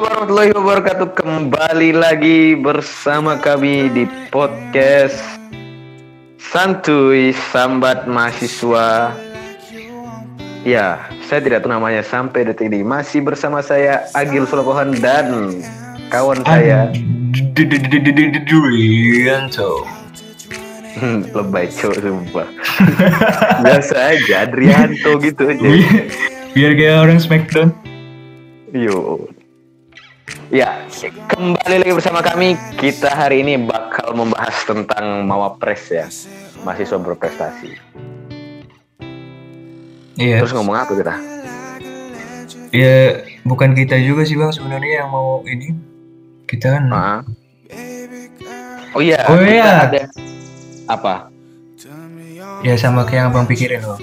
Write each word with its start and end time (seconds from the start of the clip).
Assalamualaikum 0.00 0.32
warahmatullahi 0.32 0.52
wabarakatuh. 0.56 1.08
Kembali 1.12 1.90
lagi 1.92 2.56
bersama 2.56 3.36
kami 3.36 3.92
di 3.92 4.08
podcast 4.32 5.20
Santuy 6.40 7.36
Sambat 7.52 8.08
Mahasiswa. 8.08 9.12
Ya, 10.64 11.04
saya 11.28 11.44
tidak 11.44 11.68
tahu 11.68 11.76
namanya 11.76 12.00
sampai 12.00 12.48
detik 12.48 12.72
ini 12.72 12.80
Masih 12.80 13.20
bersama 13.20 13.60
saya 13.60 14.08
Agil 14.16 14.48
Sulakohan 14.48 14.96
dan 15.04 15.60
kawan 16.08 16.48
saya. 16.48 16.88
Adrianto. 18.56 19.84
Hmm, 20.96 21.28
Lebay 21.28 21.68
cowok 21.76 22.00
sumpah. 22.00 22.48
Biasa 23.68 24.16
aja 24.16 24.48
Adrianto 24.48 25.20
gitu 25.20 25.44
aja. 25.44 25.68
Biar 26.56 26.72
kayak 26.72 26.96
orang 27.04 27.20
Smackdown. 27.20 27.68
Yo. 28.72 29.28
Ya, 30.50 30.82
kembali 31.30 31.86
lagi 31.86 31.94
bersama 31.94 32.20
kami. 32.26 32.58
Kita 32.74 33.14
hari 33.14 33.46
ini 33.46 33.54
bakal 33.62 34.18
membahas 34.18 34.66
tentang 34.66 35.22
Mawapres 35.26 35.86
ya. 35.90 36.06
Mahasiswa 36.66 36.98
berprestasi. 36.98 37.70
Iya. 40.18 40.42
Terus 40.42 40.52
ngomong 40.52 40.76
apa 40.76 40.92
kita? 40.92 41.14
Ya 42.70 43.24
bukan 43.42 43.74
kita 43.74 43.98
juga 43.98 44.22
sih 44.22 44.38
bang 44.38 44.52
sebenarnya 44.52 45.06
yang 45.06 45.08
mau 45.10 45.40
ini. 45.46 45.74
Kita 46.50 46.78
kan. 46.78 46.84
Ah. 46.90 47.20
Oh 48.94 49.02
iya. 49.02 49.22
Oh 49.30 49.38
kita 49.38 49.54
iya. 49.54 49.70
Ada 49.86 50.02
apa? 50.90 51.14
Ya 52.60 52.76
sama 52.76 53.08
kayak 53.08 53.16
yang 53.16 53.28
abang 53.32 53.46
pikirin 53.48 53.80
loh. 53.86 53.96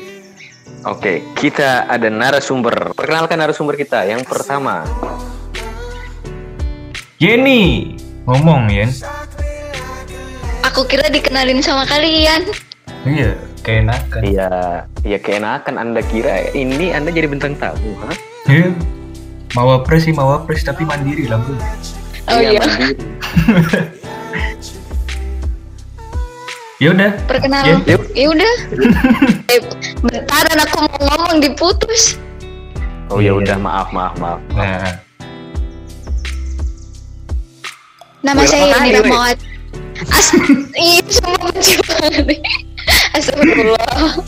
Oke, 0.88 1.20
kita 1.36 1.86
ada 1.86 2.08
narasumber. 2.08 2.96
Perkenalkan 2.96 3.38
narasumber 3.38 3.76
kita. 3.76 4.08
Yang 4.08 4.24
pertama, 4.26 4.88
Jenny 7.18 7.98
ngomong 8.30 8.70
Yen. 8.70 8.94
Aku 10.70 10.86
kira 10.86 11.10
dikenalin 11.10 11.66
sama 11.66 11.82
kalian. 11.90 12.46
Iya. 13.10 13.34
Keenakan. 13.66 14.22
iya, 14.24 14.48
iya 15.04 15.18
keenakan 15.20 15.76
Anda 15.82 16.00
kira 16.06 16.54
ini 16.56 16.94
Anda 16.96 17.12
jadi 17.12 17.28
bintang 17.28 17.58
tamu, 17.60 17.98
ha? 18.00 18.14
Iya. 18.48 18.72
Mawapres 19.58 20.06
sih 20.08 20.14
mawapres 20.14 20.62
tapi 20.62 20.86
mandiri 20.86 21.26
lah 21.26 21.42
bro. 21.42 21.58
Oh 22.32 22.40
iya. 22.40 22.62
mandiri. 22.62 22.96
Ya 26.78 26.94
udah. 26.94 27.10
Perkenalan. 27.26 27.82
Yuk. 27.90 28.06
Ya 28.14 28.28
udah. 28.30 28.54
eh, 29.58 29.62
bentaran 29.98 30.58
aku 30.62 30.86
mau 30.86 31.02
ngomong 31.10 31.42
diputus. 31.42 32.22
Oh 33.10 33.18
ya 33.18 33.34
Iya. 33.34 33.42
udah, 33.42 33.58
maaf, 33.58 33.90
maaf, 33.90 34.14
maaf. 34.22 34.38
Nah. 34.54 35.07
Nama 38.28 38.44
Wih, 38.44 38.52
saya 38.52 38.76
Nira 38.84 39.00
weh. 39.00 39.08
Mawat. 39.08 39.40
As 40.12 40.36
Ih, 40.76 41.00
semua 41.08 41.48
benci 41.48 41.80
banget. 41.80 42.44
Astagfirullah. 43.16 44.20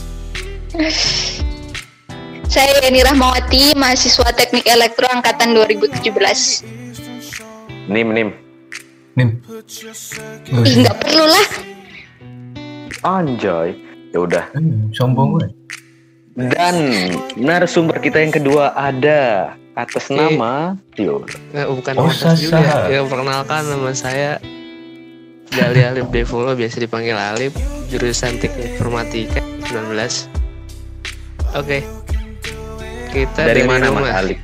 Saya 2.48 2.80
Yani 2.80 3.04
Rahmawati, 3.04 3.76
mahasiswa 3.76 4.32
Teknik 4.32 4.64
Elektro 4.64 5.04
angkatan 5.04 5.52
2017. 5.52 6.64
Nim, 7.92 8.08
nim. 8.16 8.32
Nim. 9.20 9.36
Oh, 9.52 10.64
Ih, 10.64 10.74
nggak 10.80 10.96
perlu 11.04 11.24
lah. 11.28 11.46
Anjay. 13.04 13.76
Ya 14.16 14.18
udah. 14.24 14.48
Hmm, 14.56 14.88
sombong 14.96 15.36
gue. 15.36 15.46
Dan 16.40 16.76
narasumber 17.36 18.00
kita 18.00 18.16
yang 18.16 18.32
kedua 18.32 18.72
ada 18.72 19.52
atas 19.72 20.04
Oke. 20.04 20.16
nama 20.16 20.74
Yo. 20.94 21.22
Eh, 21.50 21.64
bukan 21.64 21.94
Oh, 21.96 22.06
Otas 22.06 22.36
juga 22.36 22.58
ya. 22.58 22.76
Ya, 22.90 23.00
perkenalkan 23.02 23.62
nama 23.64 23.90
saya 23.92 24.42
Gali 25.48 25.80
Alif 25.80 26.06
Devolo 26.08 26.52
biasa 26.52 26.78
dipanggil 26.78 27.14
Alif 27.14 27.54
jurusan 27.86 28.36
Teknik 28.36 28.74
Informatika 28.74 29.40
19 29.64 30.30
Oke 31.52 31.82
kita 33.08 33.42
Dari, 33.42 33.66
mana 33.66 33.90
rumah. 33.90 34.06
Mas 34.06 34.14
Ali? 34.16 34.36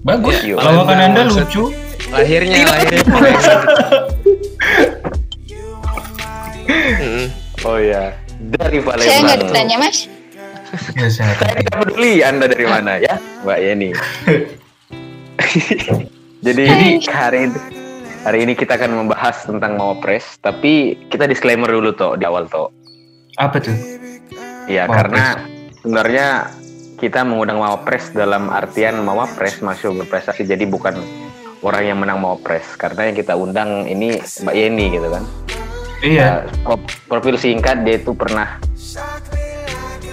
Bagus. 0.00 0.40
Iya. 0.40 0.56
Lawakan 0.56 0.72
Palembang, 0.86 1.00
anda 1.04 1.20
maksud- 1.22 1.44
lucu. 1.44 1.64
lahirnya 2.08 2.58
lahirnya 2.64 3.04
Palembang. 3.12 4.08
Oh 7.60 7.76
ya, 7.76 8.16
dari 8.40 8.78
Saya 8.78 8.88
nggak 8.88 8.88
Palembang. 8.88 9.40
ditanya, 9.44 9.76
Mas. 9.78 9.98
Ya 10.96 11.08
saya. 11.08 11.32
Tidak 11.36 11.72
peduli 11.72 12.20
Anda 12.20 12.46
dari 12.48 12.66
mana 12.68 13.00
ya, 13.00 13.16
Mbak 13.44 13.58
Yeni. 13.58 13.90
Jadi 16.46 16.64
hari 17.08 17.48
ini, 17.48 17.58
hari 18.22 18.38
ini 18.46 18.52
kita 18.54 18.78
akan 18.78 19.04
membahas 19.04 19.48
tentang 19.48 19.80
Mawapres, 19.80 20.38
tapi 20.38 20.94
kita 21.08 21.26
disclaimer 21.26 21.66
dulu 21.66 21.90
toh 21.96 22.14
di 22.14 22.28
awal 22.28 22.46
toh. 22.46 22.70
Apa 23.40 23.58
tuh? 23.58 23.74
Ya 24.68 24.84
Mawapres. 24.84 24.94
karena 24.94 25.24
sebenarnya 25.80 26.26
kita 26.98 27.20
mengundang 27.24 27.58
Mawapres 27.58 28.12
dalam 28.12 28.52
artian 28.52 29.00
Mawapres 29.02 29.64
masuk 29.64 30.04
berprestasi 30.04 30.44
jadi 30.44 30.68
bukan 30.68 30.98
orang 31.62 31.90
yang 31.90 31.98
menang 31.98 32.22
Mawapres 32.22 32.76
karena 32.78 33.10
yang 33.10 33.16
kita 33.16 33.34
undang 33.34 33.88
ini 33.88 34.20
Mbak 34.20 34.54
Yeni 34.54 34.86
gitu 34.94 35.08
kan. 35.10 35.24
Iya. 35.98 36.46
Uh, 36.62 36.78
pro- 36.78 36.94
profil 37.10 37.34
singkat 37.34 37.82
dia 37.82 37.98
itu 37.98 38.14
pernah 38.14 38.62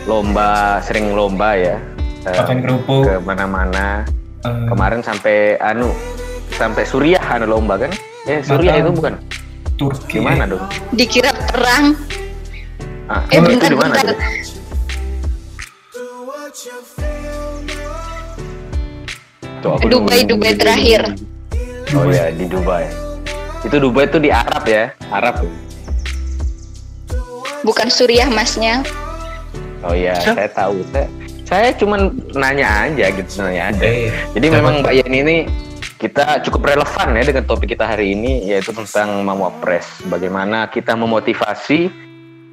lomba 0.05 0.79
sering 0.81 1.13
lomba 1.13 1.57
ya 1.57 1.75
uh, 2.25 2.33
Makan 2.37 2.57
kerupuk. 2.61 3.01
ke 3.05 3.13
mana-mana 3.21 4.05
Eh, 4.45 4.69
kemarin 4.69 5.01
sampai 5.01 5.57
anu 5.57 5.89
sampai 6.53 6.85
Suriah 6.85 7.17
anu 7.33 7.49
lomba 7.49 7.81
kan 7.81 7.89
ya 8.29 8.45
Suriah 8.45 8.77
itu 8.77 8.93
bukan 8.93 9.17
Turki. 9.73 10.21
gimana 10.21 10.45
dong 10.45 10.61
Dikira 10.93 11.33
perang. 11.49 11.97
ah, 13.09 13.25
Eh, 13.33 13.41
itu 13.41 13.49
bentar, 13.57 13.69
di 13.69 13.77
mana 13.77 13.97
aku 19.65 19.89
Dubai, 19.89 20.21
Dubai 20.23 20.53
terakhir. 20.53 21.01
oh 21.97 22.05
ya 22.05 22.29
di 22.29 22.45
Dubai 22.45 22.85
itu 23.65 23.77
Dubai 23.81 24.05
itu 24.05 24.21
di 24.21 24.29
Arab 24.29 24.63
ya 24.69 24.93
Arab 25.09 25.41
Bukan 27.65 27.89
Suriah, 27.89 28.29
Masnya. 28.29 28.85
Oh 29.85 29.95
ya 29.95 30.17
Siap. 30.17 30.35
saya 30.35 30.49
tahu 30.51 30.75
saya 30.91 31.07
saya 31.45 31.69
cuman 31.77 32.09
nanya 32.33 32.89
aja 32.89 33.05
gitu 33.13 33.31
nanya 33.39 33.69
aja 33.69 33.81
Eh, 33.85 34.09
Jadi 34.33 34.45
Siapa 34.49 34.57
memang? 34.59 34.73
Mbak 34.81 34.93
Yeni 34.97 35.17
ini 35.21 35.37
kita 35.95 36.41
cukup 36.43 36.73
relevan 36.73 37.15
ya 37.15 37.23
dengan 37.23 37.43
topik 37.45 37.71
kita 37.71 37.85
hari 37.87 38.17
ini 38.17 38.49
yaitu 38.49 38.75
tentang 38.75 39.23
Mamwapres. 39.23 39.87
Bagaimana 40.11 40.67
kita 40.67 40.91
memotivasi 40.97 41.87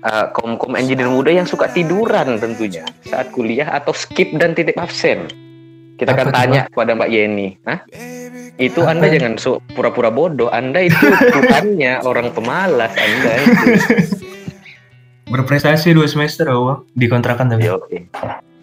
uh, 0.04 0.30
kaum-kaum 0.30 0.78
engineer 0.78 1.10
muda 1.10 1.34
yang 1.34 1.48
suka 1.48 1.66
tiduran 1.68 2.38
tentunya 2.38 2.86
saat 3.02 3.34
kuliah 3.34 3.66
atau 3.74 3.90
skip 3.90 4.30
dan 4.38 4.54
titip 4.54 4.78
absen. 4.78 5.26
Kita 5.98 6.14
akan 6.14 6.28
tanya 6.34 6.60
kepada 6.70 6.98
Mbak 6.98 7.10
Yeni, 7.10 7.48
Hah? 7.62 7.78
Itu 8.58 8.82
Apa? 8.82 8.94
Anda 8.94 9.06
jangan 9.10 9.34
so, 9.38 9.62
pura-pura 9.72 10.10
bodoh. 10.10 10.50
Anda 10.50 10.86
itu 10.86 10.98
Tuhannya 11.34 12.02
orang 12.02 12.34
pemalas 12.34 12.92
Anda 12.94 13.32
itu. 13.38 13.64
berprestasi 15.32 15.96
dua 15.96 16.04
semester 16.04 16.46
oh 16.52 16.62
Bang. 16.68 16.78
dikontrakan 16.92 17.48
tapi 17.48 17.66
Yoi. 17.66 17.98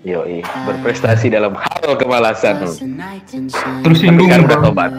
Yoi. 0.05 0.37
Berprestasi 0.45 1.27
dalam 1.33 1.57
hal 1.57 1.97
kemalasan. 1.97 2.63
tersinggung 3.83 4.29
sekarang 4.29 4.45
udah 4.47 4.59
bang 4.61 4.65
tobat. 4.69 4.91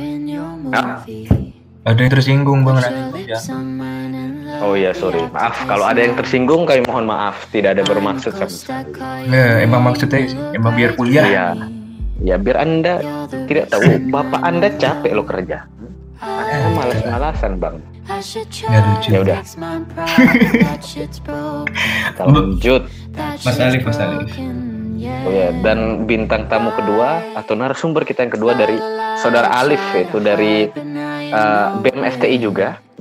Hah? 0.74 0.86
ada 1.80 1.96
yang 1.96 2.12
tersinggung 2.12 2.60
bang 2.60 2.76
nanti 2.76 3.24
ya. 3.24 3.40
Oh 4.60 4.76
iya 4.76 4.92
sorry 4.92 5.24
maaf 5.32 5.56
kalau 5.64 5.88
ada 5.88 6.04
yang 6.04 6.12
tersinggung 6.12 6.68
kami 6.68 6.84
mohon 6.84 7.08
maaf 7.08 7.48
tidak 7.48 7.80
ada 7.80 7.82
bermaksud 7.88 8.36
sama 8.36 8.52
sekali. 8.52 9.32
Nah, 9.32 9.64
emang 9.64 9.80
maksudnya 9.88 10.28
emang 10.52 10.76
biar 10.76 10.92
kuliah 10.92 11.24
Iya 11.24 11.46
ya 12.20 12.36
biar 12.36 12.60
anda 12.60 13.00
tidak 13.48 13.72
tahu 13.72 14.12
bapak 14.12 14.40
anda 14.44 14.68
capek 14.76 15.12
lo 15.16 15.24
kerja. 15.24 15.64
Anda 16.20 16.68
malas-malasan 16.76 17.56
bang. 17.56 17.80
Nggak 18.10 18.82
lucu. 18.90 19.08
Ya 19.14 19.20
udah 19.22 19.38
lanjut. 22.18 22.82
Mas 23.16 23.58
Alif 23.62 23.82
Mas 23.86 23.98
Alif 24.02 24.30
Oh 25.00 25.32
ya 25.32 25.48
dan 25.64 26.04
bintang 26.04 26.44
tamu 26.52 26.68
kedua 26.76 27.24
atau 27.32 27.56
narasumber 27.56 28.04
kita 28.04 28.28
yang 28.28 28.32
kedua 28.36 28.52
dari 28.52 28.76
saudara 29.16 29.48
Alif 29.48 29.80
yaitu 29.96 30.20
dari 30.20 30.68
uh, 31.32 31.76
BEM 31.80 32.04
FTI 32.18 32.36
juga. 32.36 32.76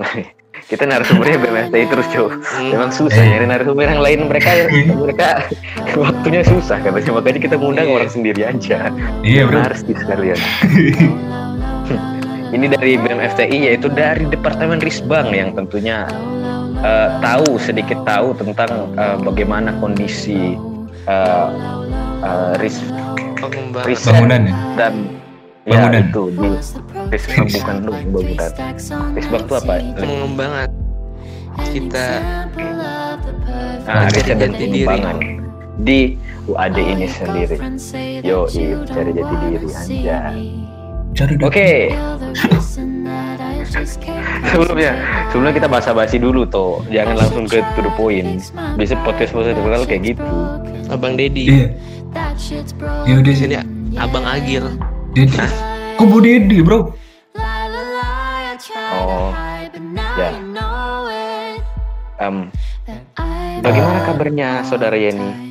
kita 0.70 0.86
narasumbernya 0.86 1.36
BEM 1.42 1.56
FTI 1.68 1.84
terus 1.92 2.06
cow. 2.08 2.28
Memang 2.72 2.88
susah 2.94 3.20
nyari 3.20 3.46
narasumber 3.50 3.84
yang 3.84 4.00
lain 4.00 4.20
mereka 4.32 4.50
mereka 4.96 5.28
waktunya 6.08 6.40
susah 6.40 6.80
katanya 6.80 7.12
makanya 7.20 7.40
kita 7.44 7.56
ngundang 7.60 7.88
orang 7.92 8.08
sendiri 8.08 8.48
aja. 8.48 8.88
iya 9.20 9.44
bro 9.44 9.60
Narsis 9.60 9.96
sekalian. 10.00 10.40
Ini 12.50 12.66
dari 12.66 12.98
BEM 12.98 13.22
FTI 13.22 13.58
yaitu 13.70 13.86
dari 13.86 14.26
Departemen 14.26 14.82
Risbang 14.82 15.30
yang 15.30 15.54
tentunya 15.54 16.02
eh, 16.82 17.08
tahu 17.22 17.54
sedikit 17.62 18.02
tahu 18.02 18.34
tentang 18.34 18.90
eh, 18.98 19.16
bagaimana 19.22 19.70
kondisi 19.78 20.58
eh, 21.06 21.48
eh, 22.26 22.52
ris 22.58 22.82
pengembangan 23.38 23.86
riset 23.86 24.10
Bangunan 24.10 24.42
ya? 24.42 24.54
dan 24.74 24.94
Bangunan. 25.62 26.02
ya 26.02 26.10
itu 26.10 26.22
di 26.34 26.48
risbak 27.14 27.46
bukan 27.46 27.76
lu 27.86 27.92
bangunan 27.94 28.50
risbak 29.14 29.40
itu 29.46 29.54
apa? 29.54 29.74
Pengembangan. 29.94 30.68
Kita 31.70 32.06
nah, 33.86 34.06
riset 34.10 34.36
dan 34.42 34.50
jati 34.50 34.66
diri. 34.66 34.86
pengembangan. 34.90 35.16
Di 35.80 36.00
UAD 36.50 36.76
ini 36.82 37.06
sendiri. 37.06 37.56
Yo 38.26 38.50
cari 38.90 39.10
jati 39.14 39.34
diri 39.38 39.68
anjay 39.70 40.59
Oke. 41.42 41.90
Sebelumnya 44.50 44.92
sebelumnya 45.30 45.54
kita 45.54 45.68
basa-basi 45.70 46.18
dulu 46.18 46.42
toh 46.42 46.82
jangan 46.90 47.14
langsung 47.14 47.46
ke 47.46 47.62
to 47.74 47.80
the 47.82 47.92
point. 47.94 48.50
Biasa 48.74 48.98
podcast 49.04 49.30
podcast 49.30 49.54
terkenal 49.54 49.82
kayak 49.86 50.02
gitu. 50.14 50.26
Abang 50.90 51.14
Dedi 51.14 51.46
Iya. 51.46 51.66
Ya 53.06 53.14
udah 53.22 53.30
di 53.30 53.38
sini. 53.38 53.54
abang 53.94 54.26
Agil 54.26 54.64
Dedi. 55.14 55.38
Kok 55.94 56.06
Bu 56.06 56.18
Dedi, 56.18 56.62
Bro? 56.62 56.94
oh. 58.94 59.30
Ya. 60.18 60.30
Em, 62.20 62.52
bagaimana 63.60 63.98
kabarnya 64.04 64.48
saudara 64.62 64.92
Yeni 64.94 65.49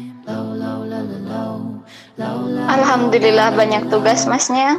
Alhamdulillah 2.69 3.57
banyak 3.57 3.89
tugas 3.89 4.30
masnya. 4.30 4.77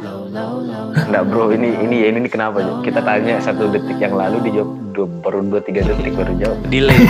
Enggak 0.95 1.27
bro, 1.27 1.51
ini 1.51 1.75
ini 1.75 2.07
Yeni 2.07 2.23
ini 2.23 2.29
kenapa? 2.31 2.63
Kita 2.79 3.03
tanya 3.03 3.43
satu 3.43 3.67
detik 3.67 3.99
yang 3.99 4.15
lalu 4.15 4.39
dijawab 4.47 4.69
dua, 4.95 5.07
baru 5.19 5.43
dua 5.43 5.59
tiga 5.59 5.83
detik 5.83 6.15
baru 6.15 6.31
jawab. 6.39 6.57
delay 6.71 6.95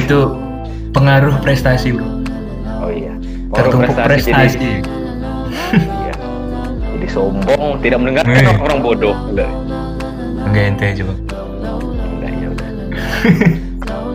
Itu 0.00 0.34
pengaruh 0.90 1.36
prestasi, 1.44 1.94
Bro. 1.94 2.08
Oh 2.80 2.90
iya. 2.90 3.12
Orang 3.52 3.70
Tertumpuk 3.72 3.94
prestasi. 3.94 4.56
Jadi, 4.56 4.70
iya. 5.76 6.14
jadi 6.96 7.06
sombong, 7.12 7.78
tidak 7.84 7.98
mendengarkan 8.00 8.40
Eh. 8.40 8.56
orang 8.64 8.78
bodoh. 8.80 9.14
Enggak. 9.30 9.52
Enggak 10.48 10.62
ente 10.64 10.86
coba. 11.04 11.14
Enggak 12.08 12.30
ya 12.32 12.46
udah. 12.50 12.68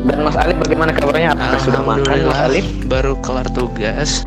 Dan 0.02 0.18
Mas 0.26 0.34
Alif 0.36 0.58
bagaimana 0.58 0.92
kabarnya? 0.98 1.38
Apakah 1.38 1.60
sudah 1.62 1.82
makan 1.86 2.18
Mas 2.26 2.42
Alif? 2.42 2.66
baru 2.90 3.14
kelar 3.22 3.46
tugas 3.54 4.26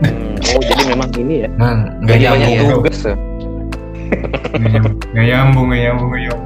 Hmm, 0.00 0.34
oh 0.50 0.60
jadi 0.60 0.82
memang 0.88 1.10
ini 1.14 1.34
ya. 1.44 1.48
Enggak 1.52 2.08
Jadi 2.08 2.22
nyambung, 2.24 2.40
banyak 2.40 2.64
Bro. 2.64 2.74
tugas 2.74 2.98
ya. 3.00 3.14
Nggak 4.50 4.70
nyambung, 4.72 4.96
nggak 5.06 5.26
nyambung, 5.28 5.66
nggak 5.66 5.80
nyambung, 5.80 6.08
nggak 6.10 6.38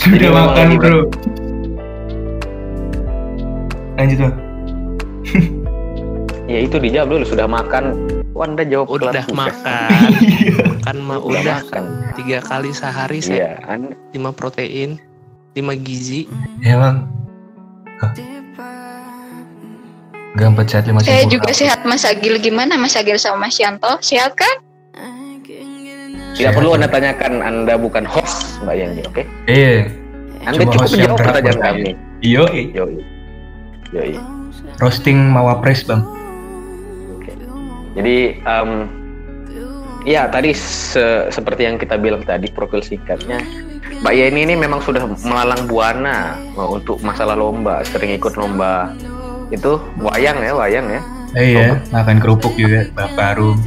Sudah 0.00 0.30
makan, 0.32 0.66
Bro. 0.74 0.98
Lanjut, 3.94 4.18
Bang. 4.20 4.34
Ya 6.44 6.58
itu 6.60 6.76
dijawab 6.76 7.08
dulu 7.10 7.24
sudah 7.24 7.46
makan. 7.46 7.84
Wanda 8.34 8.66
jawab 8.66 8.90
udah 8.90 9.14
kelar 9.14 9.30
makan 9.30 9.88
makan 10.74 10.96
mah 11.06 11.22
Udah 11.22 11.38
udah 11.38 11.58
makan. 11.62 11.84
tiga 12.18 12.42
kali 12.42 12.74
sehari 12.74 13.22
saya 13.22 13.54
Iya, 13.62 13.78
lima 14.10 14.34
protein 14.34 14.98
lima 15.54 15.78
gizi 15.78 16.26
Ya, 16.58 16.74
Bang. 16.74 17.06
Hah. 18.02 18.10
Nggak 20.34 20.48
empat 20.50 20.66
sehat 20.66 20.84
lima 20.90 20.98
Saya 21.00 21.24
juga 21.30 21.50
sehat 21.54 21.80
Mas 21.86 22.02
Agil. 22.02 22.34
Gimana 22.42 22.74
Mas 22.74 22.98
Agil 22.98 23.14
sama 23.16 23.46
Mas 23.46 23.56
Yanto? 23.56 23.98
Sehat 24.02 24.34
kan? 24.34 24.64
tidak 26.34 26.58
perlu 26.58 26.74
Anda 26.74 26.90
tanyakan 26.90 27.38
Anda 27.38 27.78
bukan 27.78 28.02
host 28.02 28.58
Mbak 28.66 28.74
Yeni, 28.74 29.02
oke? 29.06 29.22
Iya. 29.46 29.86
Anda 30.42 30.66
Cuma 30.66 30.72
cukup 30.74 30.88
menjawab 30.90 31.18
pertanyaan 31.22 31.46
bertanya. 31.46 31.70
kami. 31.70 31.90
Iyo, 32.26 32.44
Yoi. 32.50 32.94
Yoi. 33.94 34.12
roasting 34.82 35.30
mawapres, 35.30 35.86
Bang. 35.86 36.02
Oke. 37.14 37.30
Jadi 37.94 38.16
em, 38.34 38.70
ya 40.02 40.26
tadi 40.26 40.50
se- 40.50 41.30
seperti 41.30 41.70
yang 41.70 41.78
kita 41.78 41.94
bilang 41.94 42.26
tadi 42.26 42.50
profil 42.50 42.82
singkatnya 42.82 43.38
Mbak 44.02 44.14
Yeni 44.18 44.40
ini 44.42 44.54
memang 44.58 44.82
sudah 44.82 45.06
melalang 45.22 45.70
buana 45.70 46.34
untuk 46.58 46.98
masalah 47.00 47.38
lomba, 47.38 47.86
sering 47.86 48.10
ikut 48.10 48.34
lomba 48.34 48.90
itu 49.54 49.72
wayang 50.02 50.38
ya, 50.42 50.52
wayang 50.54 50.86
ya. 50.90 51.00
Iya, 51.34 51.82
makan 51.90 52.18
kerupuk 52.22 52.54
juga, 52.54 52.86
baru. 53.14 53.58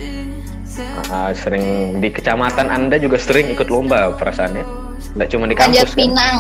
Ah, 1.07 1.31
sering 1.31 1.97
di 2.03 2.11
kecamatan 2.11 2.67
Anda 2.69 2.99
juga 2.99 3.17
sering 3.17 3.51
ikut 3.55 3.67
lomba 3.71 4.11
perasaannya. 4.15 4.63
Tidak 5.15 5.27
cuma 5.31 5.47
di 5.47 5.55
Panjat 5.55 5.87
kampus 5.87 5.95
kan. 5.95 5.99
Pinang. 5.99 6.39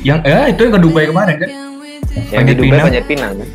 Yang 0.00 0.18
ya 0.24 0.38
itu 0.48 0.60
yang 0.62 0.74
ke 0.74 0.80
Dubai 0.80 1.04
kemarin 1.10 1.36
kan? 1.42 1.50
Yang 1.50 2.22
di 2.22 2.30
Panjat 2.32 2.56
Dubai 2.56 2.70
Pinang. 2.70 2.86
Panjat 2.86 3.04
Pinang 3.04 3.32
kan. 3.36 3.48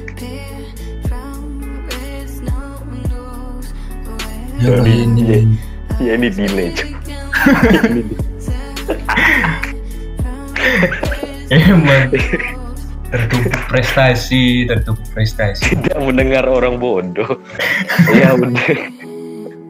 Ya, 4.62 4.78
Jadi, 4.78 4.94
ini. 4.94 5.22
iya. 5.26 5.42
Ya 6.02 6.14
ini 6.18 6.30
delay. 6.30 6.70
Emang 11.52 12.08
tertumpuk 13.12 13.54
prestasi, 13.68 14.66
tertumpuk 14.66 15.08
prestasi. 15.12 15.76
Tidak 15.76 16.00
mendengar 16.00 16.48
orang 16.48 16.80
bodoh. 16.80 17.38
Iya 18.10 18.34
udah. 18.40 18.70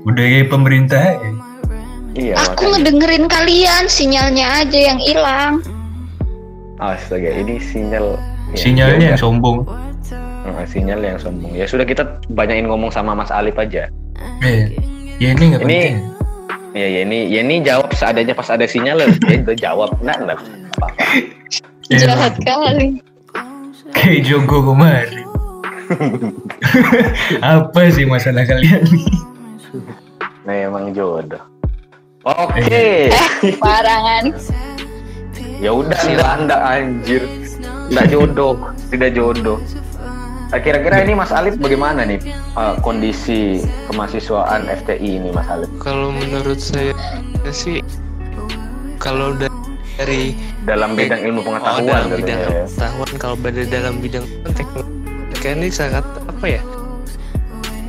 Udah 0.02 0.24
kayak 0.24 0.50
pemerintah 0.50 1.02
ya. 1.02 1.18
Iya 2.12 2.34
Aku 2.38 2.68
makanya. 2.68 2.72
ngedengerin 2.76 3.26
kalian, 3.26 3.84
sinyalnya 3.88 4.48
aja 4.62 4.80
yang 4.84 5.00
hilang. 5.00 5.54
Astaga, 6.78 7.30
ini 7.32 7.62
sinyal. 7.62 8.18
ya, 8.52 8.58
Sinyalnya 8.58 8.98
ya 9.00 9.10
yang 9.14 9.20
sombong. 9.20 9.64
udah. 9.64 9.80
Ah, 10.44 10.66
sinyal 10.66 11.00
yang 11.00 11.16
sombong. 11.16 11.54
Ya 11.54 11.66
sudah 11.66 11.86
kita 11.86 12.04
banyakin 12.28 12.66
ngomong 12.66 12.90
sama 12.90 13.14
Mas 13.14 13.30
Alif 13.30 13.54
aja. 13.56 13.88
Eh, 14.42 14.74
ya 15.18 15.32
ini 15.32 15.44
nggak 15.54 15.62
Ini- 15.62 15.82
penting. 15.82 15.96
Ya, 16.72 16.88
ya 16.88 17.00
ini, 17.04 17.28
ya 17.28 17.40
ini 17.44 17.56
jawab 17.62 17.92
seadanya 17.92 18.32
pas 18.32 18.48
ada 18.48 18.64
sinyal. 18.64 19.04
Ya 19.04 19.08
itu 19.30 19.52
jawab. 19.54 19.92
Nah, 20.02 20.16
nah. 20.18 20.40
Apa-apa. 20.74 21.04
Ya, 21.88 22.00
Jahat 22.02 22.40
kali. 22.40 23.04
Kayak 23.92 24.22
Jogo 24.26 24.74
kemarin. 24.74 25.26
Apa 27.44 27.92
sih 27.92 28.08
masalah 28.08 28.48
kalian? 28.48 28.84
Memang 30.44 30.96
jodoh. 30.96 31.42
Oke. 32.24 33.12
Parangan. 33.58 34.32
Ya 35.62 35.70
udah 35.70 36.00
anda 36.00 36.26
anda 36.26 36.58
anjir. 36.64 37.24
Tidak 37.92 38.08
jodoh, 38.08 38.56
tidak 38.88 39.12
jodoh. 39.14 39.60
Nah, 40.52 40.60
Kira-kira 40.60 41.04
ini 41.04 41.16
Mas 41.16 41.32
Alif 41.32 41.56
bagaimana 41.56 42.04
nih 42.04 42.20
eh, 42.34 42.76
kondisi 42.84 43.64
kemahasiswaan 43.88 44.68
FTI 44.68 45.20
ini 45.20 45.30
Mas 45.32 45.48
Alif? 45.48 45.72
kalau 45.80 46.12
menurut 46.12 46.60
saya 46.60 46.92
sih 47.52 47.80
kalau 49.00 49.32
da- 49.32 49.48
dari 49.98 50.36
Dalam 50.64 50.94
bidang 50.94 51.22
ilmu 51.26 51.40
oh, 51.42 51.46
pengetahuan 51.52 51.86
dalam 51.86 52.06
tentunya 52.08 52.20
bidang 52.22 52.40
ya. 52.40 52.50
pengetahuan. 52.50 53.10
Kalau 53.18 53.36
pada 53.40 53.62
dalam 53.66 53.94
bidang 53.98 54.26
teknik 54.54 54.88
ini 55.42 55.70
sangat 55.74 56.06
apa 56.30 56.46
ya? 56.46 56.62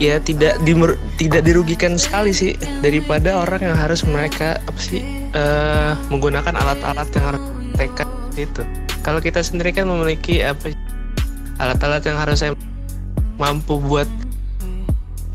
Ya 0.00 0.16
tidak 0.18 0.58
dimer- 0.66 0.98
tidak 1.20 1.46
dirugikan 1.46 1.94
sekali 1.94 2.34
sih 2.34 2.58
daripada 2.82 3.38
orang 3.38 3.60
yang 3.60 3.76
harus 3.76 4.02
mereka 4.02 4.58
apa 4.64 4.80
sih 4.80 5.04
eh, 5.30 5.92
menggunakan 6.10 6.56
alat-alat 6.58 7.08
yang 7.14 7.24
harus 7.34 7.44
mereka 7.76 8.02
itu. 8.34 8.62
Kalau 9.04 9.20
kita 9.20 9.44
sendiri 9.44 9.70
kan 9.76 9.86
memiliki 9.86 10.42
apa 10.42 10.72
alat-alat 11.60 12.02
yang 12.08 12.18
harus 12.18 12.40
saya 12.42 12.52
mampu 13.36 13.78
buat 13.78 14.08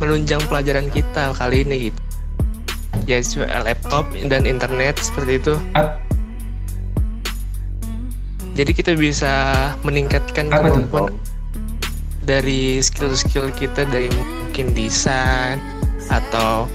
menunjang 0.01 0.41
pelajaran 0.49 0.89
kita 0.91 1.33
kali 1.37 1.63
ini 1.63 1.89
gitu. 1.89 2.01
Ya 3.07 3.21
laptop 3.63 4.09
dan 4.27 4.43
internet 4.43 4.99
seperti 4.99 5.39
itu. 5.39 5.55
Jadi 8.57 8.71
kita 8.73 8.91
bisa 8.97 9.33
meningkatkan 9.85 10.49
Apa 10.49 10.73
kemampuan 10.73 11.13
dari 12.25 12.81
skill-skill 12.81 13.53
kita 13.53 13.85
dari 13.93 14.09
mungkin 14.09 14.73
desain 14.73 15.61
atau 16.09 16.65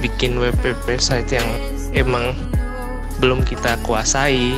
bikin 0.00 0.40
web 0.40 0.56
website 0.64 1.28
yang 1.28 1.44
emang 1.92 2.32
belum 3.20 3.44
kita 3.44 3.76
kuasai 3.84 4.56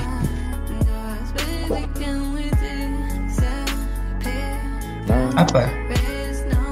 Apa? 5.38 5.72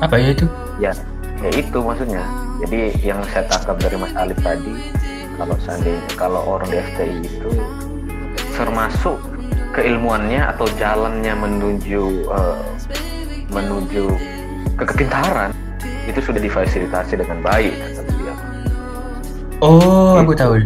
Apa 0.05 0.15
ya 0.19 0.29
itu? 0.35 0.47
Ya, 0.83 0.93
ya 1.41 1.51
itu 1.57 1.79
maksudnya. 1.81 2.21
Jadi 2.61 3.01
yang 3.01 3.23
saya 3.33 3.49
tangkap 3.49 3.81
dari 3.81 3.97
Mas 3.97 4.13
Alif 4.19 4.37
tadi, 4.45 4.93
kalau 5.41 5.57
seandainya 5.65 6.05
kalau 6.19 6.43
orang 6.45 6.69
di 6.69 6.77
FTI 6.77 7.17
itu 7.23 7.51
termasuk 8.59 9.38
keilmuannya 9.79 10.43
atau 10.43 10.67
jalannya 10.75 11.35
menuju 11.39 12.03
eh, 12.27 12.63
menuju 13.55 14.11
ke 14.75 14.85
kepintaran 14.91 15.55
itu 16.11 16.19
sudah 16.19 16.43
difasilitasi 16.43 17.15
dengan 17.23 17.39
baik 17.47 17.79
kata 17.79 18.03
dia. 18.19 18.35
Oh, 19.63 20.19
aku 20.19 20.35
tahu. 20.35 20.59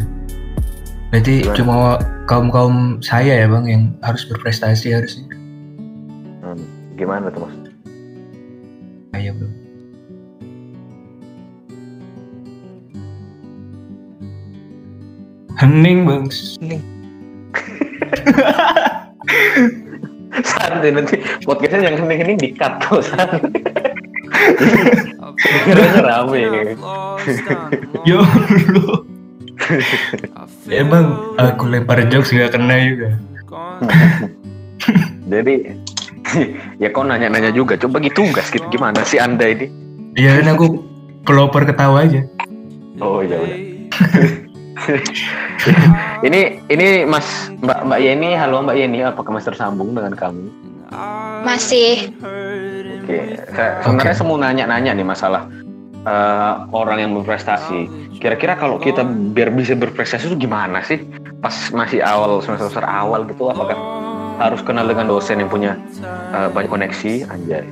Berarti 1.13 1.45
Gimana? 1.45 1.57
cuma 1.57 1.77
kaum 2.25 2.49
kaum 2.49 2.77
saya 3.05 3.45
ya 3.45 3.47
bang 3.49 3.65
yang 3.69 3.83
harus 4.01 4.25
berprestasi 4.25 4.97
harusnya. 4.97 5.29
Hmm. 6.41 6.65
Gimana 6.97 7.29
tuh 7.29 7.45
mas? 7.45 7.57
Ayo 9.13 9.37
bro. 9.37 9.49
Hening 15.61 16.09
bang. 16.09 16.25
Hening. 16.33 16.83
Santai 20.49 20.91
nanti 20.97 21.21
podcastnya 21.45 21.93
yang 21.93 21.97
hening-hening 22.01 22.41
di 22.41 22.51
cut 22.57 22.81
tuh 22.89 23.05
santai. 23.05 23.53
Kiranya 25.69 26.01
rame. 26.01 26.73
Yo 28.09 28.25
Allah. 28.25 28.99
Emang 30.73 31.37
aku 31.37 31.69
lempar 31.69 32.01
jokes 32.09 32.33
gak 32.33 32.57
kena 32.57 32.77
juga. 32.81 33.09
Jadi 35.33 35.55
ya 36.81 36.89
kau 36.91 37.05
nanya-nanya 37.05 37.53
juga. 37.53 37.77
Coba 37.77 38.01
bagi 38.01 38.11
tugas 38.17 38.49
gitu 38.49 38.65
gimana 38.73 39.05
sih 39.05 39.21
anda 39.21 39.45
ini? 39.53 39.69
Iya 40.17 40.41
kan 40.41 40.57
aku 40.57 40.67
keloper 41.29 41.69
ketawa 41.69 42.09
aja. 42.09 42.25
Oh 43.05 43.21
ya 43.21 43.37
udah. 43.37 43.59
ini 46.27 46.59
ini 46.69 46.87
Mas 47.07 47.51
Mbak 47.63 47.81
Mbak 47.87 48.01
Yeni, 48.03 48.31
halo 48.35 48.63
Mbak 48.63 48.77
Yeni, 48.77 48.99
apakah 49.07 49.31
masih 49.35 49.55
tersambung 49.55 49.95
dengan 49.95 50.15
kami? 50.15 50.51
Masih. 51.43 52.13
Oke, 53.03 53.41
saya 53.51 53.81
sebenarnya 53.83 54.15
saya 54.15 54.27
mau 54.29 54.39
nanya-nanya 54.39 54.93
nih 54.95 55.07
masalah 55.07 55.43
eh, 56.07 56.55
orang 56.71 56.99
yang 57.03 57.11
berprestasi. 57.19 57.89
Kira-kira 58.23 58.55
kalau 58.55 58.79
kita 58.79 59.03
biar 59.35 59.51
bisa 59.51 59.75
berprestasi 59.75 60.31
itu 60.31 60.47
gimana 60.47 60.85
sih? 60.87 61.03
Pas 61.43 61.55
masih 61.75 61.99
awal 62.05 62.39
semester 62.45 62.85
awal 62.87 63.27
gitu, 63.27 63.51
apakah 63.51 63.75
harus 64.39 64.63
kenal 64.63 64.87
dengan 64.87 65.11
dosen 65.11 65.43
yang 65.43 65.51
punya 65.51 65.75
eh, 66.35 66.49
banyak 66.53 66.71
koneksi, 66.71 67.27
anjay. 67.31 67.67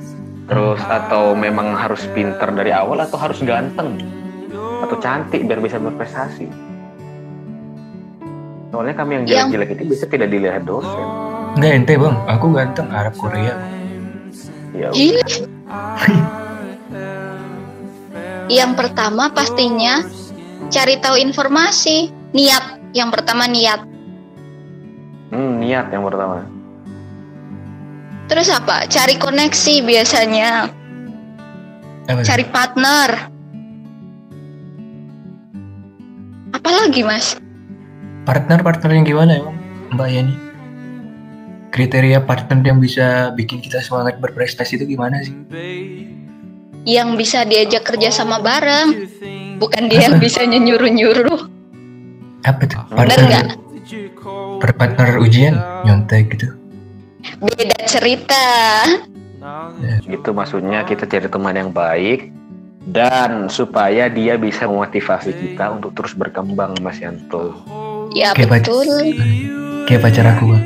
Terus 0.51 0.81
atau 0.91 1.31
memang 1.31 1.77
harus 1.77 2.03
pinter 2.11 2.51
dari 2.51 2.75
awal 2.75 2.99
atau 2.99 3.15
harus 3.15 3.39
ganteng 3.39 3.95
atau 4.81 4.97
cantik 4.99 5.45
biar 5.47 5.61
bisa 5.63 5.79
berprestasi? 5.79 6.70
Soalnya 8.71 8.95
kami 8.95 9.11
yang 9.19 9.23
Yang- 9.27 9.51
jelek-jelek 9.51 9.69
itu 9.75 9.83
bisa 9.91 10.05
tidak 10.07 10.31
dilihat 10.31 10.63
dosen. 10.63 11.05
Enggak 11.59 11.71
ente 11.75 11.93
bang, 11.99 12.15
aku 12.31 12.45
ganteng 12.55 12.87
Arab 12.87 13.13
Korea. 13.19 13.53
Ya. 14.71 14.87
Yang 18.51 18.71
pertama 18.75 19.31
pastinya 19.31 20.03
cari 20.67 20.99
tahu 20.99 21.15
informasi. 21.19 22.11
Niat. 22.31 22.95
Yang 22.95 23.09
pertama 23.15 23.47
niat. 23.47 23.79
hmm, 25.31 25.63
niat 25.63 25.87
yang 25.95 26.03
pertama. 26.03 26.43
Terus 28.27 28.51
apa? 28.51 28.87
Cari 28.87 29.15
koneksi 29.15 29.75
biasanya. 29.83 30.67
Apa? 32.07 32.23
Cari 32.23 32.43
partner. 32.51 33.09
Apalagi 36.51 37.03
mas? 37.07 37.39
Partner-partner 38.21 38.91
yang 38.93 39.05
gimana 39.05 39.31
emang 39.41 39.57
Mbak 39.97 40.07
Yani? 40.13 40.35
Kriteria 41.71 42.19
partner 42.27 42.59
yang 42.61 42.83
bisa 42.83 43.31
bikin 43.33 43.63
kita 43.63 43.79
semangat 43.79 44.19
berprestasi 44.19 44.75
itu 44.75 44.85
gimana 44.93 45.23
sih? 45.23 45.33
Yang 46.83 47.09
bisa 47.15 47.47
diajak 47.47 47.87
kerja 47.87 48.11
sama 48.11 48.43
bareng. 48.43 49.07
Bukan 49.57 49.87
dia 49.87 50.11
yang 50.11 50.19
bisa 50.25 50.43
nyuruh-nyuruh. 50.43 51.47
Apa 52.43 52.63
tuh? 52.67 52.81
Bener 52.91 53.19
nggak? 53.23 53.47
per- 54.61 54.77
partner 54.77 55.17
ujian 55.19 55.57
nyontek 55.83 56.37
gitu. 56.37 56.53
Beda 57.41 57.77
cerita. 57.89 58.45
Gitu 60.05 60.29
maksudnya 60.31 60.85
kita 60.85 61.09
cari 61.09 61.27
teman 61.27 61.57
yang 61.57 61.71
baik 61.73 62.29
dan 62.85 63.49
supaya 63.49 64.09
dia 64.09 64.37
bisa 64.37 64.65
memotivasi 64.65 65.33
kita 65.33 65.77
untuk 65.77 65.93
terus 65.97 66.13
berkembang 66.13 66.77
Mas 66.81 67.01
Yanto. 67.01 67.57
Ya 68.11 68.35
Kayak 68.35 68.63
betul. 68.63 68.87
Kayak 69.87 70.01
pacar 70.03 70.25
aku 70.35 70.43
bang. 70.51 70.63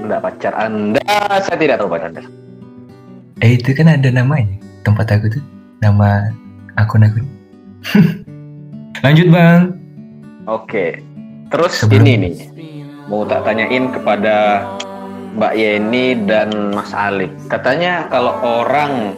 Enggak 0.00 0.20
pacar 0.24 0.52
Anda, 0.56 1.04
saya 1.44 1.56
tidak 1.56 1.76
tahu 1.78 1.88
pacar 1.92 2.08
Anda. 2.10 2.22
Eh 3.40 3.56
itu 3.56 3.72
kan 3.72 3.88
ada 3.88 4.08
namanya 4.08 4.56
tempat 4.82 5.08
aku 5.12 5.28
tuh 5.28 5.42
nama 5.80 6.32
akun-akun. 6.76 7.24
Lanjut 9.04 9.28
bang. 9.28 9.60
Oke. 10.44 11.04
Terus 11.50 11.72
Sebelum- 11.76 12.08
ini 12.08 12.14
nih 12.16 12.34
mau 13.10 13.26
tak 13.26 13.44
tanyain 13.44 13.90
kepada 13.90 14.64
Mbak 15.36 15.54
Yeni 15.54 16.06
dan 16.24 16.72
Mas 16.72 16.90
Alif. 16.90 17.30
Katanya 17.46 18.08
kalau 18.08 18.34
orang 18.40 19.14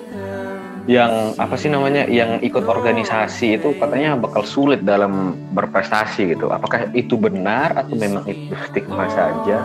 yang 0.85 1.39
apa 1.39 1.55
sih 1.55 1.71
namanya 1.71 2.11
yang 2.11 2.43
ikut 2.43 2.67
organisasi 2.67 3.55
itu 3.55 3.71
katanya 3.79 4.19
bakal 4.19 4.43
sulit 4.43 4.83
dalam 4.83 5.35
berprestasi 5.53 6.35
gitu. 6.35 6.51
Apakah 6.51 6.91
itu 6.91 7.15
benar 7.15 7.71
atau 7.77 7.95
memang 7.95 8.27
itu 8.27 8.51
stigma 8.67 9.07
saja? 9.09 9.63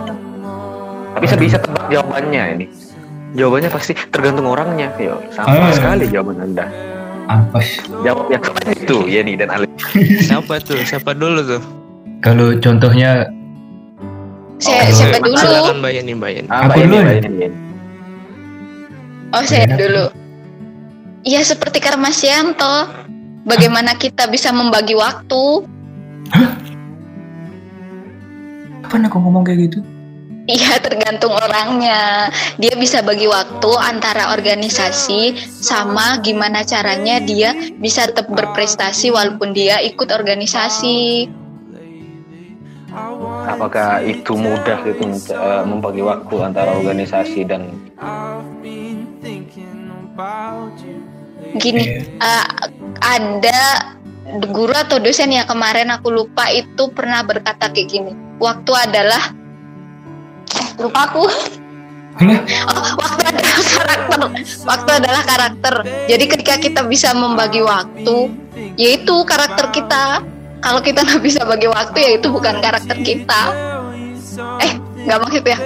Tapi 1.18 1.26
saya 1.26 1.40
bisa 1.40 1.58
tebak 1.58 1.90
jawabannya 1.90 2.44
ini. 2.54 2.66
Jawabannya 3.34 3.70
pasti 3.70 3.98
tergantung 4.08 4.46
orangnya. 4.46 4.94
Yo, 4.96 5.18
sama 5.34 5.58
Ah. 5.58 5.74
sekali 5.74 6.06
jawaban 6.08 6.38
Anda. 6.40 6.70
Ampas. 7.28 7.82
Jawab 8.06 8.30
yang 8.30 8.44
itu 8.72 8.98
Yeni 9.04 9.34
dan 9.36 9.50
Alif. 9.50 9.68
Siapa 10.30 10.62
tuh? 10.62 10.80
Siapa 10.80 11.12
dulu 11.12 11.42
tuh? 11.44 11.62
Kalau 12.22 12.54
contohnya 12.58 13.26
Oh, 14.58 14.90
siapa 14.90 15.22
dulu? 15.22 15.38
Silakan 15.38 15.86
Mbak 15.86 15.92
Yeni, 15.94 16.12
Mbak 16.18 16.32
Yeni. 16.34 16.48
Ah, 16.50 16.66
Aku 16.66 16.66
Mbak 16.66 16.78
Yeni, 16.78 16.90
dulu 16.90 16.98
Mbak 16.98 17.14
ya? 17.14 17.22
Yeni. 17.22 17.58
Oh 19.28 19.44
saya 19.44 19.64
Enak. 19.66 19.78
dulu. 19.78 20.06
Ya 21.28 21.44
seperti 21.44 21.84
Karmasianto. 21.84 22.88
Bagaimana 23.44 24.00
kita 24.00 24.32
bisa 24.32 24.56
membagi 24.56 24.96
waktu? 24.96 25.68
kapan 28.88 29.12
aku 29.12 29.20
ngomong 29.20 29.44
kayak 29.44 29.68
gitu? 29.68 29.80
Iya 30.48 30.80
tergantung 30.80 31.36
orangnya. 31.36 32.32
Dia 32.56 32.80
bisa 32.80 33.04
bagi 33.04 33.28
waktu 33.28 33.68
antara 33.76 34.32
organisasi 34.32 35.36
sama 35.44 36.24
gimana 36.24 36.64
caranya 36.64 37.20
dia 37.20 37.52
bisa 37.84 38.08
tetap 38.08 38.32
berprestasi 38.32 39.12
walaupun 39.12 39.52
dia 39.52 39.84
ikut 39.84 40.08
organisasi. 40.08 41.28
Apakah 43.44 44.00
itu 44.08 44.34
mudah 44.40 44.80
gitu 44.88 45.04
eh, 45.36 45.64
membagi 45.68 46.00
waktu 46.00 46.36
antara 46.40 46.80
organisasi 46.80 47.44
dan 47.44 47.76
Gini, 51.58 51.84
Iya. 51.84 52.02
eh, 52.22 52.46
ada 53.02 53.62
guru 54.52 54.76
atau 54.76 55.00
dosen 55.00 55.32
ya 55.32 55.48
kemarin 55.48 55.88
aku 55.90 56.12
lupa 56.12 56.52
itu 56.52 56.92
pernah 56.92 57.24
berkata 57.24 57.72
kayak 57.72 57.88
gini. 57.88 58.12
Waktu 58.38 58.72
adalah 58.76 59.24
eh, 60.54 60.68
lupa 60.80 61.10
aku. 61.12 61.26
Oh, 62.18 62.88
waktu 62.98 63.24
adalah 63.30 63.62
karakter. 63.62 64.20
Waktu 64.66 64.92
adalah 64.98 65.22
karakter. 65.22 65.76
Jadi 66.10 66.26
ketika 66.26 66.56
kita 66.58 66.82
bisa 66.82 67.14
membagi 67.14 67.62
waktu, 67.62 68.34
yaitu 68.74 69.22
karakter 69.22 69.70
kita. 69.70 70.26
Kalau 70.58 70.82
kita 70.82 71.06
nggak 71.06 71.22
bisa 71.22 71.46
bagi 71.46 71.70
waktu, 71.70 71.98
ya 72.02 72.12
itu 72.18 72.34
bukan 72.34 72.58
karakter 72.58 72.98
kita. 73.06 73.42
Eh, 74.66 74.72
nggak 75.06 75.20
maksud 75.22 75.46
ya? 75.46 75.58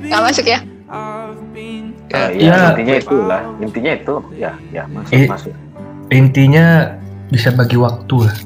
Nggak 0.00 0.22
masuk 0.24 0.46
ya? 0.48 0.58
Eh, 2.10 2.42
Ya. 2.42 2.50
ya, 2.50 2.60
intinya 2.72 2.94
itulah 2.96 3.40
intinya 3.58 3.92
itu 3.94 4.14
ya 4.34 4.50
ya 4.68 4.82
masuk 4.86 5.14
Eh. 5.14 5.26
masuk 5.26 5.54
intinya 6.10 6.64
bisa 7.28 7.48
bagi 7.50 7.78
waktu 7.78 8.16
lah. 8.20 8.36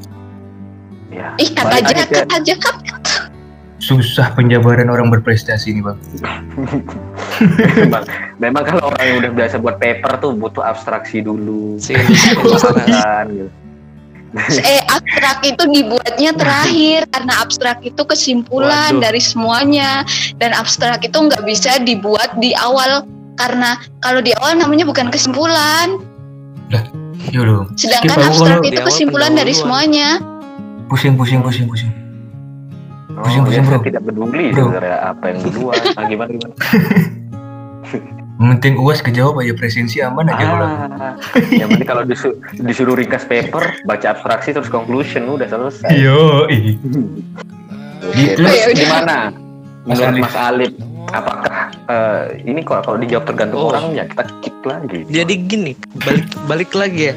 ya 1.09 1.29
Ih, 1.37 1.49
kat 1.49 1.65
Balik 1.65 1.81
aja, 1.81 1.95
lagi 1.95 2.05
ke- 2.05 2.17
kat 2.19 2.29
aja, 2.31 2.55
kat. 2.59 2.77
Susah 3.79 4.33
penjabaran 4.33 4.87
orang 4.87 5.09
berprestasi 5.09 5.71
ini 5.71 5.81
bang. 5.81 5.97
memang, 7.77 8.05
memang 8.43 8.63
kalau 8.65 8.89
orang 8.89 9.05
yang 9.07 9.17
udah 9.19 9.33
biasa 9.35 9.55
buat 9.59 9.77
paper 9.77 10.19
tuh 10.19 10.33
butuh 10.33 10.61
abstraksi 10.63 11.21
dulu 11.21 11.77
Sih, 11.79 11.97
masalah. 12.35 12.85
kan 12.85 13.27
gitu. 13.31 13.51
Eh, 14.67 14.83
abstrak 14.85 15.47
itu 15.47 15.63
dibuatnya 15.65 16.35
terakhir 16.35 17.07
karena 17.07 17.33
abstrak 17.39 17.79
itu 17.81 18.03
kesimpulan 18.03 18.99
Waduh. 18.99 19.01
dari 19.01 19.23
semuanya 19.23 20.03
dan 20.37 20.51
abstrak 20.51 21.01
itu 21.01 21.15
nggak 21.15 21.47
bisa 21.47 21.79
dibuat 21.79 22.35
di 22.37 22.51
awal 22.53 23.07
karena 23.35 23.71
kalau 23.99 24.19
di 24.19 24.31
awal 24.35 24.55
namanya 24.55 24.85
bukan 24.85 25.09
kesimpulan, 25.09 25.99
Yo 27.27 27.41
lo, 27.41 27.65
sedangkan 27.73 28.15
Skip, 28.15 28.29
abstrak 28.29 28.61
itu 28.63 28.81
kesimpulan 28.83 29.33
dari 29.33 29.51
pendahuluan. 29.51 29.89
semuanya. 29.89 30.09
pusing 30.87 31.15
pusing 31.15 31.41
pusing 31.41 31.65
pusing. 31.65 31.91
oh, 33.11 33.23
Pusing, 33.23 33.41
ya, 33.41 33.49
pusing, 33.49 33.65
saya 33.65 33.75
bro. 33.75 33.83
tidak 33.83 34.03
peduli 34.05 34.47
Bro. 34.51 34.69
sebenarnya 34.69 34.97
apa 35.09 35.25
yang 35.27 35.39
duluan 35.43 35.75
ah, 35.97 36.05
gimana 36.05 36.31
gimana 36.31 36.55
Yang 38.35 38.49
penting 38.53 38.75
uas 38.77 38.99
kejawab 38.99 39.35
aja 39.39 39.55
presensi 39.55 39.97
aman 39.99 40.27
aja 40.27 40.45
kalau. 40.45 40.67
ah, 40.67 41.15
yang 41.49 41.71
penting 41.71 41.87
kalau 41.87 42.03
disuruh, 42.03 42.35
disuruh 42.59 42.95
ringkas 42.95 43.25
paper 43.25 43.63
baca 43.83 44.07
abstraksi 44.11 44.51
terus 44.51 44.67
conclusion 44.67 45.25
udah 45.31 45.47
selesai 45.47 45.91
Yo, 45.95 46.45
ih. 46.49 46.77
Oke, 48.03 48.13
Gitu. 48.13 48.37
terus 48.37 48.53
Ya 48.53 48.67
gimana 48.77 49.17
menurut. 49.83 50.21
Mas 50.21 50.37
Alif 50.37 50.73
apakah 51.09 51.54
eh, 51.87 52.23
ini 52.45 52.61
kok 52.63 52.85
kalau 52.85 52.99
dijawab 52.99 53.25
tergantung 53.29 53.61
Oh. 53.61 53.71
orangnya 53.71 54.09
kita 54.09 54.25
kick 54.41 54.57
lagi. 54.65 54.99
Jadi 55.09 55.35
gini, 55.45 55.73
balik 56.01 56.27
balik 56.49 56.71
lagi 56.73 57.13
ya. 57.13 57.15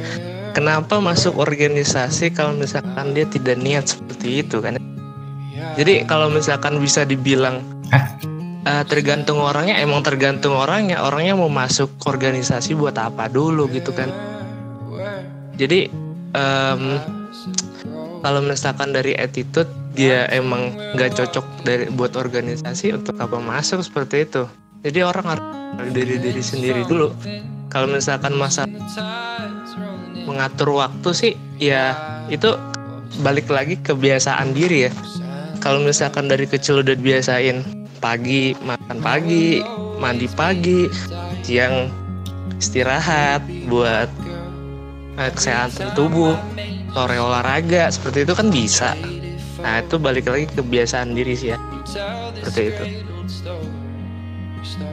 Kenapa 0.51 0.97
masuk 0.97 1.37
organisasi 1.37 2.33
kalau 2.33 2.57
misalkan 2.57 3.13
dia 3.13 3.29
tidak 3.29 3.61
niat 3.61 3.85
seperti 3.85 4.41
itu 4.41 4.57
kan? 4.57 4.81
Jadi 5.77 6.09
kalau 6.09 6.33
misalkan 6.33 6.81
bisa 6.81 7.05
dibilang 7.05 7.61
Hah? 7.93 8.05
eh, 8.65 8.83
tergantung 8.89 9.37
orangnya, 9.37 9.77
emang 9.77 10.01
tergantung 10.01 10.57
orangnya. 10.57 11.05
Orangnya 11.05 11.37
mau 11.37 11.47
masuk 11.47 11.93
organisasi 12.03 12.73
buat 12.73 12.97
apa 12.97 13.29
dulu 13.29 13.69
gitu 13.69 13.93
kan? 13.93 14.09
Jadi 15.57 15.89
em, 16.33 16.81
kalau 18.21 18.41
misalkan 18.41 18.93
dari 18.93 19.13
attitude 19.13 19.69
dia 19.97 20.29
emang 20.29 20.77
nggak 20.93 21.17
cocok 21.17 21.45
dari 21.65 21.89
buat 21.89 22.13
organisasi 22.13 23.01
untuk 23.01 23.17
apa 23.17 23.41
masuk 23.41 23.81
seperti 23.81 24.29
itu. 24.29 24.45
Jadi 24.85 24.99
orang 25.01 25.25
harus 25.25 25.47
dari 25.91 26.21
diri 26.21 26.43
sendiri 26.45 26.85
dulu. 26.85 27.11
Kalau 27.67 27.89
misalkan 27.89 28.37
masa 28.37 28.69
mengatur 30.29 30.77
waktu 30.77 31.09
sih 31.11 31.33
ya 31.57 31.97
itu 32.29 32.53
balik 33.23 33.49
lagi 33.49 33.79
kebiasaan 33.81 34.51
diri 34.51 34.87
ya 34.87 34.91
kalau 35.63 35.81
misalkan 35.81 36.27
dari 36.27 36.45
kecil 36.45 36.83
udah 36.83 36.93
biasain 36.99 37.63
pagi 38.03 38.53
makan 38.61 38.99
pagi 39.01 39.63
mandi 39.97 40.27
pagi 40.29 40.85
siang 41.41 41.89
istirahat 42.59 43.41
buat 43.71 44.11
eh, 45.17 45.31
kesehatan 45.33 45.95
tubuh 45.97 46.37
sore 46.93 47.17
olahraga 47.17 47.89
seperti 47.89 48.27
itu 48.27 48.33
kan 48.35 48.47
bisa 48.51 48.93
nah 49.57 49.81
itu 49.81 49.95
balik 49.97 50.29
lagi 50.29 50.45
kebiasaan 50.53 51.17
diri 51.17 51.33
sih 51.33 51.53
ya. 51.53 51.57
Seperti 52.43 52.61
itu. 52.69 52.83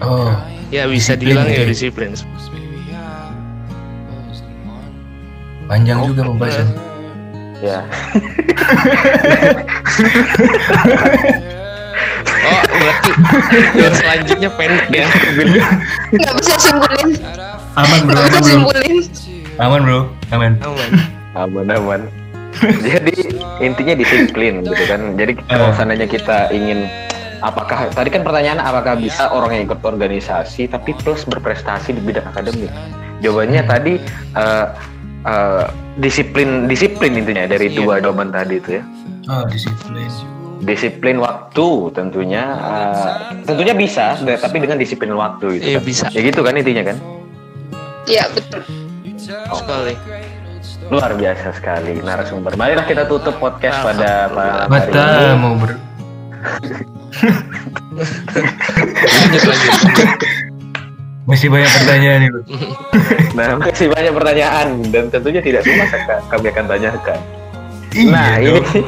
Oh, 0.00 0.33
ya 0.71 0.87
bisa 0.88 1.16
dibilang 1.18 1.49
ya 1.49 1.64
gitu. 1.64 1.90
disiplin. 1.90 2.14
Panjang 5.64 6.04
juga 6.04 6.23
pembahasan. 6.28 6.68
Ya. 7.64 7.80
oh 12.44 12.62
berarti 12.68 13.11
yang 13.80 13.94
selanjutnya 13.97 14.50
pendek 14.52 14.88
ya. 14.92 15.09
Nggak 16.12 16.35
bisa 16.40 16.54
simpulin. 16.61 17.16
Aman 17.75 18.00
bro, 18.06 18.21
nggak 18.21 18.42
bisa 18.44 18.44
aman 18.44 18.44
bro, 18.44 18.52
simpulin. 18.52 18.97
Aman 19.56 19.80
bro, 19.87 20.00
aman. 20.33 20.52
aman. 20.61 20.90
Aman 21.35 21.66
aman 21.73 22.24
jadi 22.87 23.14
intinya 23.58 23.94
disiplin 23.94 24.62
gitu 24.62 24.84
kan 24.84 25.14
jadi 25.14 25.32
kalau 25.44 25.68
Eh. 25.68 25.75
seandainya 25.75 26.06
kita 26.06 26.50
ingin 26.50 26.87
apakah 27.40 27.90
tadi 27.90 28.08
kan 28.08 28.23
pertanyaan 28.23 28.58
apakah 28.58 28.96
bisa 28.96 29.28
orang 29.28 29.52
yang 29.52 29.62
ikut 29.64 29.80
organisasi 29.80 30.66
tapi 30.66 30.96
plus 30.96 31.25
berprestasi 31.25 31.92
di 31.92 32.00
bidang 32.00 32.25
akademik 32.26 32.73
jawabannya 33.20 33.62
tadi 33.62 33.92
eh, 34.34 34.66
eh, 35.23 35.64
disiplin 35.96 36.64
disiplin 36.64 37.14
intinya 37.14 37.44
dari 37.44 37.68
Iya. 37.68 37.76
dua 37.76 37.94
jawaban 37.99 38.30
tadi 38.30 38.56
itu 38.56 38.70
ya 38.75 38.84
Oh, 39.25 39.40
disiplin. 39.44 40.08
disiplin 40.61 41.16
waktu 41.16 41.66
tentunya 41.92 42.44
eh, 42.54 43.12
tentunya 43.42 43.73
bisa 43.73 44.16
tapi 44.16 44.56
dengan 44.58 44.76
disiplin 44.76 45.12
waktu 45.12 45.58
gitu 45.58 45.64
Iya, 45.66 45.78
kan. 45.78 45.84
bisa. 45.84 46.06
ya 46.11 46.20
gitu 46.23 46.40
kan 46.40 46.54
intinya 46.54 46.84
kan 46.87 46.96
ya 48.04 48.25
betul 48.30 48.61
sekali 49.50 49.97
luar 50.92 51.10
biasa 51.16 51.56
sekali 51.56 52.00
narasumber 52.04 52.52
marilah 52.60 52.84
kita 52.84 53.08
tutup 53.08 53.36
podcast 53.40 53.80
pada 53.84 54.28
malam 54.32 54.68
hari 54.68 54.90
Bata 54.92 55.04
ini 55.04 55.36
mau 55.40 55.54
ber 55.56 55.70
lanjut 59.14 59.42
lanjut 59.49 60.08
masih 61.25 61.49
banyak 61.49 61.70
pertanyaan 61.73 62.18
nih. 62.20 62.30
Nah, 63.34 63.58
masih 63.58 63.90
banyak 63.90 64.14
pertanyaan 64.14 64.66
dan 64.94 65.10
tentunya 65.10 65.42
tidak 65.42 65.66
semua 65.66 65.90
kami 66.30 66.47
akan 66.54 66.64
tanyakan. 66.70 67.18
Iya 67.90 68.10
nah, 68.14 68.34
ini 68.38 68.80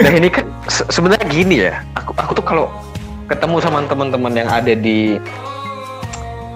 nah 0.00 0.12
ini 0.16 0.28
kan 0.32 0.48
se- 0.64 0.88
sebenarnya 0.88 1.26
gini 1.28 1.56
ya. 1.68 1.84
Aku 1.92 2.16
aku 2.16 2.32
tuh 2.40 2.46
kalau 2.46 2.72
ketemu 3.28 3.60
sama 3.60 3.84
teman-teman 3.84 4.32
yang 4.32 4.48
ada 4.48 4.72
di 4.72 5.20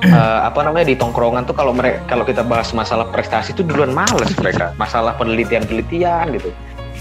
eh, 0.04 0.40
apa 0.46 0.60
namanya 0.64 0.86
di 0.88 0.96
tongkrongan 0.96 1.44
tuh 1.44 1.56
kalau 1.56 1.72
mereka 1.72 2.00
kalau 2.08 2.24
kita 2.24 2.40
bahas 2.44 2.72
masalah 2.72 3.06
prestasi 3.08 3.52
itu 3.52 3.62
duluan 3.64 3.92
males 3.92 4.32
mereka. 4.38 4.72
Masalah 4.76 5.16
penelitian-penelitian 5.20 6.36
gitu. 6.36 6.50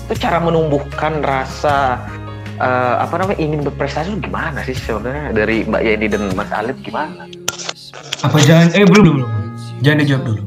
Itu 0.09 0.13
cara 0.19 0.41
menumbuhkan 0.41 1.21
rasa 1.23 1.99
eh, 2.59 2.95
apa 2.99 3.15
namanya 3.19 3.39
ingin 3.39 3.63
berprestasi 3.63 4.15
itu 4.15 4.29
gimana 4.29 4.59
sih 4.67 4.75
sebenarnya 4.75 5.31
dari 5.31 5.63
Mbak 5.63 5.81
Yeni 5.83 6.07
dan 6.11 6.23
Mas 6.35 6.51
Alif 6.51 6.77
gimana? 6.83 7.25
Apa 8.23 8.37
jangan 8.43 8.71
eh 8.75 8.83
belum 8.83 9.03
belum. 9.03 9.15
belum. 9.17 9.31
Jangan 9.79 9.99
dijawab 10.03 10.23
dulu. 10.27 10.43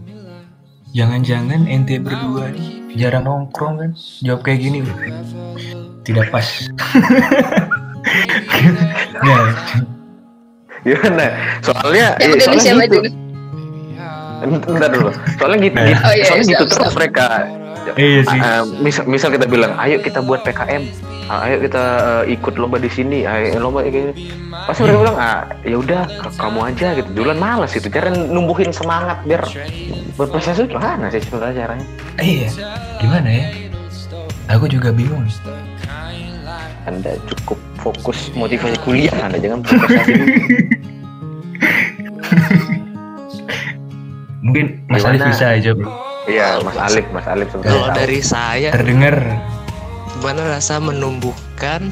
Jangan-jangan 0.93 1.61
ente 1.73 1.97
berdua 1.97 2.53
nih 2.53 2.83
jarang 2.97 3.25
nongkrong 3.25 3.75
kan? 3.81 3.91
Jawab 4.21 4.45
kayak 4.45 4.61
gini. 4.61 4.85
Tidak 6.05 6.27
pas. 6.29 6.45
Nggak. 9.23 9.47
Gimana? 10.83 11.25
Soalnya 11.63 12.07
ya 12.19 12.27
eh, 12.27 12.41
soalnya 12.43 12.63
siapa 12.63 12.83
gitu. 12.91 12.99
Bentar 14.43 14.91
dulu. 14.91 15.11
Soalnya 15.39 15.59
gitu, 15.63 15.77
Oh, 15.79 15.87
iya, 15.87 16.25
soalnya 16.27 16.47
siap, 16.47 16.53
gitu 16.59 16.65
terus 16.67 16.83
siap. 16.83 16.97
mereka. 16.99 17.27
Iya 17.99 18.21
sih. 18.27 18.39
Ah, 18.39 18.47
ah, 18.47 18.63
misal, 18.83 19.05
misal 19.07 19.29
kita 19.31 19.47
bilang, 19.47 19.75
ayo 19.79 19.99
kita 20.03 20.19
buat 20.23 20.43
PKM, 20.47 20.83
Ah, 21.31 21.47
ayo 21.47 21.63
kita 21.63 21.83
eh, 22.27 22.35
ikut 22.35 22.59
lomba 22.59 22.83
di 22.83 22.91
sini, 22.91 23.23
ayo 23.23 23.63
lomba 23.63 23.87
kayak 23.87 23.95
gini. 23.95 24.13
Pasti 24.67 24.83
mereka 24.83 24.99
bilang, 25.07 25.17
ah 25.17 25.47
ya 25.63 25.77
udah 25.79 26.03
kamu 26.35 26.61
aja 26.75 26.87
gitu. 26.99 27.09
Duluan 27.15 27.39
malas 27.39 27.71
gitu. 27.73 27.87
Cara 27.89 28.11
numbuhin 28.11 28.75
semangat 28.75 29.23
biar 29.23 29.47
berprestasi 30.19 30.67
itu 30.67 30.75
gimana 30.75 31.09
sih 31.09 31.23
sebenarnya 31.23 31.65
caranya? 31.65 31.87
Iya. 32.19 32.49
Gimana 32.99 33.29
ya? 33.31 33.45
Aku 34.59 34.67
juga 34.67 34.91
bingung. 34.91 35.23
Anda 36.83 37.15
cukup 37.31 37.59
fokus 37.79 38.35
motivasi 38.35 38.75
kuliah, 38.83 39.15
Anda 39.23 39.39
jangan 39.39 39.63
dulu. 39.63 39.87
Mungkin 44.43 44.83
Mas 44.87 45.03
Alif 45.03 45.23
bisa 45.23 45.55
aja 45.55 45.71
bro. 45.73 45.91
Iya, 46.25 46.63
Mas 46.63 46.79
Alif, 46.79 47.07
Mas 47.11 47.27
Alif 47.27 47.51
kalau 47.51 47.91
dari 47.91 48.19
saya 48.19 48.71
Terdengar. 48.71 49.19
gimana 50.13 50.55
rasa 50.55 50.79
menumbuhkan 50.79 51.91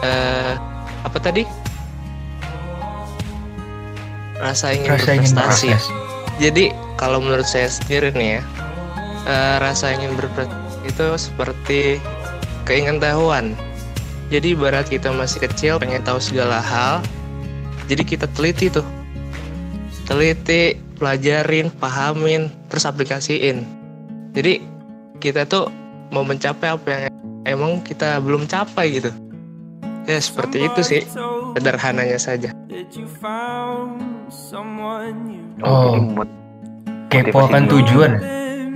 eh 0.00 0.54
apa 1.02 1.18
tadi 1.18 1.42
rasa 4.38 4.70
ingin 4.70 4.94
Rasa 4.94 5.10
ingin 5.12 5.34
berprestasi 5.34 5.68
berprestasi. 5.74 5.92
jadi 6.38 6.64
kalau 6.94 7.18
menurut 7.18 7.42
saya 7.42 7.66
sendiri 7.66 8.14
nih 8.14 8.38
ya 8.38 8.42
eh, 9.26 9.56
rasa 9.58 9.90
ingin 9.90 10.14
berprestasi 10.14 10.78
itu 10.86 11.06
seperti 11.18 11.80
keingintahuan 12.62 13.58
jadi 14.30 14.54
ibarat 14.54 14.86
kita 14.86 15.10
masih 15.10 15.42
kecil 15.42 15.82
pengen 15.82 16.06
tahu 16.06 16.22
segala 16.22 16.62
hal 16.62 17.02
jadi 17.90 18.06
kita 18.06 18.30
teliti 18.38 18.70
tuh 18.70 18.86
teliti 20.08 20.74
pelajarin 20.96 21.68
pahamin 21.76 22.48
terus 22.72 22.88
aplikasiin 22.88 23.62
jadi 24.32 24.64
kita 25.20 25.44
tuh 25.44 25.68
mau 26.08 26.24
mencapai 26.24 26.72
apa 26.72 26.88
yang 26.88 27.12
emang 27.44 27.84
kita 27.84 28.18
belum 28.24 28.48
capai 28.48 28.98
gitu 28.98 29.12
ya 30.08 30.16
seperti 30.16 30.64
itu 30.64 30.80
sih 30.80 31.02
sederhananya 31.52 32.16
saja 32.16 32.50
Oh. 35.64 35.96
Kepo 37.08 37.48
dulu. 37.48 37.80
tujuan. 37.80 38.12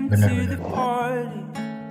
Benar-benar. 0.09 0.59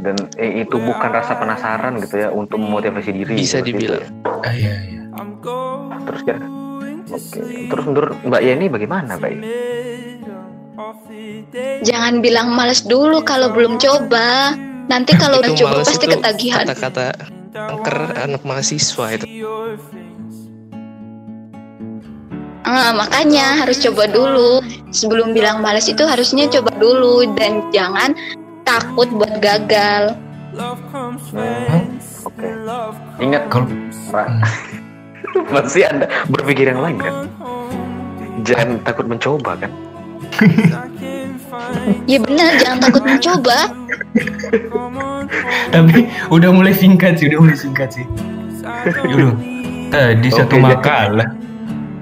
dan 0.01 0.17
eh, 0.41 0.65
itu 0.65 0.81
bukan 0.81 1.13
rasa 1.13 1.37
penasaran 1.37 2.01
gitu 2.01 2.25
ya 2.25 2.33
untuk 2.33 2.57
memotivasi 2.57 3.13
diri. 3.13 3.37
bisa 3.37 3.61
seperti 3.61 3.69
itu 3.69 3.93
dibilang 3.93 4.01
ya. 4.01 4.09
Ah 4.41 4.53
iya 4.57 4.73
iya. 4.89 5.01
Terus 6.09 6.21
ya, 6.25 6.37
oke. 7.09 7.41
Terus 7.71 7.83
menurut 7.87 8.17
Mbak 8.21 8.41
Yeni 8.43 8.65
bagaimana, 8.69 9.17
Mbak? 9.17 9.29
Yeni? 9.33 9.45
jangan 11.81 12.21
bilang 12.21 12.53
males 12.53 12.85
dulu 12.85 13.21
kalau 13.25 13.53
belum 13.53 13.77
coba 13.81 14.55
nanti 14.89 15.13
kalau 15.17 15.41
udah 15.41 15.53
coba 15.53 15.81
pasti 15.81 16.05
itu 16.07 16.17
ketagihan 16.17 16.65
kata-kata 16.65 17.05
angker 17.53 17.97
anak 18.17 18.41
mahasiswa 18.45 19.05
itu 19.17 19.25
Ah, 22.61 22.95
makanya 22.95 23.57
harus 23.59 23.83
coba 23.83 24.07
dulu 24.07 24.63
sebelum 24.95 25.35
bilang 25.35 25.59
males 25.59 25.91
itu 25.91 26.07
harusnya 26.07 26.47
coba 26.47 26.71
dulu 26.79 27.27
dan 27.35 27.67
jangan 27.73 28.15
takut 28.63 29.09
buat 29.11 29.41
gagal 29.43 30.15
Hmm, 31.31 31.95
Oke. 32.27 32.47
Ingat 33.23 33.47
Kalau 33.47 33.65
Masih 35.51 35.83
Anda 35.85 36.07
berpikir 36.27 36.71
yang 36.71 36.81
lain 36.81 36.97
kan? 36.99 37.15
Jangan 38.41 38.79
takut 38.81 39.05
mencoba 39.05 39.53
kan? 39.59 39.71
ya 42.07 42.17
benar 42.23 42.55
jangan 42.55 42.79
takut 42.87 43.03
mencoba 43.03 43.57
tapi 45.69 46.07
udah 46.31 46.49
mulai 46.55 46.71
singkat 46.71 47.19
sih, 47.19 47.27
udah 47.27 47.39
mulai 47.43 47.57
singkat 47.57 47.89
sih. 47.93 48.05
Yaudah. 49.11 49.35
Eh, 49.91 50.11
di 50.23 50.29
satu 50.31 50.55
makalah 50.55 51.27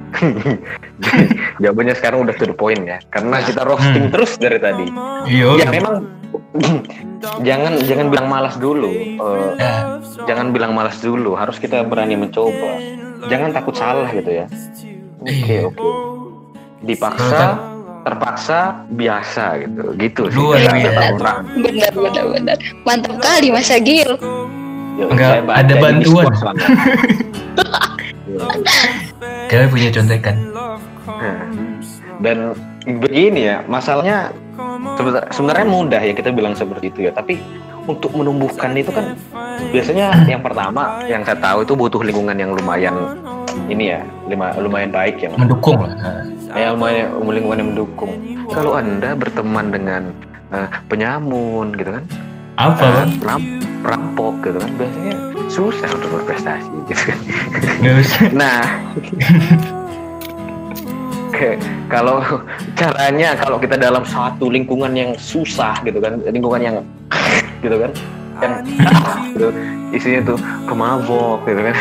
Jawabannya 1.62 1.96
sekarang 1.98 2.26
udah 2.26 2.34
to 2.38 2.46
the 2.50 2.56
point 2.56 2.82
ya, 2.86 2.98
karena 3.10 3.42
kita 3.42 3.62
roasting 3.66 4.10
Hmm. 4.10 4.14
terus 4.14 4.38
dari 4.38 4.58
tadi. 4.62 4.86
Iya. 5.26 5.64
Ya 5.64 5.68
memang 5.70 6.06
jangan 7.48 7.78
jangan 7.86 8.08
bilang 8.10 8.28
malas 8.30 8.56
dulu. 8.58 8.90
Eh, 8.90 9.50
Ya, 9.58 10.02
jangan 10.26 10.50
bilang 10.52 10.74
malas 10.74 10.98
dulu. 11.00 11.34
Harus 11.38 11.58
kita 11.58 11.86
berani 11.86 12.18
mencoba. 12.18 12.78
Jangan 13.28 13.50
takut 13.52 13.76
salah 13.76 14.08
gitu 14.10 14.32
ya. 14.32 14.46
Oke 15.20 15.28
Iya. 15.28 15.60
oke. 15.68 15.84
Dipaksa, 16.80 17.60
terpaksa, 18.08 18.88
biasa 18.88 19.68
gitu. 19.68 19.84
Gitu 20.00 20.22
sih. 20.32 20.40
Biasa. 20.40 21.12
orang. 21.12 21.44
benar 21.60 21.92
benar 21.92 22.26
benar 22.32 22.58
mantap 22.88 23.20
kali 23.20 23.52
Mas 23.52 23.68
Agil 23.68 24.16
Ya, 25.00 25.08
Enggak, 25.08 25.48
ada 25.48 25.74
bantuan. 25.80 26.28
Ya. 26.28 26.52
kalian 29.50 29.70
punya 29.72 29.90
contekan. 29.96 30.36
Nah, 31.08 31.40
Dan 32.20 32.52
begini 33.00 33.48
ya, 33.48 33.64
masalahnya 33.64 34.36
sebenarnya 35.32 35.64
mudah 35.64 36.04
ya 36.04 36.12
kita 36.12 36.36
bilang 36.36 36.52
seperti 36.52 36.92
itu 36.92 37.08
ya, 37.08 37.16
tapi 37.16 37.40
untuk 37.86 38.12
menumbuhkan 38.12 38.74
itu 38.74 38.90
kan 38.90 39.16
biasanya 39.70 40.26
yang 40.26 40.40
pertama 40.40 41.04
yang 41.06 41.22
saya 41.22 41.38
tahu 41.38 41.62
itu 41.62 41.74
butuh 41.74 42.02
lingkungan 42.02 42.34
yang 42.34 42.52
lumayan 42.52 42.96
ini 43.66 43.92
ya, 43.92 44.02
lima- 44.26 44.56
lumayan 44.56 44.90
baik 44.90 45.20
ya. 45.20 45.30
Mendukung 45.34 45.78
lah. 45.78 45.94
Ya, 46.54 46.74
lumayan 46.74 47.12
lingkungan 47.20 47.58
yang 47.58 47.70
mendukung. 47.74 48.12
Kalau 48.50 48.74
Anda 48.74 49.14
berteman 49.14 49.70
dengan 49.70 50.14
eh, 50.50 50.70
penyamun 50.86 51.74
gitu 51.74 51.94
kan, 51.94 52.04
Apa 52.58 53.06
bang? 53.06 53.10
ram- 53.22 53.52
rampok 53.82 54.34
gitu 54.42 54.58
kan, 54.58 54.72
biasanya 54.74 55.14
susah 55.50 55.90
untuk 55.92 56.10
berprestasi 56.14 56.70
gitu 56.88 57.04
kan. 57.10 57.20
Nah, 58.34 58.62
kalau 61.88 62.20
caranya 62.76 63.34
kalau 63.34 63.58
kita 63.58 63.80
dalam 63.80 64.04
satu 64.04 64.50
lingkungan 64.50 64.92
yang 64.92 65.12
susah 65.16 65.78
gitu 65.82 65.98
kan, 65.98 66.20
lingkungan 66.26 66.62
yang 66.62 66.76
gitu 67.60 67.76
kan, 67.78 67.92
yang 68.40 68.54
gitu, 69.32 69.48
isinya 69.98 70.22
tuh 70.34 70.38
kemabok 70.66 71.44
gitu 71.46 71.62
kan. 71.62 71.76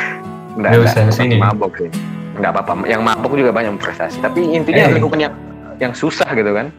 Nggak, 0.58 0.70
Nggak 0.74 0.86
usah 0.90 1.02
sini. 1.14 1.36
mabok 1.38 1.72
sih. 1.78 1.90
Nggak 2.34 2.50
apa-apa. 2.50 2.82
Yang 2.84 3.02
mabok 3.06 3.32
juga 3.34 3.50
banyak 3.50 3.78
prestasi. 3.78 4.18
Tapi 4.18 4.42
intinya 4.42 4.90
Eh. 4.90 4.94
lingkungan 4.94 5.20
yang 5.20 5.34
yang 5.78 5.92
susah 5.94 6.26
gitu 6.34 6.50
kan. 6.50 6.74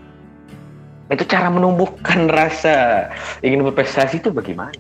Itu 1.08 1.24
cara 1.24 1.48
menumbuhkan 1.48 2.28
rasa 2.28 3.08
ingin 3.40 3.64
berprestasi 3.64 4.20
itu 4.20 4.30
bagaimana? 4.30 4.76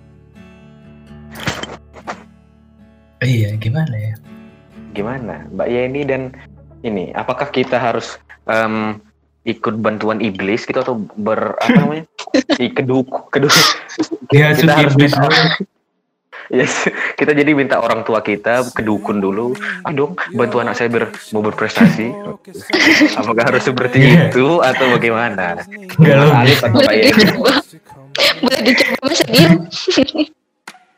Iya, 3.20 3.56
gimana 3.56 3.96
ya? 3.96 4.16
gimana 4.90 5.46
Mbak 5.54 5.68
Yeni 5.70 6.02
dan 6.02 6.34
ini 6.82 7.14
apakah 7.14 7.48
kita 7.48 7.78
harus 7.78 8.18
em, 8.50 8.98
ikut 9.48 9.76
bantuan 9.80 10.20
iblis 10.20 10.68
gitu 10.68 10.80
atau 10.80 11.00
ber 11.16 11.56
apa 11.60 11.78
namanya? 11.80 12.06
Keduk 12.78 13.32
keduk. 13.32 13.54
Ya, 14.32 14.52
kita 14.54 14.74
harus 14.76 14.94
iblis. 14.96 15.12
minta 15.16 15.28
dulu. 15.28 15.44
yes, 16.60 16.90
kita 17.16 17.32
jadi 17.32 17.52
minta 17.54 17.78
orang 17.80 18.04
tua 18.04 18.20
kita 18.20 18.68
kedukun 18.74 19.22
dulu. 19.24 19.56
Ah 19.86 19.92
dong 19.96 20.20
bantu 20.36 20.60
anak 20.60 20.76
saya 20.76 20.92
ber, 20.92 21.14
mau 21.32 21.42
berprestasi. 21.46 22.12
Apakah 23.16 23.44
harus 23.54 23.64
seperti 23.64 24.04
Iya. 24.04 24.34
itu 24.34 24.60
atau 24.60 24.86
bagaimana. 24.94 25.62
Alif 26.40 26.60
atau 26.66 26.80
boleh 26.84 27.12
dicoba. 27.14 27.54
Boleh 28.44 28.62
dicoba 28.64 28.98
Mas 29.08 29.22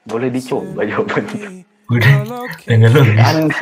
boleh 0.01 0.29
dicoba 0.33 0.81
jawabannya 0.81 1.70
Udah, 1.91 2.15
nggak 2.71 2.91
logis. 2.95 3.19
anda, 3.19 3.55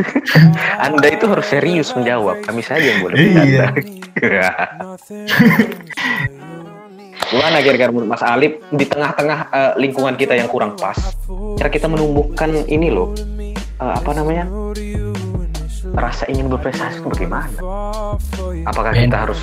anda 0.86 1.08
itu 1.10 1.26
harus 1.26 1.48
serius 1.50 1.89
menjawab 1.98 2.46
kami 2.46 2.62
saja 2.62 2.86
yang 2.94 3.02
boleh 3.02 3.18
Iya. 3.18 3.65
Gimana 7.30 7.62
kira-kira 7.62 7.94
menurut 7.94 8.10
Mas 8.10 8.26
Alif 8.26 8.58
di 8.74 8.86
tengah-tengah 8.89 9.39
eh, 9.54 9.74
lingkungan 9.78 10.18
kita 10.18 10.34
yang 10.34 10.50
kurang 10.50 10.74
pas, 10.74 10.98
cara 11.62 11.70
kita 11.70 11.86
menumbuhkan 11.86 12.65
ini 12.65 12.89
loh, 12.89 13.13
eh, 13.54 13.94
apa 14.02 14.12
namanya, 14.18 14.50
rasa 15.94 16.26
ingin 16.26 16.50
berprestasi 16.50 17.06
itu 17.06 17.10
bagaimana? 17.10 17.54
Apakah 18.65 18.98
kita 18.98 19.30
harus 19.30 19.42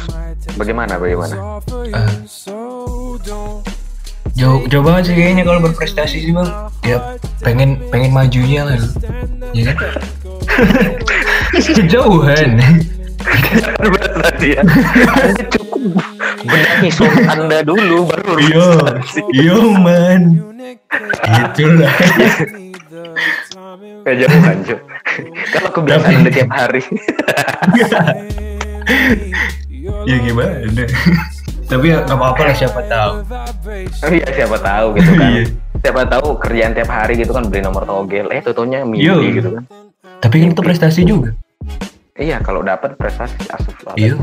bagaimana 0.58 0.98
bagaimana? 0.98 1.62
Ah. 1.94 2.10
Jauh 4.34 4.66
jauh 4.66 4.82
banget 4.82 5.12
sih 5.12 5.14
kayaknya 5.14 5.44
kalau 5.46 5.60
berprestasi 5.62 6.16
sih 6.24 6.32
bang 6.34 6.50
ya 6.82 6.98
pengen 7.40 7.78
pengen 7.88 8.10
majunya 8.10 8.66
lah 8.66 8.76
lu 8.76 8.88
ya 9.54 9.72
kan 9.72 9.92
kejauhan 11.76 12.50
ya. 12.58 12.70
Anda 14.62 15.42
cukup 15.50 15.82
benahi 16.46 16.88
suara 16.94 17.22
Anda 17.34 17.58
dulu 17.66 18.06
baru 18.06 18.32
iya 18.38 18.66
berprestasi. 18.78 19.20
iya 19.34 19.58
man 19.78 20.22
itulah 21.26 21.94
Kejauhan, 24.06 24.62
Cuk. 24.62 24.78
Kalau 25.50 25.70
kebiasaan 25.74 26.22
Anda 26.22 26.30
tiap 26.30 26.46
hari. 26.54 26.78
ya 30.06 30.16
gimana 30.22 30.86
tapi 31.66 31.90
ya 31.90 31.98
nggak 32.00 32.14
apa-apa 32.14 32.40
lah 32.42 32.54
siapa 32.54 32.80
tahu 32.86 33.12
Iya 34.06 34.28
siapa 34.30 34.56
tahu 34.56 34.86
gitu 34.94 35.10
kan. 35.12 35.30
Iya. 35.30 35.44
Siapa 35.76 36.02
tahu 36.06 36.28
kerjaan 36.38 36.72
tiap 36.72 36.88
hari 36.88 37.14
gitu 37.16 37.30
kan 37.30 37.46
beli 37.46 37.60
nomor 37.60 37.82
togel. 37.82 38.30
Eh 38.30 38.40
totonya 38.40 38.82
mimpi 38.82 39.04
Iya. 39.04 39.14
gitu 39.34 39.50
kan. 39.52 39.64
tapi 40.16 40.40
kan 40.40 40.48
itu 40.50 40.62
prestasi 40.62 41.00
juga 41.02 41.34
Iya 42.16 42.40
kalau 42.40 42.62
dapat 42.62 42.96
prestasi 42.96 43.36
asuh 43.50 43.74
Iya. 43.94 44.16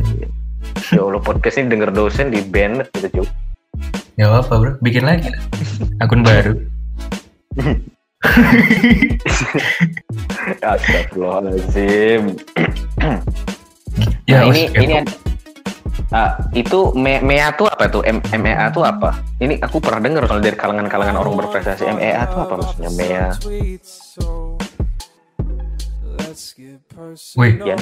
Ya 0.89 0.99
Allah 0.99 1.19
podcast 1.19 1.60
ini 1.60 1.69
denger 1.69 1.91
dosen 1.91 2.27
di 2.27 2.41
banned 2.41 2.88
gitu 2.97 3.21
cuy. 3.21 3.27
nggak 4.13 4.29
apa 4.29 4.53
bro 4.53 4.71
bikin 4.79 5.03
lagi 5.03 5.25
lah 5.27 5.41
akun 5.99 6.21
baru 6.27 6.53
Astagfirullahaladzim. 11.03 12.21
ya 14.23 14.39
nah, 14.39 14.43
ini 14.49 14.62
ini 14.73 14.93
ada, 14.97 15.12
Ah, 16.13 16.38
itu 16.54 16.93
me, 16.93 17.17
MEA 17.26 17.58
tuh 17.58 17.65
apa 17.65 17.89
tuh? 17.89 18.06
M, 18.06 18.21
MEA 18.38 18.69
tuh 18.69 18.86
apa? 18.86 19.17
Ini 19.41 19.58
aku 19.65 19.82
pernah 19.82 19.97
dengar 19.97 20.30
soal 20.30 20.45
dari 20.45 20.54
kalangan-kalangan 20.54 21.17
orang 21.17 21.34
berprestasi. 21.41 21.89
MEA 21.89 22.30
tuh 22.30 22.45
apa 22.45 22.54
maksudnya? 22.54 22.89
MEA. 22.93 23.28
Wih, 27.34 27.54
Ya. 27.65 27.78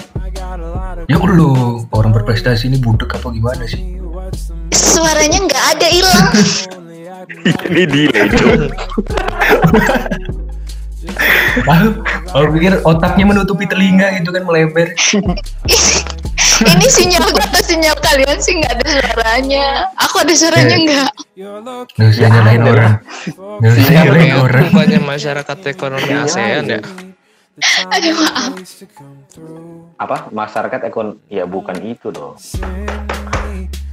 ya 1.11 1.17
lu 1.19 1.83
orang 1.91 2.11
berprestasi 2.15 2.71
ini 2.71 2.79
budek 2.79 3.19
apa 3.19 3.27
gimana 3.35 3.67
sih? 3.67 3.99
suaranya 4.71 5.39
nggak 5.47 5.65
ada 5.75 5.87
hilang 5.87 6.27
ini 7.71 7.83
delay 7.87 8.27
cuy. 8.31 8.59
Aku, 11.67 11.87
aku 12.31 12.45
pikir 12.55 12.73
otaknya 12.87 13.25
menutupi 13.27 13.67
telinga 13.67 14.15
gitu 14.19 14.31
kan 14.31 14.43
melebar. 14.47 14.87
ini 16.63 16.87
sinyal 16.87 17.25
gue 17.25 17.41
atau 17.41 17.61
sinyal 17.61 17.95
kalian 17.97 18.37
sih 18.37 18.53
nggak 18.55 18.73
ada 18.73 18.85
suaranya 18.87 19.65
aku 19.95 20.15
ada 20.19 20.33
suaranya 20.33 20.75
Ya. 20.75 20.83
nggak 20.83 21.09
Nggak 21.91 22.09
usah 22.11 22.27
nyalahin 22.27 22.61
ada. 22.61 22.71
orang. 22.71 22.93
Nggak 23.57 23.71
usah 23.71 23.83
nyalahin 23.89 24.21
Kayak 24.21 24.37
orang. 24.39 24.63
bukannya 24.67 24.99
masyarakat 25.01 25.57
ekonomi 25.67 26.11
ASEAN 26.13 26.65
ya 26.67 26.79
aduh 27.87 28.15
maaf 28.15 28.53
Apa? 29.99 30.17
Masyarakat 30.31 30.81
ekon? 30.83 31.21
Ya 31.27 31.45
bukan 31.45 31.77
itu 31.79 32.09
dong. 32.09 32.33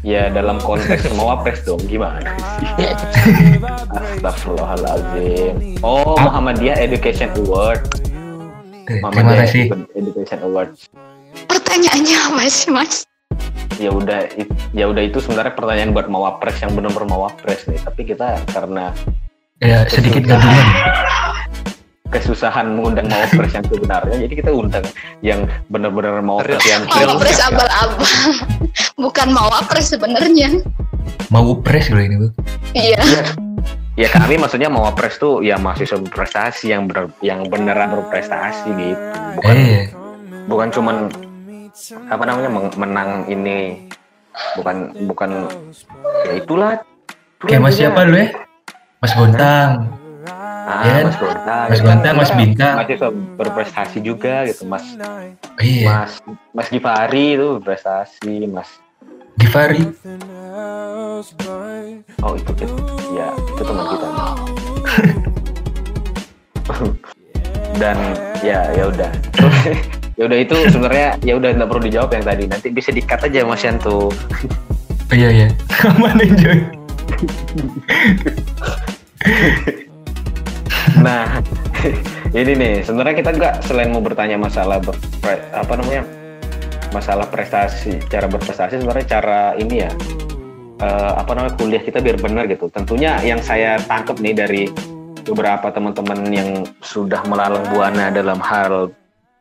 Ya 0.00 0.30
dalam 0.30 0.56
konteks 0.58 1.04
mau 1.12 1.28
apres 1.28 1.60
dong 1.62 1.82
gimana 1.84 2.32
sih? 2.56 2.68
Astagfirullahaladzim. 4.16 5.82
Oh 5.82 6.16
Muhammadiyah 6.16 6.80
Education 6.80 7.28
Award. 7.36 7.82
Eh, 7.92 8.08
Terima 8.88 9.10
Muhammadiyah 9.10 9.44
kasih. 9.44 9.64
Education 9.92 10.38
Award. 10.42 10.70
Pertanyaannya 11.46 12.16
apa 12.26 12.42
sih 12.44 12.68
mas? 12.68 13.06
Ya 13.76 13.88
udah 13.88 14.26
it- 14.34 14.50
ya 14.72 14.88
udah 14.88 15.02
itu 15.02 15.20
sebenarnya 15.20 15.54
pertanyaan 15.54 15.92
buat 15.92 16.06
mawapres 16.06 16.58
yang 16.58 16.74
benar-benar 16.74 17.06
mawapres 17.06 17.62
nih. 17.64 17.78
Tapi 17.78 18.02
kita 18.04 18.42
karena 18.48 18.90
Ya 19.58 19.86
sedikit 19.86 20.22
gabungan. 20.24 20.66
kesusahan 22.08 22.72
mengundang 22.72 23.04
mawapres 23.04 23.52
yang 23.52 23.66
sebenarnya 23.68 24.16
jadi 24.18 24.34
kita 24.34 24.50
undang 24.50 24.80
yang 25.20 25.44
benar-benar 25.68 26.24
mawapres 26.24 26.64
yang 26.64 26.80
mau 26.82 26.96
real. 26.96 27.10
apres 27.14 27.38
abal-abal. 27.38 28.08
Bukan 29.04 29.28
mau 29.28 29.48
apres 29.52 29.92
sebenarnya. 29.92 30.64
Mau 31.28 31.52
pres 31.54 31.92
loh 31.92 32.00
ini 32.00 32.16
bu. 32.16 32.28
iya. 32.72 32.96
Ya 33.94 34.08
kami 34.08 34.38
maksudnya 34.38 34.66
mawapres 34.66 35.18
tuh 35.18 35.42
ya 35.42 35.58
mahasiswa 35.58 35.98
berprestasi 35.98 36.70
yang 36.70 36.86
ber, 36.86 37.12
yang 37.20 37.44
beneran 37.44 37.92
berprestasi 37.92 38.70
gitu. 38.72 38.96
Bukan 39.36 39.52
Eh, 39.52 39.84
bukan 40.46 40.68
cuman 40.70 40.96
apa 42.08 42.22
namanya 42.22 42.50
menang 42.74 43.10
ini 43.26 43.86
bukan 44.54 44.76
bukan 45.06 45.30
ya 46.24 46.32
itulah 46.36 46.72
kayak 47.42 47.62
mas 47.62 47.74
siapa 47.74 48.02
lu 48.02 48.16
ya? 48.16 48.28
Mas 48.98 49.14
Gontang. 49.14 49.70
Ah, 50.68 50.84
Ya, 50.84 51.00
Mas 51.00 51.16
Gonta, 51.16 51.56
Mas 51.64 51.80
gitu 51.80 51.80
kan. 51.80 51.96
Gonta, 51.96 52.08
Mas 52.12 52.28
Sebenarnya 52.28 52.36
Bintang. 52.36 52.74
mahasiswa 52.76 53.08
berprestasi 53.40 53.98
juga 54.04 54.44
gitu, 54.44 54.62
Mas 54.68 54.84
Iya, 55.56 55.86
Mas 55.88 56.12
Mas 56.52 56.68
Givari 56.68 57.40
itu 57.40 57.46
berprestasi, 57.56 58.34
Mas. 58.44 58.68
Givari. 59.40 59.80
Oh 62.20 62.34
itu 62.36 62.50
itu, 62.52 62.66
ya 63.16 63.32
itu 63.32 63.62
teman 63.64 63.84
kita. 63.88 64.08
Dan 67.80 67.96
ya 68.44 68.60
ya 68.76 68.84
udah. 68.92 69.10
Ya 70.18 70.26
udah 70.26 70.38
itu 70.42 70.54
sebenarnya 70.66 71.08
ya 71.22 71.38
udah 71.38 71.50
nggak 71.54 71.68
perlu 71.70 71.82
dijawab 71.86 72.10
yang 72.10 72.26
tadi. 72.26 72.44
Nanti 72.50 72.68
bisa 72.74 72.90
dikat 72.90 73.22
aja 73.22 73.46
Mas 73.46 73.62
Yanto. 73.62 74.10
Oh 75.08 75.14
iya 75.14 75.30
iya. 75.30 75.48
Mana 76.02 76.26
Joy? 76.26 76.58
Nah, 80.98 81.38
ini 82.38 82.52
nih 82.58 82.74
sebenarnya 82.82 83.14
kita 83.22 83.30
juga 83.30 83.50
selain 83.62 83.94
mau 83.94 84.02
bertanya 84.02 84.34
masalah 84.34 84.82
berpre- 84.82 85.46
apa 85.54 85.72
namanya 85.78 86.02
masalah 86.90 87.30
prestasi, 87.30 88.02
cara 88.10 88.26
berprestasi 88.26 88.82
sebenarnya 88.82 89.06
cara 89.06 89.54
ini 89.54 89.86
ya 89.86 89.90
eh, 90.82 91.12
apa 91.14 91.30
namanya 91.38 91.54
kuliah 91.54 91.82
kita 91.82 92.02
biar 92.02 92.18
benar 92.18 92.50
gitu. 92.50 92.66
Tentunya 92.74 93.22
yang 93.22 93.38
saya 93.38 93.78
tangkap 93.86 94.18
nih 94.18 94.34
dari 94.34 94.62
beberapa 95.22 95.70
teman-teman 95.70 96.26
yang 96.32 96.50
sudah 96.82 97.22
melalang 97.28 97.62
buana 97.70 98.10
dalam 98.10 98.40
hal 98.42 98.90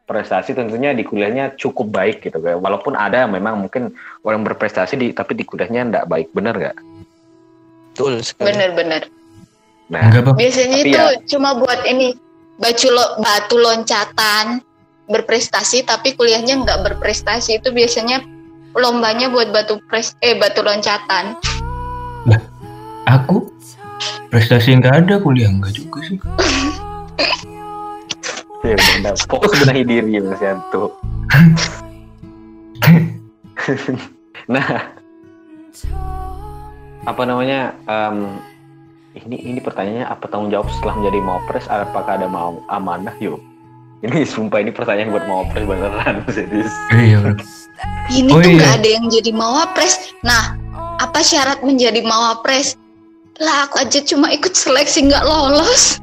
prestasi 0.07 0.55
tentunya 0.55 0.95
di 0.95 1.03
kuliahnya 1.03 1.59
cukup 1.59 1.91
baik 1.91 2.23
gitu 2.23 2.39
kayak 2.39 2.63
walaupun 2.63 2.95
ada 2.95 3.27
memang 3.27 3.59
mungkin 3.59 3.91
orang 4.23 4.47
berprestasi 4.47 4.95
di 4.95 5.07
tapi 5.11 5.35
di 5.35 5.43
kuliahnya 5.43 5.91
enggak 5.91 6.05
baik 6.07 6.31
benar 6.31 6.55
nggak? 6.55 6.77
Betul 7.91 8.23
sekali. 8.23 8.55
Bener-bener. 8.55 9.11
Nah. 9.91 10.07
Biasanya 10.33 10.79
Tapi 10.79 10.89
itu 10.91 10.97
ya- 10.97 11.19
cuma 11.27 11.59
buat 11.59 11.83
ini 11.83 12.15
batu 12.55 12.87
lo, 12.87 13.19
batu 13.19 13.59
loncatan 13.59 14.63
berprestasi 15.11 15.83
tapi 15.83 16.15
kuliahnya 16.15 16.63
nggak 16.63 16.79
berprestasi 16.87 17.59
itu 17.59 17.71
biasanya 17.75 18.23
lombanya 18.79 19.27
buat 19.27 19.51
batu 19.51 19.79
pres 19.91 20.15
eh 20.23 20.39
batu 20.39 20.63
loncatan. 20.63 21.35
Aku 23.07 23.51
prestasi 24.31 24.75
nggak 24.79 25.03
ada 25.03 25.15
kuliah 25.19 25.51
nggak 25.51 25.75
juga 25.75 25.99
sih. 26.07 26.19
ya 28.73 28.77
fokus 29.31 29.51
benahi 29.63 29.83
diri 29.87 30.19
Mas 30.19 30.41
Yanto. 30.43 30.91
nah, 34.53 34.91
apa 37.07 37.21
namanya? 37.23 37.71
em, 37.87 38.43
ini 39.25 39.37
ini 39.41 39.59
pertanyaannya 39.63 40.05
apa 40.05 40.29
tanggung 40.29 40.53
jawab 40.53 40.69
setelah 40.77 40.93
menjadi 40.99 41.19
mawapres? 41.23 41.65
Apakah 41.71 42.21
ada 42.21 42.27
mau 42.29 42.61
amanah? 42.69 43.15
Yuk. 43.17 43.41
Ini 44.05 44.29
sumpah 44.29 44.61
ini 44.61 44.69
pertanyaan 44.69 45.09
buat 45.09 45.25
mawapres 45.25 45.65
beneran 45.65 46.21
serius. 46.29 46.69
Iya 46.93 47.17
bro. 47.25 47.33
Ini 48.13 48.29
Oh, 48.29 48.41
tuh 48.41 48.51
iya. 48.53 48.57
nggak 48.61 48.73
ada 48.77 48.89
yang 48.93 49.05
jadi 49.09 49.31
mawapres. 49.33 50.13
Nah, 50.21 50.53
apa 51.01 51.25
syarat 51.25 51.65
menjadi 51.65 52.05
mawapres? 52.05 52.77
Lah 53.41 53.65
aku 53.69 53.81
aja 53.81 54.01
cuma 54.05 54.29
ikut 54.29 54.53
seleksi 54.53 55.09
nggak 55.09 55.25
lolos. 55.25 55.97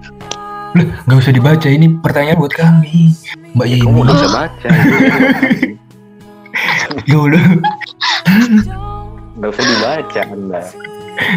Lah 0.75 0.87
nggak 1.07 1.19
usah 1.19 1.33
dibaca 1.33 1.69
ini 1.71 1.87
pertanyaan 2.03 2.39
buat 2.39 2.55
kami. 2.55 3.15
Mbak 3.55 3.67
Yeni. 3.67 3.83
Kamu 3.87 3.99
udah 4.05 4.15
bisa 4.15 4.29
baca. 4.29 4.69
Dulu. 7.07 7.41
Nggak 9.39 9.51
usah 9.51 9.65
dibaca 9.65 10.21
Anda. 10.27 10.63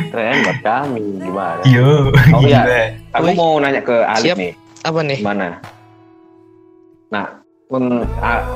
Pertanyaan 0.09 0.39
buat 0.41 0.59
kami 0.65 1.03
gimana? 1.21 1.61
Yo. 1.69 2.09
Oh, 2.33 2.41
iya. 2.41 2.61
Aku 3.13 3.29
Woi. 3.29 3.37
mau 3.37 3.61
nanya 3.61 3.77
ke 3.79 3.93
Alif 3.93 4.25
Siap. 4.25 4.37
nih. 4.41 4.51
Apa 4.81 4.99
nih? 5.05 5.17
Gimana? 5.21 5.47
Nah, 7.07 7.25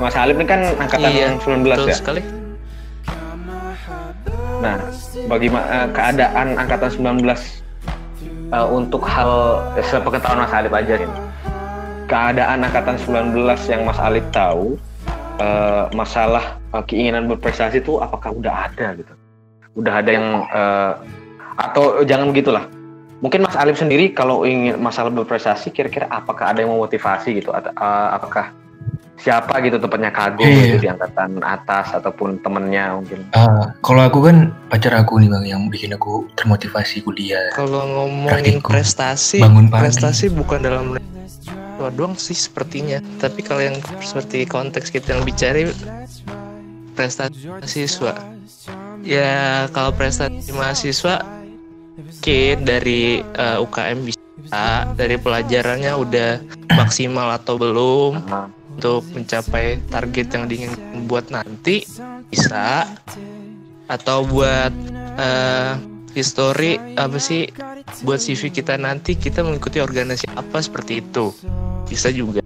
Mas 0.02 0.16
Alif 0.18 0.36
ini 0.36 0.48
kan 0.50 0.62
angkatan 0.76 1.10
Iya, 1.14 1.28
19 1.38 1.62
Betul 1.64 1.88
ya. 1.88 1.96
sekali. 1.96 2.22
Nah, 4.62 4.78
bagaimana 5.26 5.90
keadaan 5.90 6.48
angkatan 6.54 6.90
19 6.90 7.22
eh, 8.52 8.68
untuk 8.68 9.02
hal 9.08 9.64
eh, 9.80 9.86
sepengetahuan 9.86 10.44
Mas 10.44 10.54
Alif 10.54 10.74
aja 10.76 10.94
nih. 11.00 11.12
Keadaan 12.12 12.68
angkatan 12.68 13.00
19 13.00 13.72
yang 13.72 13.82
Mas 13.88 14.00
Alif 14.04 14.28
tahu 14.36 14.76
eh, 15.40 15.84
masalah 15.96 16.60
eh, 16.76 16.84
keinginan 16.86 17.32
berprestasi 17.32 17.80
itu 17.80 17.98
apakah 18.04 18.36
udah 18.36 18.68
ada 18.68 18.94
gitu? 19.00 19.14
Udah 19.80 20.04
ada 20.04 20.12
yang 20.12 20.28
eh, 20.52 20.94
atau 21.58 22.04
jangan 22.04 22.30
begitulah. 22.32 22.68
Mungkin 23.22 23.46
Mas 23.46 23.56
Alif 23.56 23.78
sendiri 23.78 24.12
kalau 24.12 24.44
ingin 24.44 24.82
masalah 24.82 25.14
berprestasi 25.14 25.70
kira-kira 25.72 26.10
apakah 26.10 26.52
ada 26.52 26.66
yang 26.66 26.74
memotivasi 26.74 27.40
gitu 27.40 27.56
atau 27.56 27.72
eh, 27.72 28.10
apakah 28.18 28.52
siapa 29.22 29.62
gitu 29.62 29.78
tempatnya 29.78 30.10
kagum 30.10 30.44
Iya. 30.44 30.62
gitu 30.66 30.78
di 30.80 30.90
angkatan 30.90 31.32
atas 31.40 31.94
ataupun 31.94 32.42
temennya 32.42 32.98
mungkin 32.98 33.22
Ah, 33.32 33.70
kalau 33.80 34.02
aku 34.02 34.26
kan 34.26 34.50
pacar 34.68 34.94
aku 34.94 35.22
nih 35.22 35.30
bang 35.30 35.46
yang 35.48 35.62
bikin 35.68 35.94
aku 35.94 36.26
termotivasi 36.34 37.02
kuliah. 37.02 37.54
Kalau 37.54 37.86
ngomongin 37.86 38.58
Praktikum. 38.58 38.72
prestasi, 38.72 39.40
Bangun 39.40 39.70
pagi. 39.70 39.82
prestasi 39.86 40.26
bukan 40.30 40.60
dalam 40.60 40.86
Wah, 41.78 41.90
doang 41.90 42.14
sih 42.14 42.34
sepertinya. 42.34 43.02
Tapi 43.18 43.42
kalau 43.42 43.58
yang 43.60 43.74
seperti 43.98 44.46
konteks 44.46 44.90
kita 44.90 45.14
yang 45.14 45.26
bicara 45.26 45.66
prestasi 46.94 47.34
mahasiswa. 47.48 48.14
Ya 49.02 49.66
kalau 49.70 49.90
prestasi 49.92 50.52
mahasiswa 50.52 51.26
mungkin 51.92 52.56
dari 52.62 53.02
eh, 53.24 53.58
UKM 53.58 53.98
bisa, 54.02 54.66
dari 54.94 55.18
pelajarannya 55.18 55.94
udah 55.96 56.30
maksimal 56.72 57.34
atau 57.34 57.58
belum 57.58 58.14
Nah, 58.24 58.46
untuk 58.78 59.04
mencapai 59.12 59.78
target 59.92 60.28
yang 60.34 60.46
diingin 60.48 60.74
buat 61.06 61.28
nanti 61.34 61.84
bisa. 62.32 62.88
Atau 63.92 64.24
buat 64.24 64.72
eh, 65.20 65.76
history 66.16 66.80
apa 66.96 67.20
sih 67.20 67.52
buat 68.08 68.24
CV 68.24 68.52
kita 68.52 68.80
nanti 68.80 69.20
kita 69.20 69.44
mengikuti 69.44 69.84
organisasi 69.84 70.32
apa 70.36 70.64
seperti 70.64 71.04
itu. 71.04 71.36
Bisa 71.92 72.08
juga. 72.08 72.40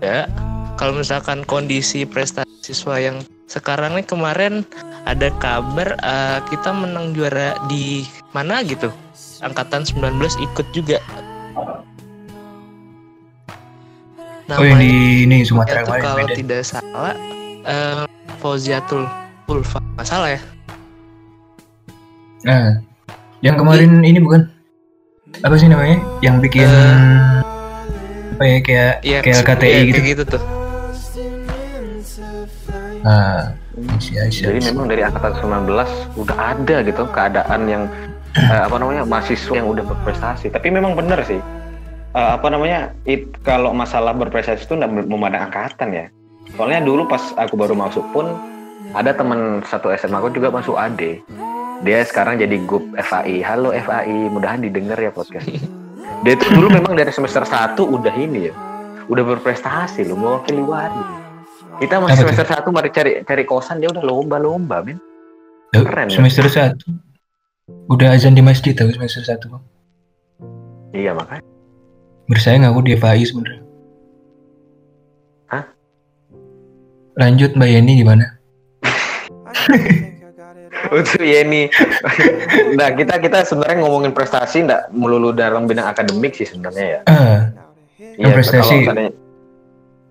Ya 0.00 0.26
kalau 0.80 0.96
misalkan 0.96 1.44
kondisi 1.44 2.08
prestasi 2.08 2.48
siswa 2.64 2.96
yang 2.98 3.20
sekarang 3.46 3.94
nih 4.00 4.08
kemarin 4.08 4.64
ada 5.04 5.28
kabar 5.36 5.94
eh, 6.00 6.40
kita 6.48 6.72
menang 6.72 7.12
juara 7.12 7.60
di 7.68 8.08
mana 8.32 8.64
gitu? 8.64 8.88
Angkatan 9.44 9.84
19 9.84 10.16
ikut 10.40 10.66
juga 10.72 11.02
Oh 14.48 14.60
yang 14.60 14.76
di 14.76 14.92
ini 15.22 15.36
Sumatera 15.42 15.80
itu 15.80 15.92
kalau 15.94 16.16
Medan. 16.18 16.36
tidak 16.36 16.60
salah 16.62 17.14
eh 17.62 18.02
Fauziatul 18.38 19.06
Ulfa 19.46 19.78
nggak 19.94 20.04
salah 20.04 20.30
ya 20.30 20.40
Nah, 22.42 22.82
yang 23.38 23.54
kemarin 23.54 24.02
ini 24.02 24.18
bukan 24.18 24.50
apa 25.38 25.54
sih 25.54 25.66
namanya? 25.66 26.02
Yang 26.18 26.36
bikin 26.42 26.66
Eh, 26.66 27.38
apa 28.34 28.42
ya 28.42 28.58
kayak 28.60 28.92
Iya, 29.00 29.18
kayak 29.20 29.38
KTI 29.44 29.62
iya, 29.64 29.80
gitu. 29.84 29.94
kayak 29.94 30.08
gitu 30.10 30.22
tuh 30.28 30.42
Nah, 33.02 33.50
Aisyah, 33.72 34.26
Aisyah, 34.26 34.46
Jadi 34.48 34.60
memang 34.64 34.86
dari 34.86 35.02
angkatan 35.02 35.32
19 35.34 35.74
udah 36.16 36.36
ada 36.38 36.76
gitu 36.82 37.02
keadaan 37.08 37.60
yang 37.66 37.82
eh, 38.32 38.62
apa 38.62 38.76
namanya 38.76 39.02
mahasiswa 39.02 39.52
yang 39.52 39.66
udah 39.66 39.82
berprestasi. 39.82 40.48
Tapi 40.48 40.68
memang 40.68 40.94
benar 40.94 41.18
sih. 41.22 41.42
Eh, 42.12 42.30
apa 42.36 42.46
namanya? 42.52 42.92
It, 43.08 43.40
kalau 43.40 43.72
masalah 43.72 44.12
berprestasi 44.12 44.68
itu 44.68 44.76
nggak 44.76 45.08
memandang 45.08 45.48
angkatan 45.48 45.88
ya. 45.96 46.06
Soalnya 46.52 46.84
dulu 46.84 47.08
pas 47.08 47.32
aku 47.40 47.56
baru 47.56 47.72
masuk 47.72 48.04
pun 48.12 48.28
ada 48.92 49.16
teman 49.16 49.64
satu 49.64 49.88
SMA 49.96 50.20
aku 50.20 50.28
juga 50.36 50.52
masuk 50.52 50.76
AD. 50.76 51.24
Dia 51.80 52.04
sekarang 52.04 52.36
jadi 52.36 52.60
grup 52.68 52.84
FAI. 53.00 53.40
Halo 53.40 53.72
FAI, 53.72 54.28
mudahan 54.28 54.60
didengar 54.60 55.00
ya 55.00 55.08
podcast. 55.08 55.48
Dia 56.22 56.36
itu 56.36 56.46
dulu 56.52 56.68
memang 56.68 56.92
dari 56.92 57.08
semester 57.10 57.42
1 57.48 57.80
udah 57.80 58.14
ini 58.14 58.52
ya. 58.52 58.54
Udah 59.08 59.24
berprestasi 59.24 60.04
loh, 60.06 60.14
mewakili 60.20 60.62
wadi. 60.62 61.02
Kita 61.80 61.98
masih 61.98 62.28
semester 62.28 62.46
1 62.46 62.68
mari 62.70 62.92
cari 62.92 63.12
cari 63.24 63.42
kosan 63.48 63.80
dia 63.80 63.88
udah 63.88 64.04
lomba-lomba, 64.04 64.84
men. 64.84 65.00
Keren 65.72 66.12
ya. 66.12 66.20
semester 66.20 66.44
satu. 66.52 66.92
Udah 67.88 68.12
azan 68.12 68.36
di 68.36 68.44
masjid 68.44 68.76
tapi 68.76 68.92
semester 68.92 69.24
satu 69.24 69.56
bang. 69.56 69.64
Iya 70.92 71.16
makanya. 71.16 71.51
Bersaing 72.30 72.64
aku 72.64 72.80
di 72.86 72.94
FAI 72.94 73.24
sebenarnya. 73.26 73.62
Hah? 75.50 75.64
Lanjut 77.18 77.54
Mbak 77.58 77.68
Yeni 77.68 77.92
gimana? 78.00 78.24
Untuk 80.92 81.22
Yeni. 81.22 81.70
nah 82.78 82.92
kita 82.92 83.16
kita 83.22 83.46
sebenarnya 83.46 83.84
ngomongin 83.84 84.12
prestasi 84.12 84.66
nggak 84.66 84.92
melulu 84.92 85.32
dalam 85.32 85.64
bidang 85.64 85.88
akademik 85.88 86.34
sih 86.34 86.44
sebenarnya 86.44 86.84
ya. 86.84 87.00
Iya 88.18 88.28
prestasi. 88.34 88.74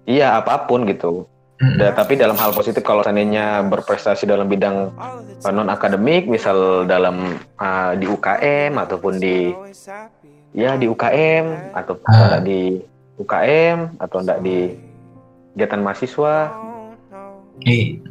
Iya 0.08 0.42
apa 0.42 0.66
pun 0.66 0.90
gitu. 0.90 1.30
mm, 1.62 1.78
Da- 1.78 1.94
tapi 1.94 2.18
dalam 2.18 2.34
hal 2.40 2.56
positif 2.58 2.82
kalau 2.82 3.06
seandainya 3.06 3.62
berprestasi 3.70 4.26
dalam 4.26 4.50
bidang 4.50 4.90
non 5.54 5.70
akademik, 5.70 6.26
misal 6.26 6.90
dalam 6.90 7.38
uh, 7.62 7.94
di 7.98 8.06
UKM 8.10 8.78
ataupun 8.82 9.14
di 9.22 9.54
ya 10.52 10.76
di 10.76 10.86
UKM 10.86 11.72
atau 11.72 11.94
Ah. 12.04 12.12
enggak 12.30 12.42
di 12.44 12.62
UKM 13.18 13.78
atau 13.98 14.18
enggak 14.20 14.40
di 14.40 14.58
kegiatan 15.52 15.80
mahasiswa 15.80 16.36
Eh, 17.62 18.02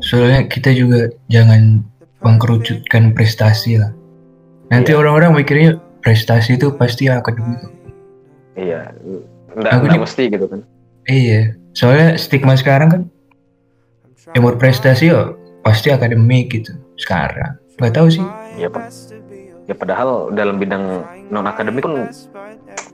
soalnya 0.00 0.46
kita 0.46 0.72
juga 0.72 0.96
jangan 1.26 1.84
mengkerucutkan 2.18 3.12
prestasi 3.12 3.76
lah. 3.76 3.92
Nanti 4.66 4.90
Iya. 4.90 4.98
orang-orang 4.98 5.36
mikirnya 5.36 5.70
prestasi 6.00 6.56
itu 6.56 6.72
pasti 6.72 7.06
akademik. 7.06 7.60
iya 8.54 8.94
enggak, 9.50 9.70
Aku 9.72 9.84
enggak 9.84 9.92
di- 9.92 10.02
mesti 10.02 10.24
gitu 10.28 10.46
kan 10.46 10.60
Iya, 11.04 11.40
soalnya 11.72 12.16
stigma 12.16 12.54
sekarang 12.54 12.88
kan 12.88 13.02
yang 14.30 14.40
berprestasi 14.42 15.04
ya 15.06 15.34
pasti 15.60 15.90
akademik 15.90 16.48
gitu 16.50 16.72
sekarang. 16.96 17.60
Gak 17.76 17.92
tahu 17.92 18.08
sih. 18.08 18.24
ya 18.54 18.70
Pak. 18.70 18.88
Ya 19.64 19.74
padahal 19.74 20.08
dalam 20.30 20.56
bidang 20.56 21.02
non 21.28 21.44
akademik 21.44 21.82
pun 21.82 22.08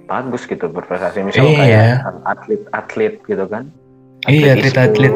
bagus 0.07 0.43
gitu 0.45 0.67
berprestasi 0.67 1.23
misal 1.23 1.43
Iya. 1.45 1.57
kayak 1.57 1.91
atlet-atlet 2.25 3.15
gitu 3.25 3.45
kan 3.47 3.65
Iya, 4.23 4.53
e-sport. 4.53 4.77
atlet-atlet. 4.77 5.15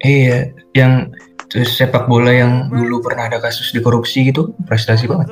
Iya, 0.00 0.38
yang 0.72 1.14
terus 1.46 1.72
sepak 1.72 2.04
bola 2.04 2.30
yang 2.30 2.66
dulu 2.68 3.00
pernah 3.00 3.26
ada 3.26 3.38
kasus 3.38 3.70
di 3.70 3.78
korupsi 3.78 4.26
gitu, 4.26 4.52
prestasi 4.64 5.06
banget. 5.06 5.30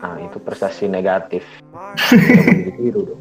nah 0.00 0.16
itu 0.18 0.36
prestasi 0.38 0.84
negatif 0.84 1.44
dong 2.96 3.20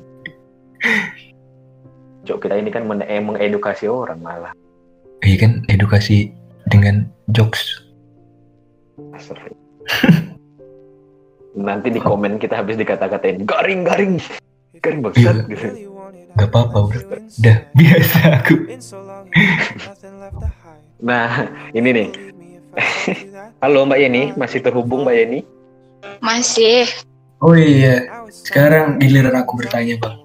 Cok 2.23 2.37
kita 2.39 2.55
ini 2.55 2.71
kan 2.71 2.83
men- 2.83 3.03
mengedukasi 3.03 3.85
orang 3.85 4.19
malah 4.19 4.51
Iya 5.19 5.37
kan, 5.39 5.51
edukasi 5.67 6.31
dengan 6.67 7.07
jokes. 7.29 7.83
Astagfirullah. 9.11 9.59
nanti 11.53 11.87
di 11.87 11.97
komen 11.97 12.37
kita 12.37 12.57
habis 12.57 12.75
dikata-katain 12.75 13.45
garing 13.45 13.85
garing 13.85 14.17
garing 14.79 14.99
bangsat 15.01 15.45
Iya. 15.45 15.49
gitu 15.49 15.67
Gak 16.33 16.49
apa-apa, 16.49 16.89
bro. 16.89 16.99
Udah 17.13 17.57
biasa 17.77 18.17
aku. 18.41 18.55
nah 20.97 21.45
ini 21.71 21.89
nih 21.93 22.07
halo 23.61 23.85
Mbak 23.85 23.99
Yeni 23.99 24.23
masih 24.33 24.59
terhubung 24.59 25.05
Mbak 25.05 25.15
Yeni 25.15 25.39
Masih. 26.19 26.87
Oh 27.37 27.53
iya, 27.53 28.07
sekarang 28.29 28.95
giliran 28.97 29.35
aku 29.35 29.55
bertanya 29.55 29.99
bang. 29.99 30.15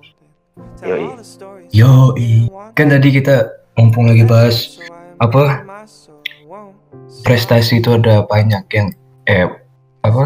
Yoi. 0.80 1.06
Yoi, 1.70 2.30
kan 2.72 2.86
tadi 2.88 3.10
kita 3.10 3.46
mumpung 3.74 4.06
lagi 4.06 4.22
bahas 4.22 4.78
apa 5.18 5.66
prestasi 7.20 7.78
itu 7.78 7.90
ada 7.90 8.22
banyak 8.22 8.62
yang 8.70 8.88
eh 9.24 9.50
apa 10.00 10.24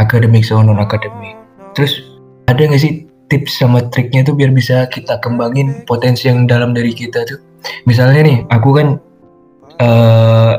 akademik 0.00 0.42
sama 0.42 0.64
non 0.72 0.80
akademik. 0.80 1.36
Terus 1.76 2.00
ada 2.48 2.58
nggak 2.58 2.80
sih 2.80 3.04
tips 3.30 3.60
sama 3.60 3.84
triknya 3.92 4.26
tuh 4.26 4.34
biar 4.34 4.50
bisa 4.50 4.88
kita 4.90 5.20
kembangin 5.22 5.84
potensi 5.86 6.26
yang 6.26 6.48
dalam 6.48 6.72
dari 6.72 6.90
kita 6.90 7.22
tuh? 7.28 7.38
Misalnya 7.84 8.24
nih, 8.24 8.38
aku 8.48 8.68
kan 8.74 8.88
eh 9.78 10.54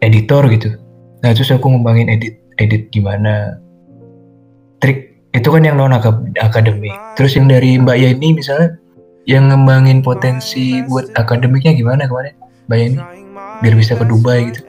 editor 0.00 0.46
gitu. 0.48 0.78
Nah 1.20 1.34
terus 1.34 1.50
aku 1.50 1.66
ngembangin 1.66 2.08
edit 2.08 2.38
edit 2.62 2.88
gimana? 2.94 3.58
Trik 4.80 5.18
itu 5.34 5.48
kan 5.50 5.66
yang 5.66 5.76
non 5.76 5.92
akademik. 5.92 6.94
Terus 7.18 7.36
yang 7.36 7.50
dari 7.50 7.76
Mbak 7.76 7.98
Yeni 7.98 8.32
misalnya 8.32 8.78
yang 9.26 9.50
ngembangin 9.50 10.00
potensi 10.06 10.80
buat 10.86 11.10
akademiknya 11.18 11.74
gimana 11.74 12.06
kemarin 12.06 12.34
Mbak 12.70 12.78
Yeni? 12.78 12.98
Biar 13.60 13.74
bisa 13.74 13.92
ke 13.98 14.04
Dubai 14.06 14.52
gitu. 14.52 14.62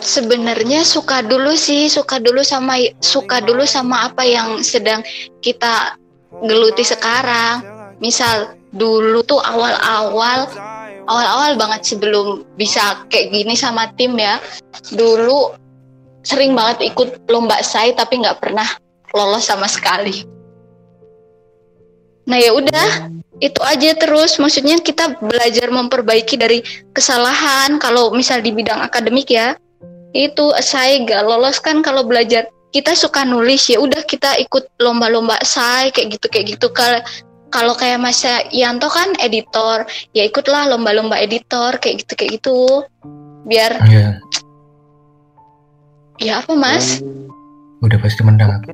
Sebenarnya 0.00 0.80
suka 0.82 1.20
dulu 1.20 1.52
sih, 1.52 1.92
suka 1.92 2.16
dulu 2.18 2.40
sama 2.40 2.80
suka 3.04 3.44
dulu 3.44 3.68
sama 3.68 4.08
apa 4.08 4.24
yang 4.24 4.64
sedang 4.64 5.04
kita 5.44 5.96
geluti 6.44 6.82
sekarang. 6.82 7.60
Misal 8.00 8.56
dulu 8.72 9.20
tuh 9.22 9.38
awal-awal 9.44 10.48
awal-awal 11.04 11.58
banget 11.60 11.84
sebelum 11.84 12.48
bisa 12.56 13.04
kayak 13.12 13.28
gini 13.34 13.52
sama 13.52 13.92
tim 14.00 14.16
ya. 14.16 14.40
Dulu 14.96 15.52
sering 16.24 16.56
banget 16.56 16.92
ikut 16.92 17.28
lomba 17.28 17.60
say 17.60 17.92
tapi 17.92 18.20
nggak 18.24 18.40
pernah 18.40 18.66
lolos 19.12 19.48
sama 19.48 19.68
sekali. 19.68 20.24
Nah 22.30 22.38
ya 22.38 22.54
udah, 22.54 23.10
itu 23.42 23.58
aja 23.64 23.90
terus. 23.98 24.38
Maksudnya 24.38 24.78
kita 24.78 25.18
belajar 25.18 25.66
memperbaiki 25.66 26.38
dari 26.38 26.62
kesalahan. 26.94 27.80
Kalau 27.82 28.14
misal 28.14 28.38
di 28.38 28.54
bidang 28.54 28.78
akademik 28.78 29.26
ya, 29.32 29.58
itu 30.12 30.46
saya 30.58 31.00
gak 31.00 31.22
lolos 31.22 31.58
kan 31.58 31.80
kalau 31.80 32.02
belajar. 32.02 32.46
Kita 32.70 32.94
suka 32.94 33.26
nulis 33.26 33.66
ya 33.66 33.78
udah 33.78 33.98
kita 34.00 34.38
ikut 34.38 34.78
lomba-lomba 34.78 35.42
say 35.42 35.90
kayak 35.90 36.14
gitu 36.14 36.26
kayak 36.28 36.46
gitu. 36.50 36.66
Kalau 36.70 37.02
kalau 37.50 37.74
kayak 37.74 37.98
Mas 37.98 38.22
Yanto 38.48 38.86
kan 38.86 39.10
editor, 39.18 39.82
ya 40.10 40.22
ikutlah 40.22 40.70
lomba-lomba 40.70 41.18
editor 41.18 41.74
kayak 41.76 42.06
gitu 42.06 42.12
kayak 42.14 42.30
gitu. 42.38 42.86
Biar 43.42 43.74
Iya, 43.82 44.22
ya 46.20 46.38
apa 46.38 46.54
Mas? 46.54 47.02
Hmm, 47.02 47.26
udah 47.82 47.98
pasti 47.98 48.22
menang. 48.22 48.54
aku. 48.54 48.70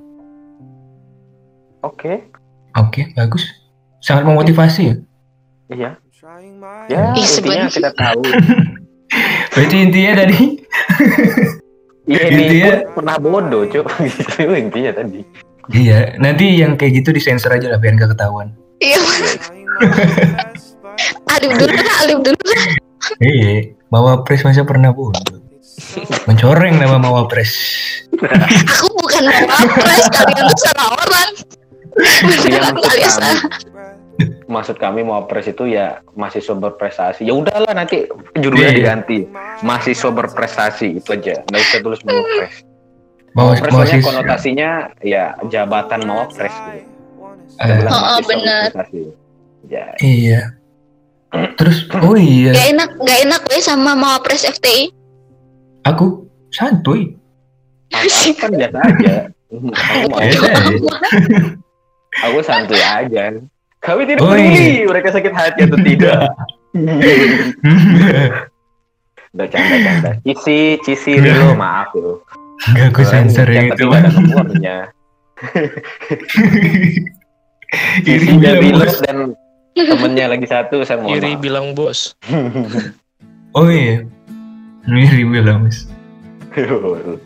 Oke, 1.80 2.12
Oke, 2.76 3.16
bagus. 3.16 3.48
Sangat 3.98 4.28
memotivasi 4.28 4.82
ya. 4.84 4.96
iya. 5.72 5.90
Ya, 6.90 7.16
Ih, 7.16 7.24
intinya 7.24 7.24
sebenarnya- 7.24 7.72
kita 7.72 7.90
tahu. 7.96 8.20
Berarti 9.52 9.76
intinya 9.80 10.12
tadi 10.20 10.38
Iya, 12.06 12.22
ini 12.30 12.42
Intinya- 12.46 12.86
pernah 12.94 13.16
bodoh, 13.18 13.66
Cuk. 13.66 13.82
Gitu 14.06 14.46
intinya 14.54 14.94
tadi. 14.94 15.26
Iya, 15.74 16.14
nanti 16.22 16.54
yang 16.54 16.78
kayak 16.78 17.02
gitu 17.02 17.10
disensor 17.10 17.50
aja 17.50 17.66
lah 17.66 17.82
biar 17.82 17.98
nggak 17.98 18.14
ketahuan. 18.14 18.54
Iya. 18.78 18.94
Alif 21.34 21.50
dulu 21.58 21.74
lah, 21.74 21.96
Alif 22.06 22.18
dulu 22.22 22.38
lah. 22.46 22.62
Iya, 23.18 23.74
bawa 23.90 24.22
pres 24.22 24.46
masa 24.46 24.62
pernah 24.62 24.94
bodoh. 24.94 25.42
Mencoreng 26.30 26.78
nama 26.78 27.02
bawa 27.02 27.26
pres. 27.26 27.50
Aku 28.14 28.86
bukan 29.02 29.26
mau 29.26 29.66
pres 29.74 30.06
kalian 30.14 30.46
tuh 30.46 30.58
salah 30.62 30.88
orang. 30.94 31.30
Iya, 31.96 32.22
Beneran 32.22 32.70
maksud 32.70 32.86
kalian 32.86 33.10
salah. 33.10 33.38
Maksud 34.46 34.76
kami 34.76 35.02
mau 35.02 35.24
pres 35.24 35.46
itu 35.46 35.66
ya 35.66 35.98
mahasiswa 36.12 36.54
berprestasi. 36.54 37.22
Ya 37.22 37.34
udahlah 37.34 37.72
nanti 37.72 38.06
judulnya 38.34 38.68
Iya. 38.68 38.76
diganti. 38.76 39.18
Mahasiswa 39.60 40.10
berprestasi 40.12 40.96
itu 40.96 41.08
aja. 41.08 41.42
Nggak 41.44 41.62
usah 41.62 41.80
tulis 41.80 42.00
mau 42.02 42.22
pres. 42.32 42.54
Soalnya 43.36 43.84
sis. 43.92 44.02
konotasinya 44.02 44.70
ya 44.98 45.24
jabatan 45.44 46.00
mawapres 46.02 46.48
gitu. 46.48 46.88
Kita 47.52 47.62
Eh, 47.62 47.76
bilang 47.76 47.92
Oh, 47.92 48.00
mahasiswa 48.00 48.28
benar. 48.28 48.68
Ya, 49.66 49.86
iya. 49.98 50.40
Terus, 51.52 51.84
oh 51.92 52.16
iya, 52.16 52.54
Gak 52.54 52.66
enak, 52.70 52.90
gak 52.96 53.18
enak 53.20 53.42
weh 53.46 53.60
sama 53.60 53.92
mau 53.92 54.16
pres 54.18 54.46
FTI. 54.46 54.88
aku 55.82 56.22
santuy. 56.48 57.12
aku 57.88 58.08
kan 58.36 58.50
biasa 58.52 58.78
aja. 58.80 59.14
Aku 59.52 60.06
mau 60.08 60.18
Biasa 60.18 60.48
aja. 60.48 60.74
aku 62.20 62.38
santuy 62.40 62.80
aja. 62.80 63.24
Kami 63.80 64.02
tidak 64.04 64.20
Oh, 64.20 64.32
peduli 64.32 64.84
mereka 64.84 65.08
sakit 65.10 65.32
hati 65.32 65.60
atau 65.64 65.78
tidak. 65.78 66.20
Udah 69.36 69.46
canda-canda. 69.46 70.10
Cisi, 70.24 70.80
Cisi 70.80 71.12
Rilo, 71.16 71.52
maaf 71.52 71.92
loh. 71.92 72.24
Gak 72.72 72.88
aku 72.88 73.04
sensor 73.04 73.44
Yang 73.46 73.76
itu. 73.76 73.84
tapi 73.92 74.32
ada. 74.32 74.76
Iri 78.06 78.26
bilang 78.40 78.72
bos. 78.72 78.96
dan 79.04 79.36
temennya 79.76 80.32
lagi 80.32 80.46
satu 80.48 80.80
saya 80.80 81.04
mau 81.04 81.12
Iri 81.12 81.36
bilang 81.36 81.76
bos. 81.76 82.16
Oh 83.52 83.68
iya. 83.68 84.08
Iri 84.88 85.24
bilang 85.28 85.68
mas. 85.68 85.84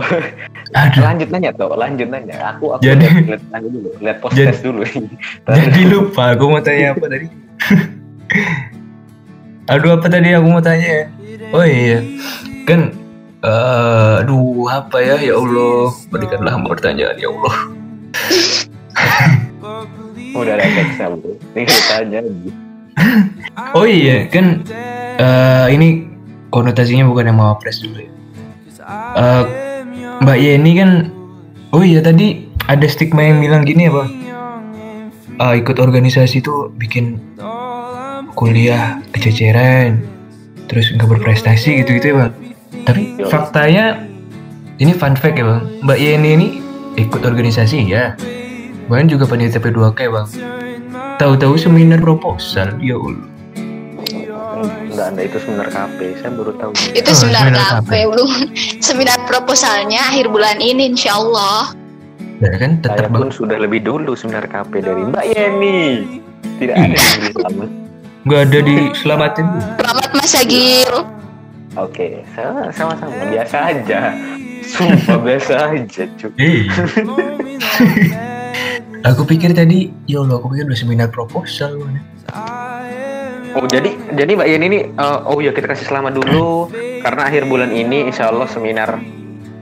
Aduh, 0.80 1.02
lanjut 1.04 1.28
nanya 1.30 1.50
toh, 1.54 1.70
lanjut 1.74 2.08
nanya. 2.10 2.34
Aku 2.56 2.74
aku 2.74 2.82
Jadi- 2.82 3.30
lihat, 3.30 3.42
dulu, 3.62 3.90
lihat 4.02 4.18
post 4.18 4.34
Jadi- 4.34 4.58
dulu. 4.62 4.82
jadi 5.58 5.80
lupa. 5.90 6.34
Aku 6.34 6.50
mau 6.50 6.62
tanya 6.62 6.94
apa 6.96 7.06
tadi? 7.06 7.26
Aduh 9.72 9.96
apa 9.96 10.06
tadi 10.12 10.28
aku 10.36 10.48
mau 10.50 10.60
tanya 10.60 10.84
ya? 10.84 11.04
Oh 11.54 11.64
iya, 11.64 12.02
kan. 12.68 12.92
eh, 13.44 14.12
aduh 14.24 14.64
apa 14.72 15.04
ya 15.04 15.20
ya 15.20 15.36
Allah 15.36 15.92
berikanlah 16.08 16.56
hamba 16.56 16.72
pertanyaan 16.72 17.12
ya 17.20 17.28
Allah. 17.28 17.56
Udah 20.34 20.52
ada 20.56 20.64
teksnya 21.54 21.92
aja. 21.92 22.18
Oh 23.76 23.84
iya 23.84 24.24
kan 24.32 24.64
eh, 25.20 25.66
ini 25.76 26.08
konotasinya 26.48 27.04
bukan 27.08 27.28
yang 27.32 27.38
mau 27.38 27.56
pres 27.60 27.84
dulu 27.84 28.00
ya. 28.04 28.10
Eh, 29.16 29.44
Mbak 30.22 30.38
Yeni 30.38 30.72
kan 30.78 30.90
oh 31.74 31.82
iya 31.82 31.98
tadi 32.04 32.46
ada 32.70 32.86
stigma 32.86 33.26
yang 33.26 33.42
bilang 33.42 33.62
gini 33.66 33.88
ya 33.88 33.92
bang 33.94 34.10
Eh, 35.34 35.66
ikut 35.66 35.82
organisasi 35.82 36.46
tuh 36.46 36.70
bikin 36.78 37.18
kuliah 38.38 39.02
kececeran 39.10 39.98
terus 40.70 40.94
nggak 40.94 41.10
berprestasi 41.10 41.82
gitu 41.82 41.98
gitu 41.98 42.14
ya 42.14 42.16
bang 42.26 42.32
tapi 42.86 43.02
Yo. 43.18 43.26
faktanya 43.26 44.06
ini 44.78 44.94
fun 44.94 45.18
fact 45.18 45.34
ya 45.34 45.46
bang 45.46 45.62
Mbak 45.82 45.98
Yeni 45.98 46.30
ini 46.38 46.48
ikut 46.94 47.22
organisasi 47.26 47.90
ya. 47.90 48.14
Bahkan 48.86 49.06
juga 49.10 49.26
panitia 49.26 49.58
P2K 49.58 50.00
bang. 50.10 50.26
Tahu-tahu 51.18 51.54
seminar 51.58 52.02
proposal, 52.02 52.78
ya 52.82 52.98
Allah. 52.98 53.33
Enggak, 54.94 55.06
enggak 55.10 55.26
itu 55.26 55.38
seminar 55.42 55.68
KP. 55.68 55.98
Saya 56.16 56.30
baru 56.32 56.52
tahu. 56.54 56.70
Itu 56.94 57.10
Oh, 57.10 57.16
seminar 57.16 57.42
seminar 57.42 57.66
KP 57.82 57.90
belum. 58.06 58.30
Seminar 58.86 59.18
proposalnya 59.26 60.00
akhir 60.04 60.30
bulan 60.30 60.62
ini 60.62 60.86
insya 60.88 61.18
Allah. 61.18 61.74
Ya 62.38 62.50
kan 62.52 62.78
Saya 62.78 63.02
tetap 63.02 63.10
pun 63.10 63.26
bang. 63.26 63.34
sudah 63.34 63.58
lebih 63.58 63.82
dulu 63.82 64.14
seminar 64.14 64.46
KP 64.46 64.72
dari 64.78 65.02
Mbak 65.02 65.24
Yeni. 65.28 65.82
Tidak 66.54 66.74
ada 66.76 66.94
yang 66.94 67.20
diselamat. 67.20 67.68
Nggak 68.24 68.40
ada 68.40 68.58
diselamatin. 68.62 69.46
Selamat 69.74 70.08
Mas 70.14 70.32
Agil. 70.32 70.92
Oke, 71.74 72.06
sama- 72.30 72.70
sama-sama 72.70 73.10
biasa 73.26 73.56
aja. 73.68 74.00
Sumpah 74.64 75.18
biasa 75.18 75.54
aja, 75.72 76.02
cuy. 76.14 76.70
Aku 79.04 79.26
pikir 79.26 79.52
tadi, 79.52 79.92
ya 80.06 80.24
Allah, 80.24 80.40
aku 80.40 80.48
pikir 80.48 80.64
udah 80.64 80.78
seminar 80.78 81.08
proposal. 81.10 81.76
Bang. 81.76 82.00
Oh 83.54 83.66
jadi 83.66 83.94
jadi 84.12 84.30
Mbak 84.34 84.48
Yeni 84.50 84.66
ini 84.66 84.78
eh, 84.90 85.18
oh 85.24 85.38
ya 85.38 85.54
kita 85.54 85.70
kasih 85.70 85.86
selamat 85.86 86.18
dulu 86.18 86.68
karena 87.00 87.22
akhir 87.30 87.46
bulan 87.46 87.70
ini 87.70 88.10
Insya 88.10 88.34
Allah 88.34 88.50
seminar 88.50 88.98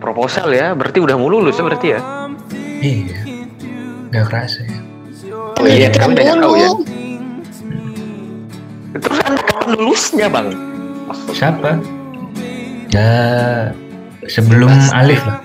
proposal 0.01 0.49
ya 0.51 0.73
berarti 0.73 0.99
udah 0.99 1.15
mau 1.15 1.29
lulus 1.29 1.61
ya 1.61 1.65
berarti 1.65 1.89
ya 1.93 2.01
Iya. 2.83 3.21
Nggak 4.11 4.25
kerasa 4.27 4.67
ya. 4.67 4.79
Oh 5.55 5.65
iya, 5.65 5.87
Pendidikan 5.87 6.01
kami 6.03 6.13
banyak 6.19 6.37
tahu 6.43 6.55
ya. 6.59 6.71
terus 8.93 9.19
anda 9.25 9.41
kapan 9.41 9.69
lulusnya 9.79 10.27
bang 10.29 10.49
Siapa? 11.33 11.71
Ya 12.93 13.13
sebelum 14.27 14.69
Alif 14.93 15.23
lah. 15.25 15.41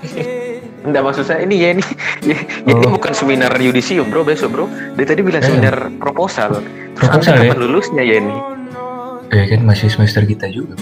Enggak 0.78 1.02
maksud 1.02 1.24
saya 1.24 1.42
ini 1.42 1.56
ya 1.56 1.68
ini 1.72 1.82
ya, 2.22 2.36
ini 2.64 2.72
Oh. 2.76 2.92
bukan 2.92 3.10
seminar 3.10 3.50
yudisium 3.54 4.06
bro 4.06 4.22
besok 4.22 4.48
bro 4.52 4.64
dia 4.94 5.04
tadi 5.04 5.20
bilang 5.20 5.40
Eh. 5.40 5.48
seminar 5.48 5.76
proposal 5.96 6.62
terus 6.94 7.08
Proposal, 7.08 7.34
ya? 7.36 7.42
kapan 7.48 7.58
lulusnya 7.60 8.02
ya 8.02 8.16
ini 8.16 8.36
Ya 9.28 9.44
kan 9.46 9.60
masih 9.62 9.86
semester 9.86 10.24
kita 10.24 10.48
juga. 10.48 10.72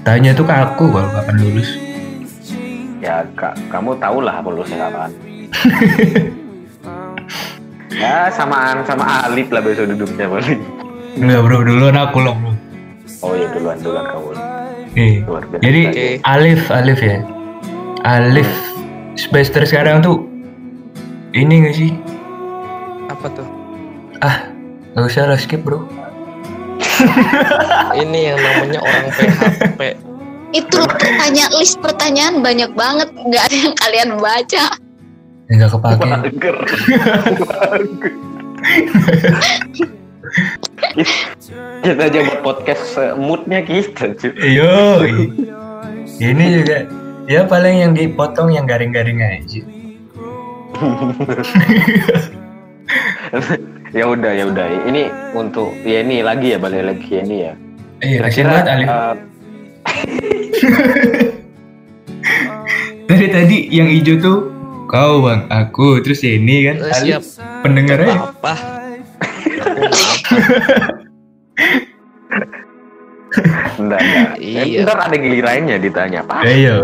Tanya 0.00 0.32
tuh 0.32 0.42
ke 0.42 0.54
aku 0.54 0.88
kalau 0.88 1.10
kapan 1.12 1.36
lulus. 1.38 1.68
ya 2.98 3.22
kak 3.32 3.54
kamu 3.68 3.94
tahu 3.96 4.18
lah 4.20 4.40
lulusnya 4.40 4.78
kapan 4.80 5.10
ya 7.92 8.26
samaan 8.28 8.82
sama 8.82 9.04
Alif 9.24 9.48
lah 9.48 9.60
besok 9.60 9.86
duduknya 9.88 10.26
paling 10.26 10.60
Enggak 11.16 11.40
bro, 11.40 11.58
duluan 11.62 11.96
aku 11.96 12.18
lah 12.20 12.34
bro. 12.34 12.52
oh 13.20 13.32
iya 13.32 13.46
duluan 13.50 13.76
duluan 13.78 14.04
kamu 14.04 14.28
Eh, 14.96 15.20
jadi. 15.60 15.80
Alif, 16.24 16.72
Alif 16.72 16.98
ya. 16.98 17.20
Alif 18.02 18.48
semester 19.16 19.64
sekarang 19.64 20.04
tuh 20.04 20.36
ini 21.36 21.68
gak 21.68 21.76
sih? 21.76 21.92
Apa 23.12 23.28
tuh? 23.32 23.48
Ah, 24.24 24.48
gak 24.96 25.04
usah 25.04 25.28
lah 25.28 25.36
skip 25.36 25.60
bro. 25.60 25.84
Ini 28.00 28.32
yang 28.32 28.40
namanya 28.40 28.80
orang 28.80 29.12
PHP. 29.12 29.80
Itu 30.56 30.80
loh 30.80 30.88
pertanyaan 30.88 31.52
list 31.60 31.76
pertanyaan 31.84 32.40
banyak 32.40 32.72
banget 32.72 33.12
nggak 33.12 33.42
ada 33.52 33.56
yang 33.56 33.74
kalian 33.76 34.10
baca. 34.16 34.64
Enggak 35.52 35.68
kepake. 35.76 36.04
Mager. 36.08 36.56
kita 41.84 42.02
aja 42.02 42.18
buat 42.26 42.40
podcast 42.42 42.98
moodnya 43.14 43.62
kita 43.62 44.18
cuy 44.18 44.34
Yo, 44.42 45.06
ini 46.18 46.44
juga 46.60 46.90
ya 47.26 47.44
paling 47.44 47.74
yang 47.80 47.92
dipotong 47.92 48.48
yang 48.50 48.64
garing-garing 48.64 49.18
aja. 49.18 49.60
ya 53.92 54.04
udah 54.04 54.30
ya 54.30 54.44
udah 54.44 54.66
ini 54.84 55.08
untuk 55.32 55.72
ya 55.82 56.00
ini 56.00 56.20
lagi 56.20 56.52
ya 56.52 56.58
balik 56.58 56.82
lagi 56.84 57.08
ya 57.08 57.20
ini 57.22 57.36
ya 57.40 57.52
Iya, 57.96 58.18
Alif. 58.20 58.84
eh, 58.84 59.16
Dari 63.06 63.26
tadi 63.30 63.56
yang 63.70 63.88
hijau 63.88 64.14
tuh 64.20 64.38
kau 64.84 65.24
bang, 65.24 65.48
aku 65.48 65.96
terus 66.04 66.20
ini 66.20 66.68
kan 66.68 66.76
Eh, 66.78 66.92
Alif 66.92 67.24
siap. 67.24 67.64
pendengar 67.64 67.98
aja. 67.98 68.14
Apa? 68.28 68.52
enggak 73.76 74.00
enggak 74.00 74.34
Iya. 74.38 74.82
ntar 74.84 74.98
ada 75.02 75.16
gilirannya 75.16 75.76
ditanya 75.78 76.18
apa 76.20 76.34
Ayo. 76.42 76.76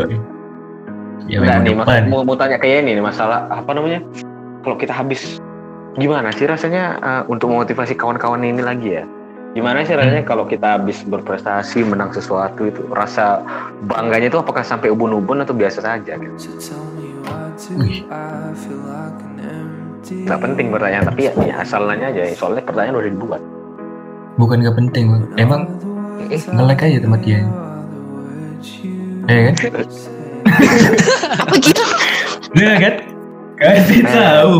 Ya 1.30 1.38
minggu 1.38 1.62
nih 1.62 1.74
depan. 1.74 1.86
maksud- 1.86 2.08
mau, 2.10 2.20
mau 2.24 2.36
tanya 2.36 2.56
kayak 2.58 2.82
ini 2.82 2.98
nih 2.98 3.04
masalah 3.04 3.46
apa 3.46 3.70
namanya 3.72 4.00
kalau 4.62 4.76
kita 4.76 4.92
habis 4.92 5.38
gimana 5.94 6.32
sih 6.32 6.46
rasanya 6.46 6.84
eh, 6.98 7.22
untuk 7.28 7.50
memotivasi 7.50 7.94
kawan-kawan 7.94 8.42
ini 8.42 8.62
lagi 8.62 8.98
ya 8.98 9.04
gimana 9.52 9.84
sih 9.84 9.92
rasanya 9.92 10.24
kalau 10.24 10.48
kita 10.48 10.80
habis 10.80 11.04
berprestasi 11.04 11.84
menang 11.84 12.08
sesuatu 12.10 12.64
itu 12.64 12.88
rasa 12.88 13.44
bangganya 13.84 14.32
itu 14.32 14.40
apakah 14.40 14.64
sampai 14.64 14.88
ubun-ubun 14.88 15.44
atau 15.44 15.52
biasa 15.52 15.84
saja 15.84 16.16
gitu? 16.16 16.36
Wih, 17.76 18.00
nggak 20.24 20.40
penting 20.40 20.66
pertanyaan 20.72 21.04
tapi 21.04 21.20
ya, 21.28 21.32
ya 21.38 21.54
asal 21.60 21.84
nanya 21.84 22.08
aja 22.08 22.32
soalnya 22.32 22.64
pertanyaan 22.64 22.96
udah 22.96 23.12
dibuat 23.12 23.42
bukan 24.34 24.64
gak 24.64 24.74
penting. 24.74 25.04
Emang 25.36 25.68
nge-like 26.48 26.82
aja 26.82 26.98
tempat 26.98 27.20
dia. 27.20 27.38
Ya 29.28 29.40
kan? 29.46 29.54
Apa 31.38 31.54
gitu? 31.58 31.84
Iya 32.54 32.74
kan? 32.78 32.94
Kasih 33.54 34.00
tahu. 34.04 34.54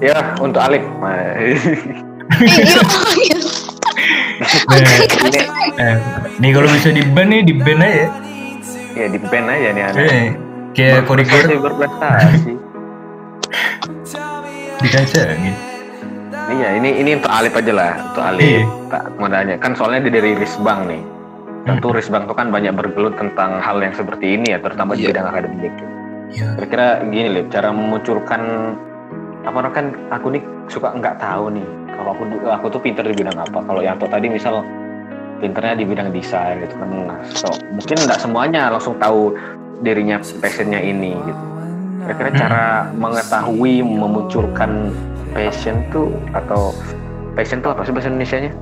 ya 0.00 0.16
untuk 0.38 0.60
Alif 0.60 0.82
Iya. 2.40 2.80
Nah, 4.40 4.80
ini 4.80 5.40
eh, 5.76 5.96
nih 6.38 6.50
kalau 6.50 6.68
bisa 6.70 6.88
di 6.88 7.02
ban 7.04 7.28
nih 7.28 7.40
di 7.42 7.54
ban 7.54 7.78
aja. 7.78 8.06
ya 8.90 9.06
di 9.06 9.18
band 9.20 9.46
aja 9.46 9.68
nih 9.70 9.84
anak 9.84 10.02
Eh, 10.02 10.28
kayak 10.72 11.04
koridor 11.04 11.44
berprestasi 11.58 12.52
di 14.76 14.88
kaca 14.88 15.22
gitu. 15.30 15.60
iya 16.50 16.68
ini 16.74 16.90
ini 16.98 17.10
untuk 17.14 17.30
Alif 17.30 17.52
aja 17.54 17.70
lah 17.70 17.92
untuk 18.02 18.24
Alif 18.24 18.42
Iya. 18.42 18.62
tak 18.88 19.02
mau 19.14 19.28
nanya 19.28 19.56
kan 19.56 19.72
soalnya 19.72 20.00
dia 20.02 20.18
dari 20.18 20.32
Risbang 20.34 20.88
nih 20.88 21.02
tentu 21.68 21.92
Risbang 21.92 22.24
tuh 22.24 22.36
kan 22.36 22.48
banyak 22.48 22.72
bergelut 22.72 23.14
tentang 23.20 23.60
hal 23.60 23.80
yang 23.84 23.92
seperti 23.92 24.36
ini 24.38 24.56
ya 24.56 24.58
terutama 24.60 24.96
di 24.96 25.04
Iya. 25.04 25.08
bidang 25.12 25.26
akademik. 25.28 25.74
Ya, 26.30 26.46
kira-kira 26.56 26.86
gini 27.10 27.28
Lip 27.34 27.46
cara 27.50 27.74
memunculkan 27.74 28.42
apa 29.42 29.66
kan 29.72 29.92
aku 30.14 30.36
nih 30.36 30.42
suka 30.70 30.94
nggak 30.94 31.18
tahu 31.18 31.50
nih 31.50 31.66
kalau 31.96 32.10
aku 32.14 32.22
aku 32.46 32.66
tuh 32.70 32.80
pinter 32.80 33.02
di 33.04 33.16
bidang 33.18 33.36
apa. 33.36 33.58
Kalau 33.66 33.80
yang 33.82 33.98
tadi 33.98 34.30
misal 34.30 34.62
pinternya 35.40 35.74
di 35.74 35.84
bidang 35.88 36.12
desain 36.12 36.60
gitu 36.60 36.76
kan 36.76 36.88
nah, 37.08 37.16
so, 37.32 37.48
mungkin 37.72 37.96
nggak 38.04 38.20
semuanya 38.20 38.68
langsung 38.68 38.92
tahu 39.00 39.32
dirinya 39.80 40.20
passionnya 40.38 40.80
ini 40.80 41.16
gitu. 41.16 41.42
Kira-kira 42.04 42.30
cara 42.36 42.64
mengetahui 42.96 43.84
memunculkan 43.84 44.92
passion 45.32 45.80
tuh 45.92 46.12
atau 46.32 46.72
passion 47.36 47.60
tuh 47.60 47.72
apa 47.72 47.84
sih 47.84 47.92
bahasa 47.92 48.08
Indonesia 48.08 48.38
nya 48.40 48.52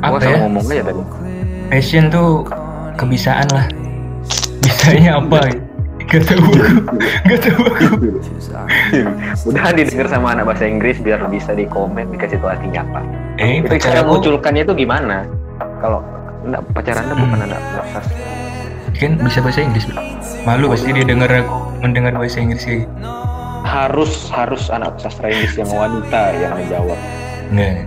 Gua 0.00 0.16
salah 0.16 0.32
ya? 0.32 0.40
ngomong 0.48 0.64
aja 0.64 0.82
tadi 0.86 1.02
Passion 1.70 2.10
tuh 2.10 2.42
kebisaan 2.98 3.46
lah. 3.54 3.66
Bisanya 4.60 5.22
apa? 5.22 5.46
Gak 6.10 6.26
tahu 6.26 6.42
aku. 6.50 6.98
Gak 7.30 7.40
tahu 7.46 7.62
aku. 7.62 7.88
udah 9.46 9.70
didengar 9.72 10.10
sama 10.10 10.34
anak 10.34 10.50
bahasa 10.50 10.66
Inggris 10.66 10.98
biar 10.98 11.22
bisa 11.30 11.54
di 11.54 11.64
komen 11.64 12.10
dikasih 12.12 12.42
tahu 12.42 12.50
artinya 12.50 12.82
apa 12.82 13.00
Eh, 13.38 13.62
itu 13.62 13.72
cara 13.78 14.02
aku 14.02 14.18
munculkannya 14.18 14.66
itu 14.66 14.74
gimana 14.74 15.24
kalau 15.80 16.02
enggak 16.44 16.60
pacar 16.74 16.98
anda 16.98 17.14
bukan 17.14 17.40
anak 17.46 17.60
bahasa 17.72 18.00
kan 18.98 19.16
bisa 19.22 19.38
bahasa 19.40 19.60
Inggris. 19.64 19.86
Malu 20.44 20.68
pasti 20.68 20.90
dia 20.92 21.06
dengar 21.06 21.30
aku 21.30 21.56
mendengar 21.80 22.12
bahasa 22.12 22.42
Inggris 22.42 22.66
gitu. 22.66 22.84
harus 23.62 24.12
harus 24.28 24.66
anak 24.68 24.98
sastra 24.98 25.30
Inggris 25.30 25.54
yang 25.56 25.70
wanita 25.70 26.22
yang 26.36 26.52
menjawab 26.58 26.98
Enggak. 27.54 27.86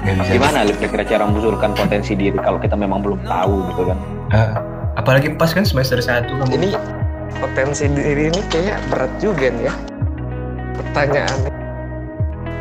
Enggak 0.00 0.14
bisa. 0.24 0.32
gimana 0.32 0.58
Lip 0.64 0.76
kira-kira 0.80 1.04
cara 1.04 1.24
munculkan 1.28 1.70
potensi 1.76 2.12
diri 2.16 2.38
kalau 2.40 2.56
kita 2.56 2.72
memang 2.74 3.04
belum 3.04 3.20
tahu 3.28 3.68
gitu 3.72 3.82
kan 3.92 3.98
Ah, 4.30 4.62
apalagi 4.94 5.34
pas 5.34 5.50
kan 5.50 5.66
semester 5.66 5.98
1 5.98 6.30
kamu. 6.30 6.54
Ini 6.54 6.68
potensi 7.42 7.90
diri 7.90 8.30
ini 8.30 8.40
kayaknya 8.46 8.78
berat 8.86 9.12
juga 9.18 9.50
nih 9.50 9.66
ya. 9.66 9.74
Pertanyaannya. 10.78 11.50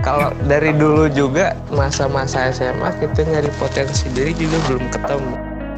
Kalau 0.02 0.34
dari 0.50 0.74
dulu 0.74 1.06
juga 1.14 1.54
masa-masa 1.70 2.50
SMA 2.50 2.90
kita 2.98 3.22
nyari 3.22 3.54
potensi 3.62 4.10
diri 4.18 4.34
juga 4.34 4.58
belum 4.66 4.86
ketemu. 4.90 5.36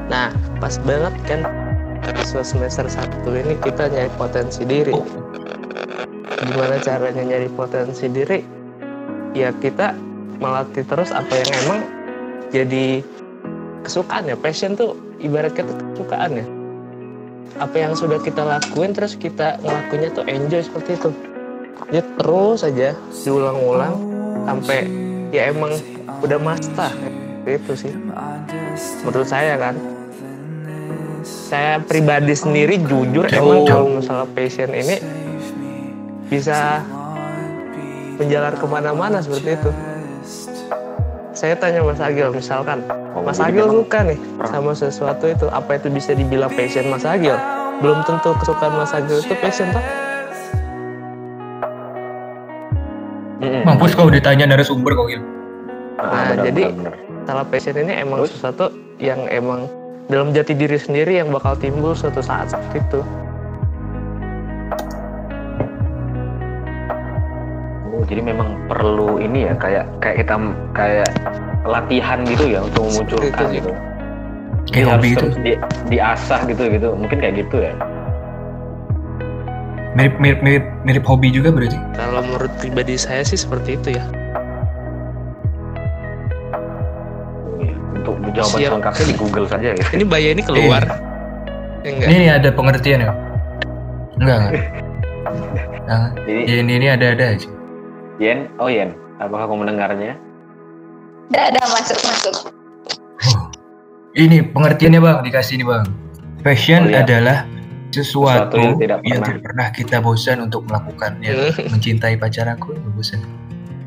Nah, 0.08 0.32
pas 0.64 0.80
banget 0.88 1.14
kan 1.28 1.42
semester 2.24 2.88
1 2.88 3.28
ini 3.28 3.60
kita 3.60 3.92
nyari 3.92 4.12
potensi 4.16 4.64
diri. 4.64 4.96
Gimana 6.40 6.80
caranya 6.80 7.24
nyari 7.36 7.52
potensi 7.52 8.08
diri? 8.08 8.40
Ya 9.36 9.52
kita 9.52 9.92
melatih 10.42 10.84
terus 10.84 11.14
apa 11.14 11.30
yang 11.30 11.50
emang 11.64 11.82
jadi 12.50 13.06
kesukaan 13.86 14.28
ya. 14.28 14.36
Passion 14.36 14.74
tuh 14.74 14.98
ibarat 15.22 15.54
kata 15.54 15.72
kesukaan 15.94 16.42
ya. 16.42 16.48
apa 17.60 17.78
yang 17.78 17.94
sudah 17.94 18.18
kita 18.24 18.42
lakuin 18.42 18.96
terus 18.96 19.14
kita 19.14 19.60
ngelakuinnya 19.62 20.10
tuh 20.18 20.26
enjoy 20.26 20.66
seperti 20.66 20.98
itu. 20.98 21.10
Jadi 21.94 22.08
terus 22.18 22.60
aja 22.66 22.96
diulang-ulang 23.22 23.96
sampai 24.50 24.88
ya 25.30 25.52
emang 25.52 25.76
udah 26.26 26.40
master. 26.42 26.90
Itu 27.46 27.76
sih. 27.78 27.94
Menurut 29.06 29.30
saya 29.30 29.60
kan. 29.62 29.76
Saya 31.22 31.78
pribadi 31.84 32.34
sendiri 32.34 32.82
jujur 32.82 33.30
emang 33.30 33.68
kalau 33.70 34.00
masalah 34.00 34.26
passion 34.34 34.74
ini 34.74 34.98
bisa 36.32 36.82
menjalar 38.18 38.58
ke 38.58 38.66
mana-mana 38.66 39.22
seperti 39.22 39.60
itu 39.60 39.70
saya 41.42 41.58
tanya 41.58 41.82
Mas 41.82 41.98
Agil 41.98 42.30
misalkan 42.30 42.86
Oh, 43.12 43.20
Mas 43.20 43.42
Agil 43.42 43.66
suka 43.66 44.06
nih 44.06 44.20
sama 44.46 44.72
sesuatu 44.72 45.26
itu 45.26 45.50
apa 45.50 45.74
itu 45.74 45.90
bisa 45.90 46.14
dibilang 46.14 46.54
passion 46.54 46.86
Mas 46.86 47.02
Agil 47.04 47.34
belum 47.82 48.06
tentu 48.06 48.30
kesukaan 48.38 48.78
Mas 48.78 48.94
Agil 48.94 49.18
itu 49.18 49.34
passion 49.36 49.74
Pak 49.74 49.82
Mm-mm. 53.42 53.66
Mampus 53.66 53.98
kau 53.98 54.06
ditanya 54.06 54.46
narasumber 54.46 54.94
kau 54.94 55.10
Gil. 55.10 55.18
Ah, 55.98 56.06
Nah, 56.06 56.24
benar, 56.30 56.46
jadi- 56.46 56.70
benar, 56.72 56.94
benar. 56.94 57.26
salah 57.26 57.46
passion 57.48 57.74
ini 57.76 57.94
emang 57.96 58.20
Terus? 58.22 58.32
sesuatu 58.32 58.66
yang 58.98 59.26
emang 59.28 59.66
dalam 60.06 60.30
jati 60.30 60.54
diri 60.54 60.78
sendiri 60.78 61.18
yang 61.18 61.34
bakal 61.34 61.58
timbul 61.58 61.98
suatu 61.98 62.22
saat 62.22 62.54
seperti 62.54 62.78
itu 62.84 63.02
jadi 68.12 68.28
memang 68.28 68.68
perlu 68.68 69.24
ini 69.24 69.48
ya 69.48 69.56
kayak 69.56 69.88
kayak 70.04 70.28
kita 70.28 70.36
kayak 70.76 71.10
latihan 71.64 72.20
gitu 72.28 72.44
ya 72.52 72.60
untuk 72.60 72.92
memunculkan 72.92 73.32
itu, 73.32 73.46
gitu. 73.56 73.72
Kayak 74.68 74.88
hobi 74.92 75.10
itu. 75.16 75.28
di, 75.40 75.54
diasah 75.88 76.44
gitu 76.52 76.64
gitu. 76.68 76.92
Mungkin 76.92 77.18
kayak 77.24 77.48
gitu 77.48 77.64
ya. 77.64 77.74
Mirip 79.96 80.20
mirip 80.20 80.40
mirip 80.44 80.66
mirip 80.84 81.04
hobi 81.08 81.32
juga 81.32 81.56
berarti. 81.56 81.80
kalau 81.96 82.20
menurut 82.24 82.52
pribadi 82.60 82.96
saya 83.00 83.24
sih 83.28 83.36
seperti 83.36 83.76
itu 83.76 84.00
ya 84.00 84.04
Iya. 87.60 87.76
Untuk 88.00 88.16
jawaban 88.32 88.60
Siap. 88.60 88.70
selengkapnya 88.72 89.06
di 89.12 89.16
Google 89.20 89.48
saja 89.52 89.68
gitu. 89.76 89.90
ini 90.00 90.06
Baya 90.08 90.30
ini 90.32 90.44
keluar 90.48 90.84
Ya 91.84 91.92
enggak 91.92 92.08
Ini 92.08 92.28
ada 92.32 92.50
pengertian 92.56 93.00
ya? 93.04 93.12
Enggak 94.20 94.38
enggak. 94.44 94.54
Nah, 95.82 96.08
Jadi 96.24 96.64
ini 96.64 96.72
ini 96.80 96.88
ada 96.88 97.12
ada 97.12 97.36
aja. 97.36 97.52
Yen, 98.22 98.54
oh 98.62 98.70
Yen, 98.70 98.94
apakah 99.18 99.50
kau 99.50 99.58
mendengarnya? 99.58 100.14
Udah 101.34 101.44
ada 101.50 101.62
masuk 101.66 101.98
masuk. 102.06 102.36
Oh. 103.26 103.50
Ini 104.14 104.46
pengertiannya 104.52 105.00
bang 105.00 105.18
dikasih 105.26 105.58
ini 105.58 105.66
bang. 105.66 105.86
Passion 106.42 106.86
Oh, 106.86 106.94
iya. 106.94 107.02
adalah 107.02 107.50
sesuatu, 107.90 108.54
Sesuatu 108.54 108.58
yang 108.58 108.74
tidak 108.78 109.00
yang 109.02 109.20
pernah. 109.20 109.26
tidak 109.26 109.42
pernah 109.42 109.68
kita 109.72 109.98
bosan 110.00 110.38
untuk 110.40 110.62
melakukannya. 110.68 111.32
Hmm. 111.34 111.66
Mencintai 111.72 112.16
pacar 112.16 112.46
aku 112.46 112.78
nggak 112.78 112.94
bosan. 112.94 113.22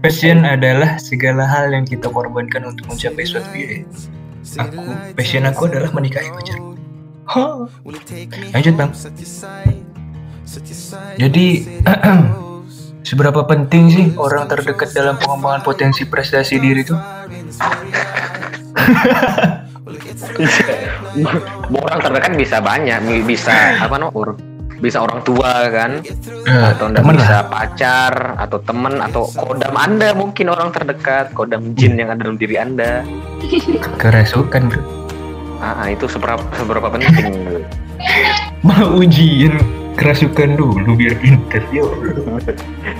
Passion 0.01 0.43
adalah 0.43 0.99
segala 0.99 1.47
hal 1.47 1.71
yang 1.71 1.87
kita 1.87 2.11
korbankan 2.11 2.67
untuk 2.67 2.91
mencapai 2.91 3.25
suatu 3.25 3.49
ide. 3.55 3.87
Aku, 4.61 4.83
passion 5.15 5.47
aku 5.47 5.63
adalah 5.65 5.89
menikahi 5.91 6.29
pacarku. 6.29 6.75
Hah. 7.25 7.65
Lanjut 8.53 8.75
bang. 8.75 8.91
Jadi 11.17 11.47
seberapa 13.05 13.45
penting 13.45 13.85
sih 13.87 14.07
orang 14.17 14.49
terdekat 14.49 14.91
dalam 14.91 15.21
pengembangan 15.21 15.61
potensi 15.61 16.09
prestasi 16.09 16.57
diri 16.57 16.81
itu? 16.83 16.97
orang 21.71 21.99
terdekat 22.01 22.33
bisa 22.35 22.59
banyak, 22.59 22.99
bi- 23.05 23.25
bisa 23.25 23.53
apa 23.79 24.01
no? 24.01 24.09
Bisa 24.75 25.01
orang 25.01 25.23
tua 25.23 25.71
kan, 25.71 26.03
Eh, 26.45 26.63
atau 26.75 26.91
temen 26.91 27.15
bisa 27.17 27.41
lah. 27.41 27.47
pacar, 27.47 28.13
atau 28.37 28.59
teman, 28.61 29.01
atau 29.01 29.25
kodam 29.31 29.73
anda 29.79 30.13
mungkin 30.13 30.51
orang 30.51 30.75
terdekat, 30.75 31.31
kodam 31.33 31.73
jin 31.73 31.97
yang 31.97 32.11
ada 32.11 32.27
dalam 32.27 32.37
diri 32.37 32.59
anda. 32.59 33.01
Kerasukan 33.97 34.63
bro. 34.69 34.83
Ah, 35.63 35.87
ah, 35.87 35.89
itu 35.89 36.05
seberapa 36.05 36.43
seberapa 36.59 36.91
penting. 36.91 37.33
Mau 38.67 38.99
ujian 38.99 39.57
kerasukan 39.95 40.59
dulu 40.59 40.91
biar 40.99 41.15
pinter. 41.23 41.63
Yo. 41.71 41.87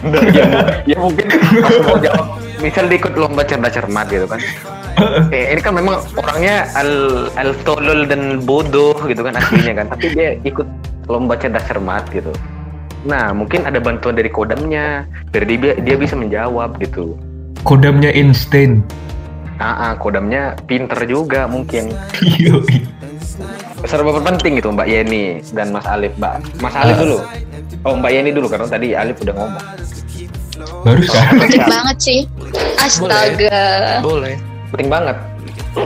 Nah, 0.07 0.25
ya, 0.31 0.45
ya 0.87 0.97
mungkin 0.99 1.27
pas 1.29 1.79
mau 1.83 1.99
jawab. 1.99 2.27
Misal 2.63 2.89
dia 2.89 2.99
ikut 2.99 3.15
lomba 3.19 3.43
cerdas 3.45 3.75
cermat 3.75 4.07
gitu 4.11 4.27
kan. 4.29 4.41
Eh, 5.35 5.51
ini 5.51 5.59
kan 5.59 5.75
memang 5.75 6.07
orangnya 6.15 6.71
al 6.79 7.27
al 7.35 7.51
tolol 7.67 8.07
dan 8.07 8.47
bodoh 8.47 8.95
gitu 9.11 9.27
kan 9.27 9.35
aslinya 9.35 9.83
kan. 9.83 9.91
Tapi 9.91 10.15
dia 10.15 10.39
ikut 10.47 10.71
lomba 11.11 11.35
cerdas 11.35 11.67
cermat 11.67 12.07
gitu. 12.15 12.31
Nah 13.03 13.35
mungkin 13.35 13.67
ada 13.67 13.83
bantuan 13.83 14.15
dari 14.15 14.31
kodamnya 14.31 15.03
dari 15.35 15.59
dia 15.59 15.75
dia 15.83 15.99
bisa 15.99 16.15
menjawab 16.15 16.79
gitu. 16.79 17.19
Kodamnya 17.67 18.15
instan. 18.15 18.87
ah, 19.59 19.91
ah, 19.91 19.93
kodamnya 19.99 20.55
pinter 20.71 20.99
juga 21.11 21.51
mungkin. 21.51 21.91
serba 23.85 24.11
penting 24.19 24.57
gitu 24.57 24.71
Mbak 24.71 24.87
Yeni 24.87 25.23
dan 25.51 25.71
Mas 25.71 25.85
Alif 25.85 26.13
Mbak 26.17 26.33
Mas 26.59 26.75
Alif 26.75 26.97
dulu 26.97 27.19
oh 27.83 27.95
Mbak 27.95 28.11
Yeni 28.11 28.31
dulu 28.31 28.47
karena 28.47 28.67
tadi 28.67 28.93
Alif 28.93 29.17
udah 29.21 29.35
ngomong 29.35 29.65
Barusan. 30.85 31.35
Penting 31.35 31.67
banget 31.67 31.97
sih. 31.99 32.21
Astaga. 32.79 33.99
boleh 34.01 34.37
penting 34.71 34.89
banget 34.89 35.17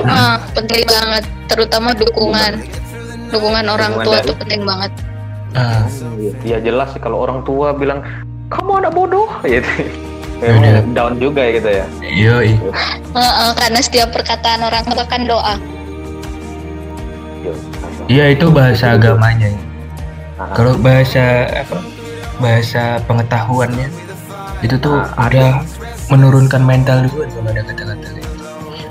Ah, 0.05 0.37
penting 0.53 0.85
banget. 0.85 1.25
Terutama 1.49 1.97
dukungan. 1.97 2.53
Dukungan 3.31 3.65
orang 3.65 3.93
Dukungan 3.95 4.05
tua 4.05 4.17
dari- 4.19 4.29
tuh 4.29 4.37
penting 4.37 4.63
banget. 4.63 4.93
Ah, 5.55 5.89
Ya 6.45 6.61
jelas 6.61 6.93
sih 6.93 7.01
kalau 7.01 7.25
orang 7.25 7.41
tua 7.43 7.73
bilang 7.73 8.05
kamu 8.49 8.85
anak 8.85 8.93
bodoh 8.93 9.31
gitu. 9.49 9.71
Memang 10.39 10.93
down 10.93 11.15
juga 11.17 11.41
ya 11.41 11.53
gitu 11.53 11.71
ya. 11.73 11.87
yoi. 12.05 12.53
Heeh, 13.09 13.51
karena 13.57 13.81
setiap 13.81 14.13
perkataan 14.13 14.61
orang 14.63 14.85
tua 14.85 15.03
kan 15.03 15.25
doa. 15.25 15.57
Iya 18.09 18.25
itu 18.33 18.47
bahasa 18.49 18.97
agamanya. 18.97 19.53
Kalau 20.55 20.79
bahasa 20.79 21.47
apa? 21.51 21.79
Bahasa 22.39 23.03
pengetahuannya 23.05 23.89
itu 24.63 24.75
tuh 24.79 24.99
Ah, 25.15 25.27
udah 25.31 25.63
menurunkan 26.11 26.63
mental 26.63 27.07
juga 27.07 27.27
kalau 27.31 27.51
ada 27.51 27.63
kata-kata 27.63 28.09
gitu. 28.15 28.31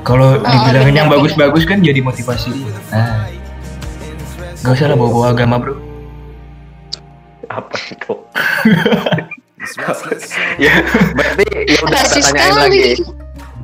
Kalau 0.03 0.29
Ah, 0.43 0.51
dibilangin 0.51 0.95
yang 0.95 1.09
bagus-bagus 1.11 1.63
kan 1.67 1.83
jadi 1.83 1.99
motivasi 1.99 2.51
dia. 2.55 2.71
Nah, 2.91 3.27
gak 4.63 4.73
usah 4.75 4.87
lah 4.91 4.97
bawa-bawa 4.99 5.35
agama 5.35 5.55
bro. 5.59 5.75
apa 7.47 7.79
itu? 7.89 8.13
ya 10.63 10.73
berarti 11.15 11.45
ya 11.67 11.77
udah 11.83 12.01
kita 12.07 12.29
tanyain 12.31 12.55
lagi. 12.55 12.85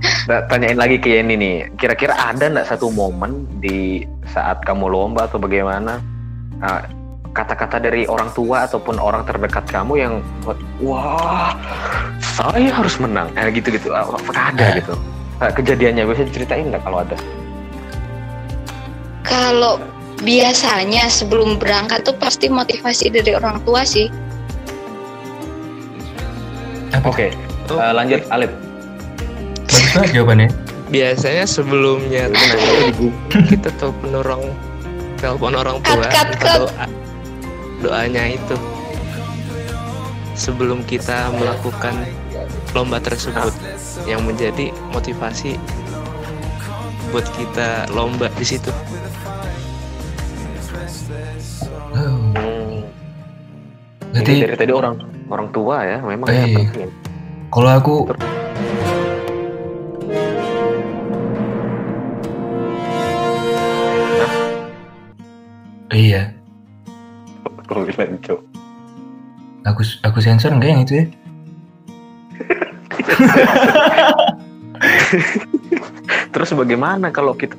Kita 0.03 0.51
tanyain 0.51 0.75
lagi 0.75 0.99
ke 0.99 1.15
Yeni 1.15 1.39
nih. 1.39 1.57
Kira-kira 1.79 2.11
ada 2.19 2.51
nggak 2.51 2.67
satu 2.67 2.91
momen 2.91 3.47
di 3.63 4.03
saat 4.27 4.59
kamu 4.67 4.91
lomba 4.91 5.31
atau 5.31 5.39
bagaimana 5.39 6.03
ah, 6.59 6.83
kata-kata 7.31 7.79
dari 7.79 8.03
orang 8.05 8.29
tua 8.35 8.67
ataupun 8.67 8.99
orang 8.99 9.23
terdekat 9.25 9.63
kamu 9.65 9.93
yang 9.97 10.13
buat 10.43 10.59
wah 10.83 11.55
saya 12.21 12.69
harus 12.69 13.01
menang 13.01 13.25
nah, 13.33 13.49
gitu 13.49 13.73
gitu 13.73 13.89
apakah 13.89 14.53
ada 14.53 14.63
Ah. 14.63 14.75
gitu 14.77 14.93
Ah, 15.41 15.49
kejadiannya 15.49 16.05
bisa 16.07 16.23
diceritain 16.29 16.69
nggak 16.69 16.83
kalau 16.85 17.01
ada 17.01 17.17
Kalau 19.25 19.73
biasanya 20.21 21.09
sebelum 21.09 21.57
berangkat 21.57 22.05
tuh 22.05 22.15
pasti 22.21 22.47
motivasi 22.47 23.09
dari 23.09 23.33
orang 23.33 23.59
tua 23.65 23.81
sih. 23.83 24.07
Oke, 27.03 27.33
Oh, 27.71 27.79
eh, 27.81 27.91
lanjut 27.95 28.21
Alif. 28.29 28.51
Bagus 29.73 29.89
banget 29.91 30.11
jawabannya. 30.13 30.49
biasanya 30.85 31.45
sebelumnya 31.45 32.29
kita 33.49 33.69
telepon 33.73 34.13
orang 34.13 34.41
telepon 35.17 35.53
orang 35.55 35.77
tua 35.81 36.05
Cut, 36.05 36.29
cut, 36.37 36.53
doa 36.61 36.85
doanya 37.81 38.23
itu 38.29 38.53
sebelum 40.33 40.81
kita 40.83 41.33
melakukan 41.33 41.97
lomba 42.71 42.97
tersebut 42.97 43.49
yang 44.03 44.21
menjadi 44.21 44.69
motivasi 44.89 45.57
buat 47.09 47.25
kita 47.33 47.89
lomba 47.89 48.29
di 48.31 48.45
situ 48.45 48.69
Oh, 51.93 52.33
Hmm, 52.33 52.81
jadi 54.11 54.45
dari 54.45 54.57
tadi 54.57 54.71
orang 54.71 54.97
orang 55.27 55.49
tua 55.49 55.81
ya, 55.83 55.97
memang 55.99 56.25
Eh, 56.27 56.33
ya. 56.33 56.43
iya. 56.43 56.57
penting. 56.59 56.89
kalau 57.49 57.69
aku 57.71 57.95
Iya, 65.93 66.33
Kalau 67.69 67.85
Cok. 67.85 68.39
aku 69.63 69.81
aku 70.01 70.17
sensor 70.19 70.49
enggak 70.57 70.69
yang 70.73 70.81
itu 70.81 70.93
ya? 70.97 71.05
Terus 76.33 76.49
bagaimana 76.57 77.13
kalau 77.13 77.37
kita 77.37 77.53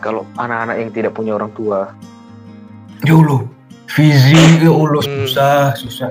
kalau 0.00 0.24
anak-anak 0.40 0.76
yang 0.80 0.90
tidak 0.90 1.12
punya 1.12 1.36
orang 1.36 1.52
tua? 1.52 1.92
Jolo, 3.04 3.44
Fizi, 3.92 4.64
ya 4.64 4.72
Allah 4.72 5.02
susah, 5.04 5.76
susah. 5.76 6.10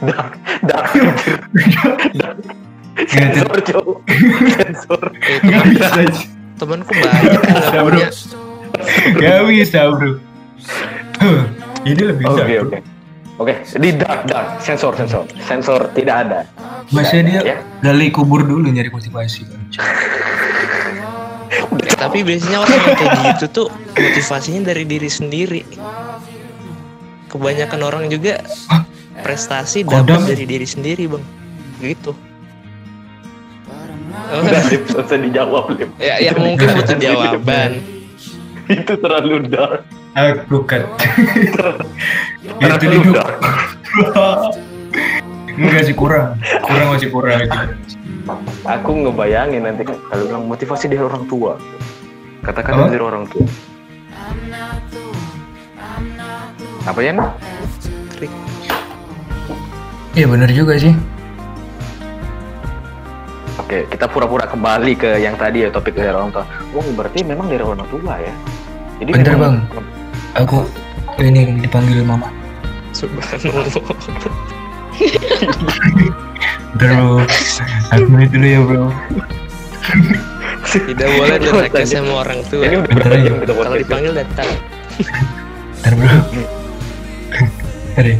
Dark, 0.00 0.40
dark, 0.64 0.88
anjir. 0.96 1.38
Dark. 2.16 2.40
Iya, 2.96 3.36
Sensor, 3.36 3.52
Cok. 3.68 3.88
Sensor. 4.56 5.02
Eh, 5.28 5.38
Gak 5.44 5.64
bisa, 5.76 6.08
temenku 6.56 6.92
banyak 6.96 7.36
nggak 7.36 7.52
Bisa, 7.52 7.78
bro. 7.84 8.00
gak 9.20 9.40
bisa 9.52 9.80
bro. 9.92 10.12
Ini 11.84 12.02
lebih 12.04 12.24
Oke, 12.26 12.40
dark. 12.40 12.64
oke. 12.64 12.78
Oke, 13.34 13.54
di 13.76 13.90
dark, 13.98 14.30
dark. 14.30 14.62
Sensor, 14.62 14.94
sensor. 14.94 15.26
Sensor 15.42 15.90
tidak 15.92 16.16
ada. 16.24 16.40
Masa 16.92 17.18
Tidak 17.18 17.24
dia 17.24 17.40
ya? 17.42 17.56
gali 17.80 18.12
kubur 18.12 18.44
dulu 18.44 18.68
nyari 18.68 18.92
motivasi 18.92 19.44
tapi 21.96 22.20
biasanya 22.20 22.60
orang 22.60 22.76
yang 22.76 22.96
kayak 22.96 23.16
gitu 23.24 23.44
tuh 23.48 23.68
motivasinya 23.96 24.68
dari 24.68 24.84
diri 24.84 25.08
sendiri 25.08 25.64
kebanyakan 27.32 27.80
orang 27.80 28.04
juga 28.12 28.44
prestasi 29.24 29.82
dapat 29.82 30.28
dari 30.28 30.44
diri 30.44 30.68
sendiri 30.68 31.08
bang 31.08 31.24
gitu 31.80 32.12
Oh, 34.24 34.40
Udah, 34.40 34.62
Lip. 34.70 34.86
Usah 34.88 35.18
dijawab, 35.20 35.74
Lip. 35.74 35.90
ya, 35.98 36.16
ya 36.22 36.30
Itu 36.32 36.40
mungkin 36.40 36.66
butuh 36.70 36.96
jawaban 36.96 37.70
Itu 38.78 38.92
terlalu 38.96 39.50
dark. 39.50 39.84
Aku 40.14 40.62
kan. 40.62 40.86
Itu 42.54 43.10
dark. 43.10 43.38
Enggak 45.54 45.82
sih 45.86 45.94
kurang. 45.94 46.38
Kurang 46.62 46.86
masih 46.94 47.08
kurang 47.10 47.38
itu. 47.42 47.58
Aku 48.62 48.90
ngebayangin 48.94 49.66
nanti 49.66 49.82
kalau 49.86 50.24
bilang 50.26 50.44
motivasi 50.46 50.86
dari 50.86 51.02
orang 51.02 51.26
tua. 51.26 51.58
Katakan 52.46 52.72
Apa? 52.78 52.94
dari 52.94 53.02
orang 53.02 53.24
tua. 53.26 53.46
Apa 56.84 57.00
ya? 57.02 57.12
Trik. 58.14 58.30
Iya 60.14 60.26
bener 60.30 60.50
juga 60.54 60.78
sih. 60.78 60.94
Oke, 63.58 63.82
kita 63.90 64.06
pura-pura 64.06 64.46
kembali 64.46 64.92
ke 64.94 65.18
yang 65.18 65.34
tadi 65.34 65.66
ya 65.66 65.72
topik 65.74 65.98
dari 65.98 66.12
orang 66.14 66.30
tua. 66.30 66.46
Oh, 66.70 66.84
berarti 66.94 67.26
memang 67.26 67.50
dari 67.50 67.64
orang 67.66 67.82
tua 67.90 68.14
ya. 68.22 68.34
Jadi 69.02 69.10
Bentar, 69.10 69.34
memang- 69.34 69.66
Aku 70.34 70.66
ini 71.18 71.62
dipanggil 71.62 72.02
mama. 72.02 72.26
subhanallah 72.90 73.66
Bro, 76.74 77.22
aku 77.90 78.06
ini 78.14 78.26
dulu 78.28 78.46
ya 78.46 78.60
bro. 78.62 78.86
tidak 80.64 81.06
boleh 81.12 81.36
durhaka 81.38 81.82
sama 81.84 82.24
orang 82.24 82.40
tua 82.48 82.66
Ini 82.66 82.76
udah 82.78 82.88
Bentar 82.88 83.10
berapa 83.10 83.14
aja. 83.14 83.26
jam 83.26 83.34
kita 83.42 83.52
kalau 83.54 83.76
dipanggil 83.76 84.12
datang 84.14 84.48
Bentar 85.74 85.92
bro. 85.92 86.18
Hari. 87.94 88.14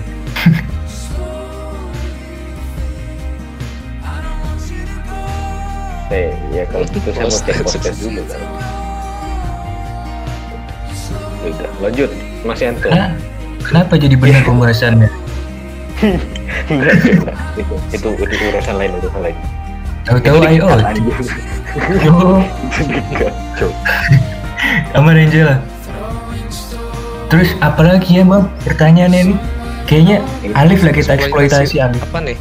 Eh, 6.13 6.31
ya 6.53 6.63
kalau 6.69 6.85
gitu 6.87 7.09
saya 7.11 7.27
mau 7.27 7.33
cek 7.33 7.57
podcast 7.65 7.99
dulu 7.99 8.23
kan. 8.29 8.41
Udah, 11.45 11.71
lanjut. 11.81 12.11
Mas 12.43 12.61
Yanto. 12.61 12.89
Hah? 12.89 13.13
Kenapa 13.61 13.97
jadi 13.97 14.17
benar 14.17 14.43
pembahasannya? 14.49 15.09
Enggak. 16.69 16.95
Itu, 17.57 17.75
itu, 17.93 18.09
itu 18.25 18.45
urusan 18.51 18.75
lain, 18.77 18.91
urusan 18.99 19.21
lain. 19.23 19.37
Tahu-tahu 20.05 20.37
ayo. 20.45 20.69
Aman 24.95 25.17
Angela. 25.17 25.61
Terus 27.27 27.57
apalagi 27.59 28.21
ya 28.21 28.25
bang? 28.25 28.45
Pertanyaannya 28.63 29.21
nih. 29.33 29.39
Kayaknya 29.85 30.17
Alif 30.55 30.81
lah 30.81 30.93
kita 30.93 31.13
eksploitasi 31.15 31.77
Alif. 31.77 32.01
apa 32.01 32.17
nih 32.23 32.37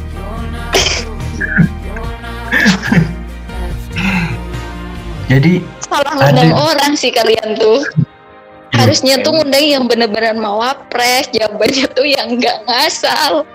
Jadi 5.28 5.60
Salah 5.84 6.08
Ada- 6.16 6.32
ngundang 6.32 6.52
orang 6.56 6.92
sih 6.96 7.12
kalian 7.12 7.52
tuh. 7.54 7.84
Harusnya 8.84 9.14
tuh 9.24 9.32
ngundang 9.32 9.64
yang 9.64 9.84
bener-bener 9.88 10.36
mau 10.36 10.60
wapres, 10.60 11.32
jawabannya 11.32 11.86
tuh 11.96 12.06
yang 12.06 12.28
nggak 12.36 12.56
ngasal. 12.68 13.48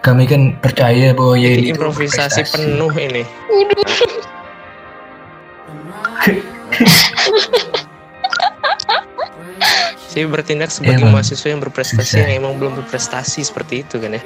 kami 0.00 0.24
kan 0.24 0.56
percaya 0.64 1.12
bahwa 1.12 1.36
ya 1.36 1.52
ini 1.52 1.76
improvisasi 1.76 2.48
prestasi. 2.48 2.64
penuh 2.64 2.88
ini 2.96 3.28
saya 10.08 10.24
bertindak 10.32 10.72
sebagai 10.72 11.04
Emang. 11.04 11.20
mahasiswa 11.20 11.48
yang 11.52 11.60
berprestasi 11.60 12.24
yang 12.24 12.32
emang 12.40 12.56
belum 12.56 12.72
berprestasi 12.80 13.44
seperti 13.44 13.84
itu 13.84 14.00
kan 14.00 14.16
ya 14.16 14.24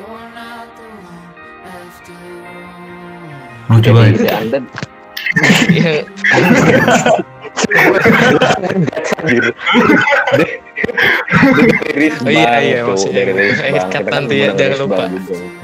Lucu 3.70 3.90
banget. 3.94 4.18
Jadi 4.18 4.30
Anda 4.34 4.58
Gitu. 4.58 4.74
Dari 4.74 4.89
Oh 12.20 12.32
iya, 12.32 12.58
iya, 12.60 12.80
maksudnya. 12.86 13.22
Eh, 13.28 13.76
kan 13.92 14.02
nanti 14.08 14.34
ya, 14.42 14.50
jangan 14.56 14.78
lupa. 14.86 15.04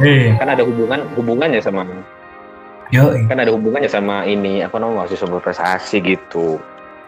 Eh, 0.05 0.37
Kan 0.37 0.49
ada 0.53 0.63
hubungan 0.63 1.01
hubungannya 1.17 1.61
sama 1.63 1.83
yo, 2.95 3.11
kan 3.27 3.43
ada 3.43 3.51
hubungannya 3.51 3.91
sama 3.91 4.23
ini 4.23 4.63
apa 4.63 4.79
namanya 4.79 5.07
mahasiswa 5.07 5.27
berprestasi 5.27 5.97
gitu. 6.07 6.63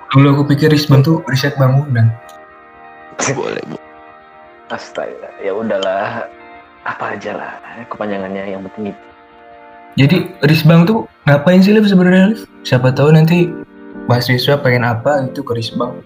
dulu 0.08 0.26
aku 0.40 0.42
pikir 0.56 0.72
Risbang 0.72 1.04
tuh 1.04 1.20
riset 1.28 1.52
bangunan. 1.60 2.08
boleh 3.36 3.62
bu 3.68 3.76
Astaga, 4.72 5.28
ya 5.40 5.52
udahlah. 5.52 6.24
Apa 6.88 7.12
aja 7.12 7.36
lah, 7.36 7.52
kepanjangannya 7.92 8.56
yang 8.56 8.64
penting 8.72 8.96
itu. 8.96 9.07
Jadi 9.98 10.30
Risbang 10.40 10.86
tuh 10.86 11.04
ngapain 11.26 11.58
sih 11.58 11.74
Liv 11.74 11.84
sebenarnya 11.84 12.30
Liv? 12.30 12.46
Siapa 12.62 12.94
tahu 12.94 13.10
nanti 13.10 13.50
mahasiswa 14.06 14.54
pengen 14.56 14.86
apa 14.86 15.26
itu 15.26 15.42
ke 15.42 15.52
Risbang. 15.52 15.98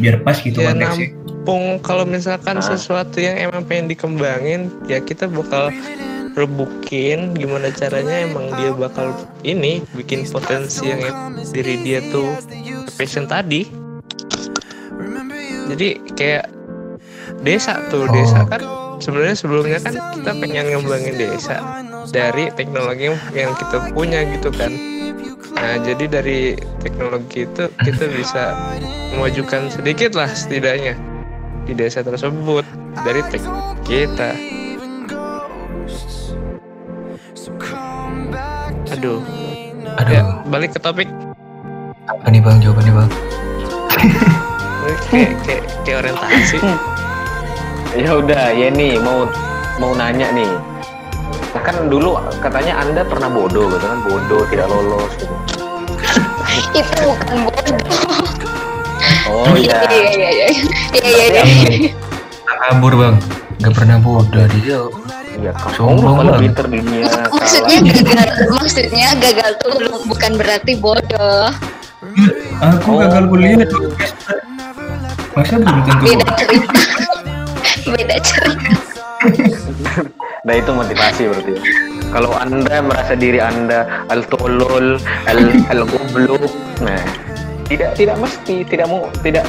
Biar 0.00 0.24
pas 0.24 0.40
gitu 0.40 0.56
Ya, 0.56 0.72
konteksnya. 0.72 1.12
Pung 1.44 1.76
kalau 1.78 2.06
misalkan 2.06 2.56
Ah. 2.56 2.64
sesuatu 2.64 3.18
yang 3.18 3.36
emang 3.36 3.62
pengen 3.62 3.86
dikembangin 3.86 4.72
ya 4.86 4.96
kita 4.98 5.26
bakal 5.26 5.68
rebukin 6.32 7.36
gimana 7.36 7.68
caranya 7.68 8.24
emang 8.24 8.48
dia 8.56 8.72
bakal 8.72 9.12
ini 9.42 9.84
bikin 9.92 10.24
potensi 10.24 10.86
yang 10.86 11.02
diri 11.44 11.76
dia 11.78 12.00
tuh 12.08 12.32
passion 12.96 13.28
tadi 13.28 13.68
jadi 15.68 15.88
kayak 16.14 16.48
desa 17.42 17.76
tuh 17.90 18.06
Oh. 18.06 18.08
desa 18.08 18.46
kan 18.46 18.62
sebenarnya 18.96 19.36
sebelumnya 19.36 19.78
kan 19.78 19.92
kita 19.92 20.32
pengen 20.32 20.72
ngembangin 20.72 21.14
desa 21.18 21.58
dari 22.10 22.50
teknologi 22.56 23.12
yang, 23.36 23.52
kita 23.54 23.92
punya 23.94 24.26
gitu 24.26 24.50
kan. 24.50 24.72
Nah 25.54 25.78
jadi 25.84 26.04
dari 26.08 26.58
teknologi 26.82 27.46
itu 27.46 27.70
kita 27.84 28.04
bisa 28.10 28.56
memajukan 29.14 29.70
sedikit 29.70 30.18
lah 30.18 30.26
setidaknya 30.26 30.98
di 31.68 31.72
desa 31.76 32.02
tersebut 32.02 32.66
dari 33.06 33.22
tek 33.30 33.44
kita. 33.86 34.34
Aduh. 38.92 39.22
Aduh, 39.92 40.12
ya 40.12 40.22
balik 40.48 40.72
ke 40.72 40.80
topik. 40.80 41.08
Apa 42.08 42.26
nih 42.32 42.40
bang? 42.40 42.56
Jawabannya 42.58 42.92
bang? 42.96 43.10
Ini 44.82 44.94
kayak 45.06 45.32
kayak 45.44 45.62
kayak 45.84 45.98
orientasi. 46.02 46.58
Ya 47.92 48.16
udah, 48.16 48.56
ya 48.56 48.72
nih 48.72 48.96
mau 49.04 49.28
mau 49.76 49.92
nanya 49.92 50.32
nih. 50.32 50.48
Nah, 51.52 51.62
kan 51.62 51.76
dulu 51.86 52.10
katanya 52.38 52.80
Anda 52.80 53.02
pernah 53.02 53.28
bodoh 53.28 53.68
gitu 53.68 53.82
kan, 53.82 53.98
bodoh 54.00 54.42
tidak 54.48 54.66
lolos 54.66 55.12
gitu. 55.14 55.34
Itu 56.78 57.00
bukan 57.04 57.36
bodoh. 57.44 57.76
Oh 59.28 59.54
iya. 59.54 59.82
Iya 59.86 60.10
iya 60.10 60.30
iya. 60.30 60.46
Iya 60.94 61.08
iya 61.22 61.42
iya. 61.42 61.90
Kabur 62.62 62.94
bang, 62.94 63.16
nggak 63.58 63.72
pernah 63.74 63.96
bodoh 63.98 64.44
dia. 64.54 64.80
Iya, 65.32 65.50
kamu 65.50 65.72
Sombong 65.72 66.16
banget. 66.20 66.44
pinter 66.44 66.66
dunia 66.68 67.08
Maksudnya 67.26 67.78
gagal, 67.80 68.28
maksudnya 68.52 69.08
gagal 69.16 69.50
tuh 69.58 69.70
belum- 69.74 70.04
bukan 70.06 70.32
berarti 70.36 70.72
bodoh. 70.76 71.48
Aku 72.60 72.88
Oh. 72.90 73.00
gagal 73.00 73.24
kuliah 73.26 73.64
tuh. 73.64 73.88
Masa 75.32 75.56
belum 75.56 75.80
tentu 75.82 76.04
Beda 76.04 76.24
cerita. 76.36 76.76
Beda 77.88 78.16
cerita. 78.20 78.70
Nah 80.42 80.58
itu 80.58 80.70
motivasi 80.74 81.30
berarti. 81.30 81.54
Kalau 82.10 82.34
Anda 82.34 82.82
merasa 82.82 83.14
diri 83.14 83.38
Anda 83.38 83.86
al 84.10 84.26
tolol, 84.26 84.98
al 85.30 85.38
al 85.70 85.80
goblok, 85.86 86.50
nah 86.82 86.98
tidak 87.70 87.94
tidak 87.94 88.18
mesti, 88.18 88.66
tidak 88.66 88.90
mau 88.90 89.06
tidak 89.22 89.46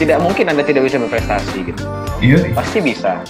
tidak 0.00 0.18
mungkin 0.24 0.48
Anda 0.48 0.64
tidak 0.64 0.88
bisa 0.88 0.96
berprestasi 0.96 1.70
gitu. 1.70 1.82
Iya, 2.24 2.56
Pasti 2.56 2.80
bisa. 2.80 3.20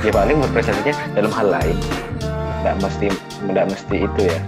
Ya 0.00 0.10
paling 0.10 0.40
berprestasinya 0.48 0.96
dalam 1.12 1.32
hal 1.36 1.46
lain. 1.60 1.76
Tidak 2.24 2.76
mesti 2.80 3.06
tidak 3.44 3.64
mesti 3.68 3.96
itu 4.08 4.20
ya. 4.32 4.38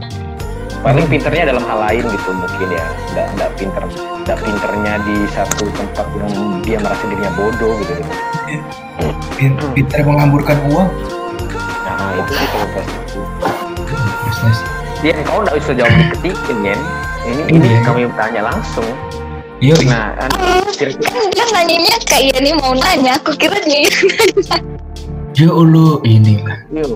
Paling 0.81 1.07
pinternya 1.13 1.53
dalam 1.53 1.65
hal 1.69 1.79
lain 1.93 2.05
gitu 2.09 2.31
mungkin 2.33 2.69
ya. 2.73 2.85
Tidak 3.13 3.27
tidak 3.37 3.51
pinter 3.61 3.85
tidak 4.25 4.39
pinternya 4.45 4.95
di 5.05 5.17
satu 5.33 5.65
tempat 5.77 6.07
yang 6.21 6.33
dia 6.65 6.77
merasa 6.81 7.05
dirinya 7.05 7.33
bodoh 7.37 7.77
gitu. 7.85 7.93
gitu. 8.01 8.13
pin- 9.39 9.61
pintar 9.77 10.01
menghamburkan 10.05 10.59
uang 10.73 10.89
Nah 12.09 12.17
itu 12.17 12.33
sih 12.33 12.47
kalau 12.49 12.67
prestasi. 12.73 14.65
Dia 14.99 15.13
kau 15.23 15.45
nggak 15.45 15.57
bisa 15.57 15.73
jawab 15.77 15.93
diketikin 15.93 16.59
Yen. 16.65 16.81
Ini 17.23 17.43
ini 17.53 17.67
Iya. 17.69 17.81
kami 17.85 18.09
tanya 18.17 18.49
langsung. 18.49 18.89
Yo, 19.59 19.75
Nah, 19.85 20.15
kan, 20.17 20.31
kira-kira 20.73 21.11
Kan 21.11 21.29
dia 21.29 21.45
nanyanya 21.53 21.97
kayak 22.07 22.39
ini 22.39 22.55
mau 22.55 22.73
nanya, 22.73 23.19
aku 23.19 23.35
kira 23.35 23.59
dia 23.61 23.85
nanya. 23.85 24.59
ya 25.35 25.51
Allah 25.51 25.93
ini 26.03 26.35
lah 26.41 26.61
Yo, 26.73 26.87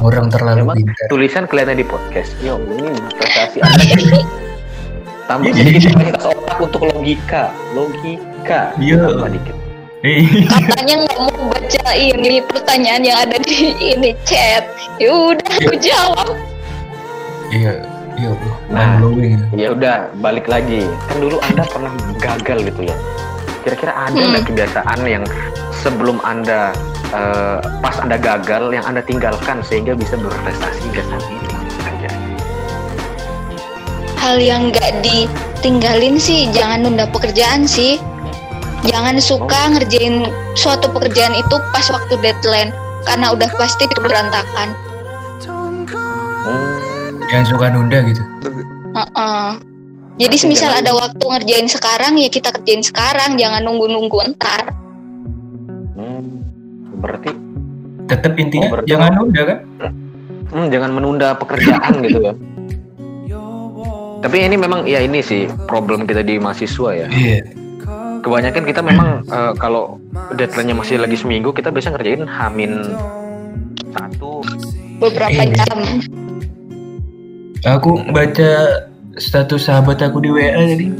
orang 0.00 0.26
terlalu 0.26 0.64
Memang 0.64 0.76
pintar. 0.80 1.06
tulisan 1.06 1.44
kelihatan 1.46 1.76
di 1.76 1.84
podcast. 1.84 2.32
Yo, 2.40 2.56
ini 2.58 2.88
prestasi 3.14 3.60
Anda. 3.60 3.84
Tambah 5.26 5.52
sedikit 5.52 5.92
kapasitas 5.92 6.24
otak 6.26 6.56
untuk 6.58 6.80
logika. 6.88 7.42
Logika. 7.72 8.60
Iya. 8.76 8.96
Tambah 9.06 9.30
dikit. 9.30 9.56
Katanya 10.06 10.94
nggak 11.02 11.18
mau 11.18 11.50
baca 11.50 11.88
ini 11.98 12.38
pertanyaan 12.46 13.02
yang 13.02 13.18
ada 13.18 13.36
di 13.42 13.74
ini 13.74 14.14
chat. 14.22 14.62
Ya 15.02 15.10
udah 15.10 15.50
aku 15.58 15.74
jawab. 15.82 16.28
Iya, 17.50 17.72
iya. 18.14 18.30
Nah. 18.70 19.02
Blowing. 19.02 19.38
Ya 19.54 19.74
udah, 19.74 19.96
balik 20.22 20.46
lagi. 20.46 20.86
Kan 21.10 21.18
dulu 21.18 21.42
Anda 21.42 21.66
pernah 21.66 21.92
gagal 22.22 22.58
gitu 22.70 22.82
ya. 22.86 22.96
Kira-kira 23.66 23.92
ada 23.92 24.14
nggak 24.14 24.42
Hmm. 24.46 24.48
kebiasaan 24.54 25.00
yang 25.10 25.24
sebelum 25.74 26.22
Anda 26.22 26.70
eh, 27.10 27.58
pas 27.82 27.98
Anda 27.98 28.14
gagal 28.14 28.74
yang 28.74 28.86
Anda 28.86 29.02
tinggalkan 29.02 29.62
sehingga 29.62 29.94
bisa 29.94 30.14
berprestasi 30.14 30.86
hingga 30.86 31.02
saat 31.06 31.24
ini? 31.26 31.46
Aja. 31.82 32.10
Hal 34.18 34.36
yang 34.38 34.70
nggak 34.70 35.02
ditinggalin 35.02 36.18
sih, 36.18 36.50
jangan 36.50 36.82
nunda 36.82 37.06
pekerjaan 37.10 37.66
sih. 37.66 37.98
Jangan 38.86 39.16
suka 39.18 39.60
ngerjain 39.68 40.24
suatu 40.54 40.86
pekerjaan 40.88 41.34
itu 41.34 41.56
pas 41.70 41.86
waktu 41.86 42.14
deadline 42.18 42.70
karena 43.02 43.30
udah 43.30 43.50
pasti 43.54 43.84
itu 43.84 43.98
berantakan. 43.98 44.68
Hmm. 46.46 46.74
Jangan 47.26 47.46
suka 47.46 47.66
nunda 47.68 47.98
gitu. 48.04 48.22
Heeh. 48.94 49.48
Jadi 50.16 50.32
Berarti 50.32 50.36
semisal 50.38 50.72
ada 50.72 50.96
waktu 50.96 51.20
ngerjain 51.20 51.68
sekarang 51.68 52.16
ya 52.16 52.30
kita 52.30 52.48
kerjain 52.50 52.80
sekarang, 52.80 53.36
jangan 53.36 53.60
nunggu-nunggu 53.62 54.32
ntar. 54.32 54.72
Hmm. 55.92 56.40
Berarti 56.96 57.30
Tetap 58.06 58.38
intinya 58.38 58.64
Oh, 58.64 58.72
berarti- 58.72 58.88
jangan 58.88 59.10
nunda 59.12 59.42
kan? 59.42 59.58
hmm, 60.46 60.66
jangan 60.70 60.90
menunda 60.94 61.28
pekerjaan 61.34 61.92
gitu 62.00 62.18
ya. 62.22 62.32
Tapi 64.24 64.36
ini 64.40 64.56
memang 64.56 64.86
ya 64.86 65.02
ini 65.02 65.20
sih 65.20 65.50
problem 65.66 66.06
kita 66.06 66.22
di 66.22 66.38
mahasiswa 66.38 66.90
ya. 66.96 67.06
Iya. 67.10 67.65
Kebanyakan 68.26 68.64
kita 68.66 68.82
memang 68.82 69.22
eh, 69.22 69.52
kalau 69.54 70.02
deadline-nya 70.34 70.74
masih 70.74 70.98
lagi 70.98 71.14
seminggu 71.14 71.54
kita 71.54 71.70
bisa 71.70 71.94
ngerjain 71.94 72.26
hamin 72.26 72.82
satu. 73.94 74.42
Beberapa 74.98 75.30
Iya. 75.30 75.54
jam. 75.62 75.78
Aku 77.78 78.02
baca 78.10 78.50
status 79.14 79.70
sahabat 79.70 80.02
aku 80.02 80.18
di 80.18 80.30
WA 80.34 80.58
tadi. 80.58 80.90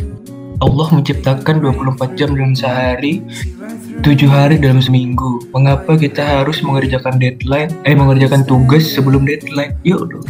Allah 0.56 0.88
menciptakan 0.88 1.60
24 1.60 2.16
jam 2.16 2.32
dalam 2.32 2.56
sehari, 2.56 3.20
7 4.00 4.24
hari 4.24 4.56
dalam 4.56 4.80
seminggu. 4.80 5.44
Mengapa 5.52 5.98
kita 6.00 6.22
harus 6.24 6.64
mengerjakan 6.64 7.20
deadline, 7.20 7.68
eh 7.84 7.92
mengerjakan 7.92 8.46
tugas 8.48 8.88
sebelum 8.88 9.28
deadline? 9.28 9.76
Yuk, 9.84 10.22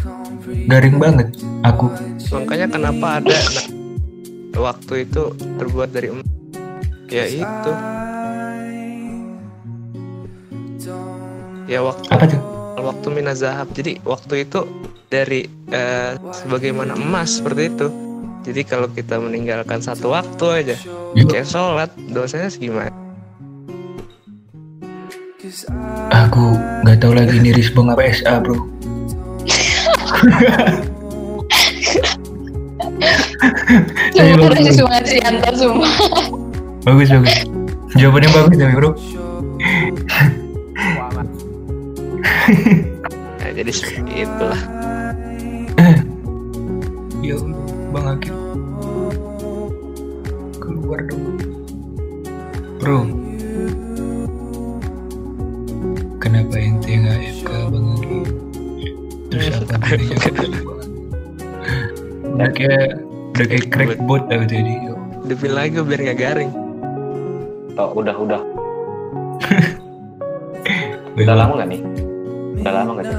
garing 0.66 0.98
banget 0.98 1.30
aku. 1.62 1.92
makanya 2.26 2.66
kenapa 2.66 3.22
ada 3.22 3.38
waktu 4.58 5.06
itu 5.06 5.30
terbuat 5.62 5.94
dari 5.94 6.10
emas 6.10 6.26
ya 7.06 7.24
itu 7.26 7.72
ya 11.66 11.80
waktu 11.82 12.06
Apa 12.10 12.24
tuh? 12.26 12.40
waktu 12.76 13.06
minazahab 13.10 13.70
jadi 13.74 13.98
waktu 14.02 14.46
itu 14.46 14.66
dari 15.10 15.46
eh, 15.70 16.18
sebagaimana 16.34 16.94
emas 16.98 17.38
seperti 17.38 17.62
itu 17.70 17.88
jadi 18.46 18.62
kalau 18.62 18.86
kita 18.90 19.18
meninggalkan 19.18 19.82
satu 19.82 20.14
waktu 20.14 20.46
aja 20.50 20.76
Yuk, 21.18 21.30
kayak 21.30 21.46
sholat 21.46 21.90
dosanya 22.10 22.50
segimana 22.50 22.90
aku 26.10 26.58
nggak 26.82 26.98
tahu 26.98 27.12
lagi 27.14 27.38
ini 27.38 27.54
Risbong 27.54 27.94
apa 27.94 28.10
SA 28.10 28.42
bro. 28.42 28.58
Semua 34.16 34.36
bagus, 34.38 34.58
masih 34.58 34.74
semangat 34.74 35.04
Sianto 35.06 35.50
semua. 35.54 35.90
Bagus 36.86 37.10
bagus. 37.10 37.34
Jawabannya 37.98 38.30
bagus 38.30 38.56
tapi 38.62 38.74
bro. 38.78 38.90
nah, 43.42 43.50
jadi 43.50 43.72
seperti 43.74 44.22
itulah 44.22 44.62
Ya 47.26 47.34
Bang 47.90 48.06
Akil. 48.06 48.38
Keluar 50.62 51.02
dong. 51.10 51.42
Bro. 52.78 52.98
Kenapa 56.22 56.54
ente 56.54 56.92
nggak 57.02 57.18
FK 57.42 57.50
Bang 57.74 57.86
Akil? 57.98 58.22
Terus 59.34 59.46
apa 59.58 59.74
bedanya? 59.90 60.18
Udah 62.30 62.50
kayak 62.54 63.02
udah 63.34 63.46
kayak 63.50 63.66
crackbot 63.74 64.22
tadi. 64.30 64.62
yo. 64.86 64.94
demi 65.26 65.50
lagi 65.50 65.82
biar 65.82 66.00
nggak 66.06 66.20
garing 66.22 66.65
Oh, 67.76 67.92
udah 67.92 68.16
udah. 68.16 68.40
Udah 71.16 71.32
lama 71.32 71.52
nggak 71.56 71.68
nih? 71.72 71.80
Udah 72.60 72.72
lama 72.76 72.90
nggak 72.92 73.06
sih? 73.08 73.18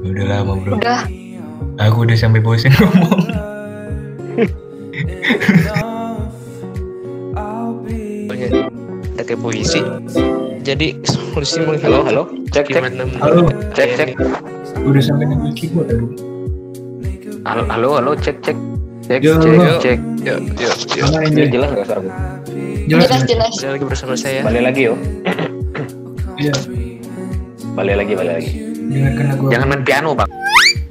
Udah 0.00 0.24
lama 0.24 0.52
bro. 0.56 0.80
Udah, 0.80 1.04
Aku 1.76 2.08
udah 2.08 2.16
sampai 2.16 2.40
bosen 2.40 2.72
ngomong. 2.72 3.20
Kayak 9.20 9.46
puisi 9.46 9.78
jadi 10.60 10.96
solusi 11.06 11.62
Halo 11.62 11.70
menghilang 11.70 12.04
halo. 12.08 12.22
Cek 12.50 12.66
cek. 12.66 12.82
Halo. 13.22 13.46
Cek 13.70 13.88
cek. 13.94 14.08
Udah 14.82 15.02
sampai 15.04 15.30
ngambil 15.30 15.52
keyboard 15.54 15.86
aku. 15.92 16.06
Halo 17.46 17.62
halo 17.70 17.88
halo 18.00 18.12
cek 18.18 18.42
cek. 18.42 18.56
Cek 19.06 19.20
Yo, 19.22 19.38
cek 19.38 19.54
halo. 19.54 19.78
cek. 19.78 19.98
yuk 20.20 20.38
Mana 21.14 21.28
Dia 21.30 21.44
ini? 21.46 21.52
jelas 21.52 21.68
nggak 21.70 21.86
suara 21.86 22.00
gue? 22.02 22.12
Jelas. 22.90 23.06
jelas 23.06 23.22
jelas. 23.24 23.52
Balik 23.54 23.70
lagi 23.70 23.84
bersama 23.86 24.14
saya 24.18 24.42
Balik 24.42 24.62
lagi 24.66 24.80
yo. 24.90 24.94
Iya. 26.36 26.54
Balik 27.78 27.94
lagi 28.02 28.12
balik 28.18 28.32
lagi. 28.34 28.50
Dengarkan 28.90 29.24
lagu. 29.30 29.44
Jangan 29.46 29.66
main 29.70 29.82
piano 29.86 30.10
bang. 30.12 30.30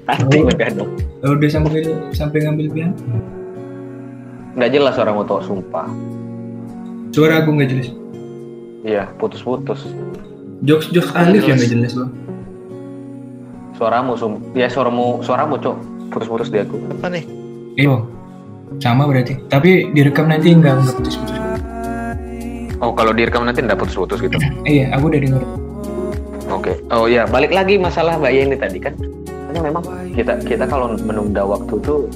Nanti 0.07 0.35
Oh. 0.39 0.43
main 0.47 0.57
piano. 0.57 0.83
Oh, 1.19 1.35
udah 1.35 1.49
sampai 1.51 1.79
sampai 2.15 2.37
ngambil 2.47 2.67
piano. 2.71 2.95
Nggak 4.55 4.69
jelas 4.71 4.93
suara 4.95 5.11
motor 5.11 5.43
sumpah. 5.43 5.87
Suara 7.11 7.43
aku 7.43 7.49
nggak 7.51 7.67
jelas. 7.67 7.89
Iya 8.81 9.11
putus-putus. 9.19 9.83
Jokes 10.63 10.87
jokes 10.95 11.11
Alif 11.11 11.43
yang 11.43 11.59
nggak 11.59 11.67
jelas 11.67 11.91
bang. 11.99 12.11
Suaramu 13.75 14.15
sum. 14.15 14.39
Ya 14.55 14.71
suaramu 14.71 15.19
suaramu 15.19 15.59
cok. 15.59 15.75
Putus-putus 16.09 16.47
di 16.47 16.63
aku. 16.63 16.79
apa 16.95 17.11
nih 17.11 17.23
Iya. 17.75 17.91
Bang. 17.91 18.03
Sama 18.79 19.03
berarti. 19.03 19.35
Tapi 19.51 19.91
direkam 19.91 20.31
nanti 20.31 20.55
nggak 20.55 20.73
nggak 20.79 20.95
putus-putus. 20.95 21.48
Oh 22.79 22.95
kalau 22.95 23.11
direkam 23.11 23.43
nanti 23.43 23.59
nggak 23.59 23.75
putus-putus 23.75 24.23
gitu. 24.23 24.39
Iya, 24.63 24.95
aku 24.95 25.11
udah 25.11 25.19
denger. 25.19 25.43
Oke. 26.49 26.73
Oh 26.89 27.05
iya, 27.05 27.27
balik 27.27 27.51
lagi 27.51 27.75
masalah 27.75 28.15
Mbak 28.15 28.31
Yeni 28.31 28.55
tadi 28.55 28.79
kan. 28.79 28.93
Hanya 29.51 29.61
memang 29.67 29.83
kita 30.15 30.39
kita 30.45 30.63
kalau 30.63 30.95
menunda 30.95 31.43
waktu 31.43 31.75
tuh 31.83 32.07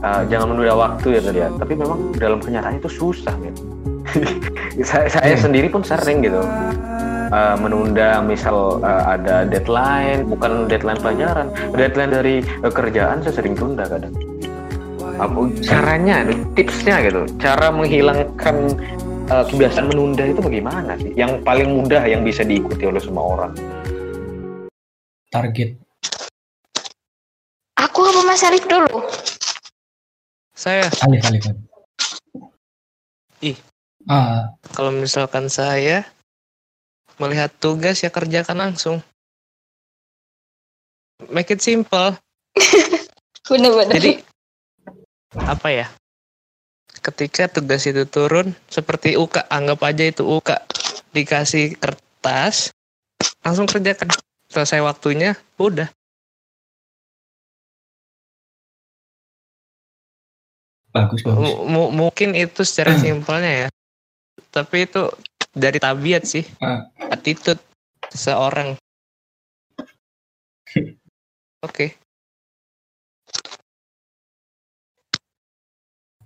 uh, 0.00 0.22
jangan 0.30 0.54
menunda 0.54 0.76
waktu 0.76 1.18
ya 1.18 1.20
tadi 1.20 1.38
ya. 1.42 1.48
Tapi 1.58 1.72
memang 1.74 1.98
dalam 2.14 2.38
kenyataan 2.38 2.78
itu 2.78 2.88
susah 2.88 3.34
gitu. 3.42 3.60
saya 4.88 5.10
saya 5.10 5.34
Iya. 5.34 5.42
sendiri 5.42 5.66
pun 5.68 5.82
sering 5.82 6.22
gitu. 6.22 6.38
Uh, 7.26 7.58
menunda 7.58 8.22
misal 8.22 8.78
uh, 8.86 9.02
ada 9.18 9.42
deadline 9.42 10.30
bukan 10.30 10.70
deadline 10.70 10.94
pelajaran 11.02 11.50
deadline 11.74 12.14
dari 12.14 12.38
uh, 12.62 12.70
kerjaan 12.70 13.18
saya 13.18 13.42
sering 13.42 13.58
tunda 13.58 13.82
kadang 13.82 14.14
apa 15.18 15.34
caranya 15.58 16.22
tipsnya 16.54 17.02
gitu 17.02 17.26
cara 17.42 17.74
menghilangkan 17.74 18.78
uh, 19.30 19.44
kebiasaan 19.46 19.90
menunda 19.90 20.24
itu 20.26 20.40
bagaimana 20.42 20.94
sih 20.98 21.12
yang 21.14 21.42
paling 21.42 21.70
mudah 21.70 22.02
yang 22.06 22.22
bisa 22.22 22.42
diikuti 22.46 22.86
oleh 22.86 23.02
semua 23.02 23.24
orang 23.38 23.52
Target. 25.26 25.76
Aku 27.76 28.00
apa 28.08 28.20
Mas 28.24 28.40
Arif 28.46 28.64
dulu? 28.64 29.04
saya 30.56 30.88
Alif, 31.04 31.20
Alif. 31.28 31.44
Ih. 33.44 33.58
Ah, 34.08 34.56
kalau 34.72 34.88
misalkan 34.94 35.52
saya 35.52 36.08
melihat 37.20 37.52
tugas 37.60 38.00
ya 38.00 38.08
kerjakan 38.08 38.56
langsung 38.70 39.04
make 41.28 41.52
it 41.52 41.60
simple 41.60 42.16
Bener-bener. 43.50 43.92
jadi 43.98 44.12
apa 45.36 45.68
ya 45.68 45.86
ketika 47.06 47.46
tugas 47.46 47.86
itu 47.86 48.02
turun 48.10 48.50
seperti 48.66 49.14
UK 49.14 49.46
anggap 49.46 49.78
aja 49.86 50.04
itu 50.10 50.26
UK 50.26 50.58
dikasih 51.14 51.78
kertas 51.78 52.06
tas 52.26 52.74
langsung 53.46 53.70
kerjakan. 53.70 54.10
Selesai 54.50 54.82
waktunya 54.82 55.38
udah. 55.58 55.86
Bagus 60.90 61.22
bagus. 61.22 61.50
M- 61.70 61.92
mungkin 61.94 62.34
itu 62.34 62.66
secara 62.66 62.96
Hmm. 62.96 63.02
simpelnya 63.22 63.52
ya. 63.66 63.68
Tapi 64.50 64.90
itu 64.90 65.06
dari 65.54 65.78
tabiat 65.78 66.26
sih. 66.26 66.42
Ah. 66.58 66.88
attitude 67.06 67.60
seseorang 68.10 68.74
oke 71.66 71.86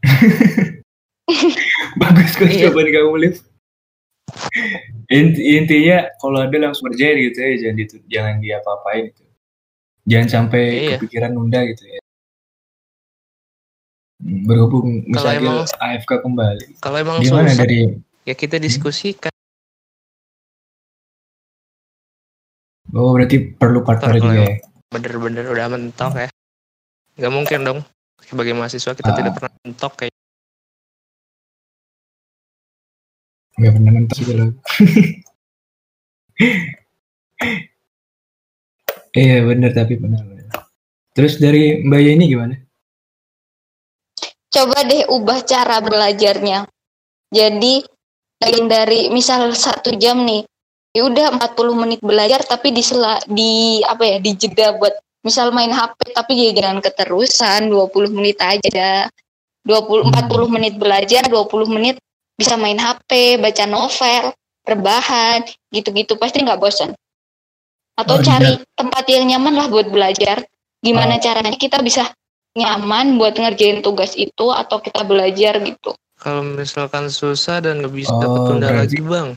bagus 2.01 2.31
kok 2.35 2.45
Iya. 2.45 2.67
jawaban 2.67 2.87
kamu 2.89 3.17
Liv 3.19 3.37
Inti- 5.09 5.45
intinya 5.59 6.07
kalau 6.17 6.39
ada 6.39 6.55
langsung 6.55 6.87
kerjain 6.87 7.19
gitu 7.21 7.37
ya 7.37 7.51
jangan 7.61 7.77
itu 7.79 7.97
jangan 8.07 8.35
diapa-apain 8.39 9.11
gitu. 9.11 9.23
Jangan 10.07 10.29
sampai 10.31 10.63
Iya. 10.65 10.91
kepikiran 10.97 11.31
nunda 11.31 11.61
gitu 11.67 11.83
ya. 11.85 11.99
Hmm, 14.17 14.39
berhubung 14.45 14.87
misalnya 15.05 15.39
emang- 15.41 15.67
AFK 15.67 16.11
kembali. 16.21 16.67
kalau 16.79 16.97
emang 16.97 17.17
gimana 17.21 17.49
susah 17.49 17.59
dari 17.59 17.77
ya 18.23 18.33
kita 18.33 18.57
diskusikan. 18.57 19.33
Oh 22.91 23.11
berarti 23.11 23.51
perlu 23.51 23.83
partner 23.83 24.15
juga 24.15 24.41
ya? 24.41 24.57
bener-bener 24.89 25.45
udah 25.45 25.67
mentok 25.69 26.13
ya. 26.17 26.29
Nggak 27.15 27.33
mungkin 27.33 27.59
dong 27.63 27.79
sebagai 28.25 28.55
mahasiswa 28.55 28.93
kita 28.95 29.11
Ah. 29.11 29.17
tidak 29.17 29.33
pernah 29.39 29.53
mentok 29.65 29.93
kayak 29.97 30.15
nggak 33.61 33.73
pernah 33.77 33.93
mentok 33.93 34.17
juga 34.21 34.33
loh 34.41 34.51
iya 39.13 39.37
bener 39.45 39.71
tapi 39.75 39.95
benar 40.01 40.23
benar. 40.25 40.47
terus 41.13 41.37
dari 41.37 41.83
Mbak 41.85 42.01
Yeni 42.01 42.25
gimana 42.31 42.55
coba 44.51 44.79
deh 44.87 45.05
ubah 45.11 45.39
cara 45.45 45.79
belajarnya 45.83 46.67
jadi 47.31 47.75
yang 48.41 48.67
dari 48.67 49.13
misal 49.13 49.53
satu 49.53 49.93
jam 50.01 50.25
nih 50.25 50.43
ya 50.91 51.07
udah 51.07 51.39
40 51.55 51.83
menit 51.87 52.01
belajar 52.03 52.43
tapi 52.43 52.75
di 52.75 52.83
sela, 52.83 53.21
di 53.31 53.79
apa 53.85 54.03
ya 54.03 54.17
di 54.19 54.33
jeda 54.35 54.75
buat 54.75 54.97
misal 55.21 55.53
main 55.53 55.71
HP 55.71 56.13
tapi 56.13 56.33
jangan 56.53 56.81
keterusan 56.81 57.69
20 57.69 58.17
menit 58.17 58.39
aja. 58.41 59.07
20 59.61 60.09
40 60.09 60.49
menit 60.49 60.75
belajar 60.81 61.29
20 61.29 61.69
menit 61.69 62.01
bisa 62.35 62.57
main 62.57 62.81
HP 62.81 63.37
baca 63.37 63.65
novel 63.65 64.33
rebahan 64.65 65.45
gitu-gitu. 65.69 66.17
Pasti 66.17 66.41
nggak 66.41 66.57
bosan 66.57 66.97
atau 67.95 68.17
Oh, 68.17 68.21
iya. 68.21 68.27
cari 68.27 68.53
tempat 68.73 69.05
yang 69.07 69.29
nyaman 69.29 69.55
lah 69.57 69.67
buat 69.69 69.89
belajar. 69.89 70.41
Oh. 70.41 70.49
gimana 70.81 71.21
caranya 71.21 71.53
kita 71.53 71.85
bisa 71.85 72.09
nyaman 72.57 73.21
buat 73.21 73.37
ngerjain 73.37 73.85
tugas 73.85 74.17
itu 74.17 74.49
atau 74.49 74.81
kita 74.81 75.05
belajar 75.05 75.61
gitu. 75.61 75.93
Kalau 76.17 76.41
misalkan 76.41 77.13
susah 77.13 77.61
dan 77.61 77.85
nggak 77.85 77.93
bisa 77.93 78.09
Oh, 78.11 78.49
ketunda 78.49 78.73
berarti- 78.73 78.97
lagi 78.97 79.01
bang. 79.05 79.29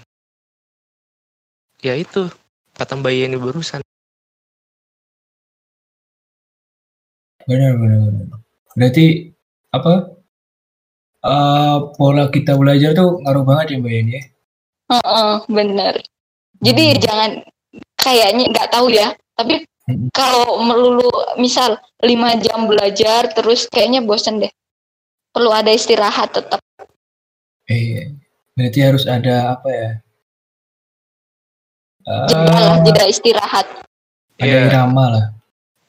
Ya 1.83 1.99
itu 1.99 2.31
kata 2.73 2.95
Mbak 2.95 3.11
Yeni 3.11 3.35
barusan 3.35 3.83
benar 7.45 7.71
benar 7.75 7.99
benar. 8.01 8.39
berarti 8.73 9.05
apa 9.69 9.93
eh, 11.23 11.77
pola 11.95 12.25
kita 12.27 12.55
belajar 12.55 12.91
tuh 12.93 13.19
ngaruh 13.19 13.43
banget 13.43 13.65
ya 13.73 13.77
Mbak 13.79 13.91
Yeni 13.91 14.11
ya 14.11 14.23
Heeh, 14.91 15.33
bener 15.47 15.93
jadi 16.59 16.83
Hmm. 16.89 16.99
jangan 17.01 17.31
kayaknya 17.95 18.45
nggak 18.49 18.69
tahu 18.69 18.87
ya 18.89 19.07
tapi 19.33 19.63
Hmm. 19.83 20.07
kalau 20.15 20.63
melulu 20.63 21.11
misal 21.35 21.75
lima 21.99 22.39
jam 22.39 22.65
belajar 22.65 23.27
terus 23.31 23.67
kayaknya 23.67 23.99
bosen 23.99 24.39
deh 24.39 24.51
perlu 25.29 25.51
ada 25.51 25.69
istirahat 25.69 26.31
tetap 26.31 26.59
Iya. 27.63 28.11
Berarti 28.53 28.79
harus 28.79 29.03
ada 29.03 29.55
apa 29.55 29.69
ya? 29.71 29.91
jeda 32.27 32.51
lah 32.53 32.75
Eh, 32.75 32.83
jeda 32.85 33.03
istirahat 33.07 33.65
ada 34.35 34.43
Iya. 34.43 34.67
irama 34.67 35.05
lah. 35.09 35.25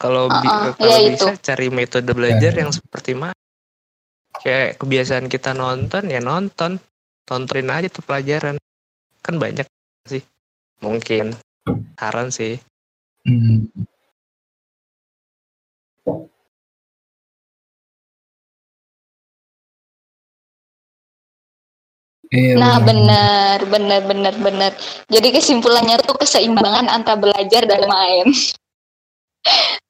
Kalau 0.05 0.29
ah, 0.29 0.69
kalau 0.77 0.85
ya 1.01 1.09
bisa 1.09 1.33
itu. 1.33 1.41
cari 1.41 1.69
metode 1.73 2.13
belajar 2.13 2.53
Ya. 2.53 2.61
yang 2.61 2.71
seperti 2.71 3.17
mana 3.17 3.33
kayak 4.37 4.77
kebiasaan 4.77 5.33
kita 5.33 5.57
nonton 5.57 6.13
ya 6.13 6.21
nonton 6.21 6.77
tontonin 7.25 7.73
aja 7.73 7.89
tuh 7.89 8.05
pelajaran 8.05 8.61
kan 9.25 9.35
banyak 9.41 9.65
sih 10.05 10.21
mungkin 10.85 11.33
saran 11.97 12.29
sih 12.29 12.61
Hmm. 13.25 13.65
Iya, 22.29 22.59
nah 22.59 22.77
benar. 22.83 23.63
benar 23.65 24.01
benar 24.05 24.35
benar 24.35 24.35
benar 24.43 24.71
jadi 25.07 25.29
kesimpulannya 25.39 26.03
tuh 26.03 26.19
keseimbangan 26.19 26.91
antara 26.91 27.15
belajar 27.17 27.63
dan 27.65 27.87
main 27.87 28.27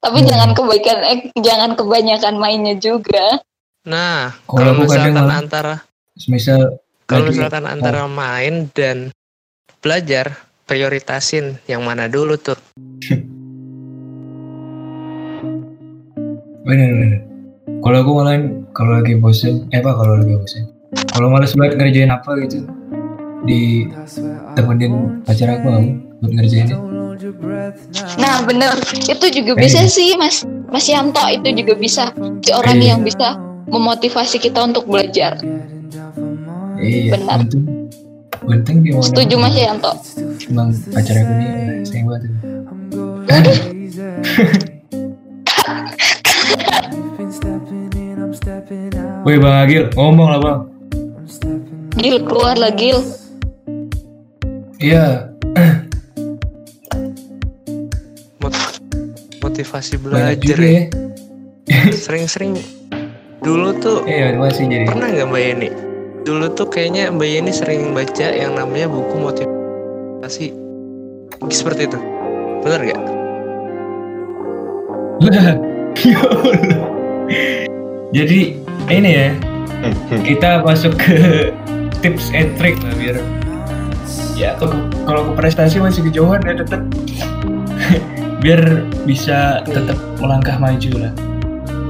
tapi 0.02 0.18
Hmm. 0.20 0.28
jangan 0.28 0.50
kebaikan 0.52 0.98
eh, 1.06 1.18
jangan 1.38 1.70
kebanyakan 1.78 2.34
mainnya 2.36 2.74
juga 2.76 3.40
nah 3.84 4.32
Kalau 4.48 4.74
kalau 4.74 4.84
misalkan 4.84 5.28
antara 5.30 5.74
Misal 6.30 6.78
kalau 7.04 7.26
misalkan 7.28 7.66
antara 7.66 8.06
main 8.06 8.70
dan 8.70 9.10
belajar 9.82 10.38
prioritasin 10.64 11.58
yang 11.66 11.82
mana 11.82 12.06
dulu 12.06 12.38
tuh 12.38 12.56
benar 16.64 16.88
benar. 16.96 17.20
Kalau 17.84 17.96
aku 18.00 18.10
malah 18.16 18.40
kalau 18.72 18.92
lagi 18.96 19.14
bosen, 19.20 19.68
eh 19.68 19.84
apa 19.84 19.92
kalau 19.92 20.16
lagi 20.16 20.32
bosen? 20.32 20.64
Kalau 21.12 21.28
malas 21.28 21.52
banget 21.52 21.76
ngerjain 21.76 22.08
apa 22.08 22.32
gitu, 22.40 22.64
ditemenin 23.44 25.20
pacar 25.28 25.60
aku 25.60 25.68
aku 25.68 25.90
buat 26.18 26.32
ngerjainnya. 26.32 26.76
Nah 28.16 28.42
bener 28.42 28.74
itu 28.92 29.26
juga 29.32 29.52
Eh. 29.54 29.60
bisa 29.60 29.80
sih 29.86 30.14
mas 30.14 30.42
Mas 30.66 30.86
Yanto 30.86 31.22
itu 31.28 31.48
juga 31.54 31.74
bisa 31.74 32.10
si 32.40 32.50
orang 32.50 32.78
Eh. 32.78 32.90
yang 32.90 33.00
bisa 33.00 33.38
memotivasi 33.66 34.36
kita 34.38 34.60
untuk 34.60 34.84
belajar 34.84 35.38
Iya, 36.76 37.16
Benar. 37.16 37.38
untung, 37.40 37.64
untung 38.44 38.76
dia 38.82 38.92
setuju. 39.00 39.34
Mas 39.36 39.54
Yanto 39.54 39.92
Emang 40.44 40.68
pacar 40.90 41.16
aku 41.16 41.32
nih 41.32 41.48
sayang 41.82 42.06
banget. 42.06 42.22
Aduh. 43.26 43.58
Woi 49.24 49.40
Bang 49.40 49.56
Agil, 49.56 49.88
ngomong 49.94 50.28
lah 50.28 50.40
Bang. 50.40 50.60
Gil 51.96 52.20
keluar 52.22 52.58
lah 52.58 52.68
Gil 52.70 53.00
Iya, 54.76 55.32
motivasi 59.54 60.02
belajar 60.02 60.58
ya. 60.58 60.90
ya. 61.70 61.82
sering-sering 62.10 62.58
dulu 63.38 63.70
tuh 63.78 64.02
Iya, 64.02 64.34
masih 64.34 64.66
jadi. 64.66 64.90
pernah 64.90 65.14
nggak 65.14 65.28
Mbak 65.30 65.42
Yeni? 65.46 65.68
Dulu 66.26 66.46
tuh 66.58 66.66
kayaknya 66.66 67.14
Mbak 67.14 67.28
Yeni 67.30 67.52
sering 67.54 67.94
baca 67.94 68.26
yang 68.34 68.58
namanya 68.58 68.90
buku 68.90 69.14
motivasi. 69.14 70.50
Seperti 71.54 71.86
itu. 71.86 71.98
Benar 72.66 72.80
nggak? 72.82 73.02
Ya. 75.94 76.18
Jadi 78.10 78.58
ini 78.90 79.10
ya, 79.14 79.30
kita 80.26 80.66
masuk 80.66 80.98
ke 80.98 81.48
tips 82.02 82.34
and 82.34 82.50
trick 82.58 82.74
lah 82.82 82.90
biar 82.98 83.22
ya 84.34 84.58
kalau 84.58 84.90
kalau 85.06 85.22
ke 85.30 85.32
prestasi 85.38 85.78
masih 85.78 86.02
kejauhan 86.10 86.42
ya 86.42 86.58
tetap 86.58 86.82
biar 88.44 88.60
bisa 89.08 89.64
tetap 89.64 89.96
melangkah 90.20 90.60
maju 90.60 91.08
lah. 91.08 91.12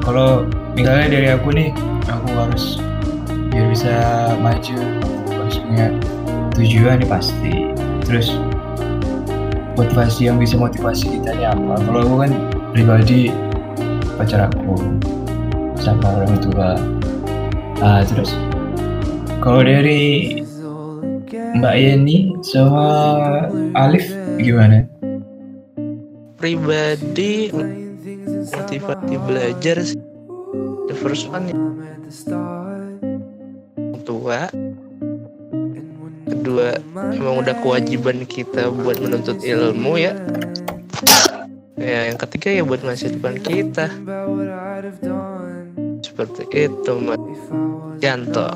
Kalau 0.07 0.46
misalnya 0.78 1.11
dari 1.11 1.28
aku 1.34 1.50
nih, 1.50 1.74
aku 2.07 2.30
harus 2.30 2.78
biar 3.50 3.66
bisa 3.74 3.94
maju 4.38 4.78
harus 5.34 5.59
punya 5.59 5.90
tujuan 6.55 7.02
nih 7.02 7.11
pasti. 7.11 7.74
Terus 8.07 8.38
motivasi 9.74 10.30
yang 10.30 10.38
bisa 10.38 10.55
motivasi 10.55 11.18
kita 11.18 11.34
nih 11.34 11.50
apa? 11.50 11.74
Kalau 11.90 12.00
aku 12.07 12.14
kan 12.22 12.32
pribadi 12.70 13.34
pacar 14.14 14.46
aku 14.46 14.78
sama 15.74 16.22
orang 16.22 16.38
tua. 16.38 16.78
Ah 17.82 18.07
terus 18.07 18.30
kalau 19.42 19.66
dari 19.66 20.38
Mbak 21.59 21.74
Yeni 21.74 22.30
sama 22.46 22.86
Alif 23.74 24.07
gimana? 24.38 24.93
Pribadi 26.45 27.49
motivasi 28.53 29.16
belajar 29.16 29.80
sih. 29.80 29.97
The 30.84 30.92
first 30.92 31.32
one 31.32 31.49
ya. 31.49 31.57
Tua. 34.05 34.53
Kedua 36.28 36.76
emang 37.16 37.40
udah 37.40 37.57
kewajiban 37.64 38.28
kita 38.28 38.68
buat 38.68 39.01
menuntut 39.01 39.40
ilmu 39.40 39.97
ya. 39.97 40.12
Ya 41.80 42.12
yang 42.12 42.20
ketiga 42.20 42.53
ya 42.53 42.61
buat 42.61 42.84
masa 42.84 43.09
depan 43.09 43.40
kita. 43.40 43.88
Seperti 46.05 46.45
itu 46.53 46.92
mas. 47.01 47.24
Janto 48.05 48.53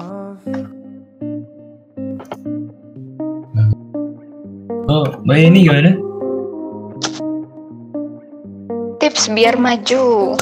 Oh, 4.88 5.04
Mbak 5.24 5.36
ini 5.40 5.68
gimana? 5.68 6.07
Tips 9.08 9.32
biar 9.32 9.56
maju. 9.56 10.36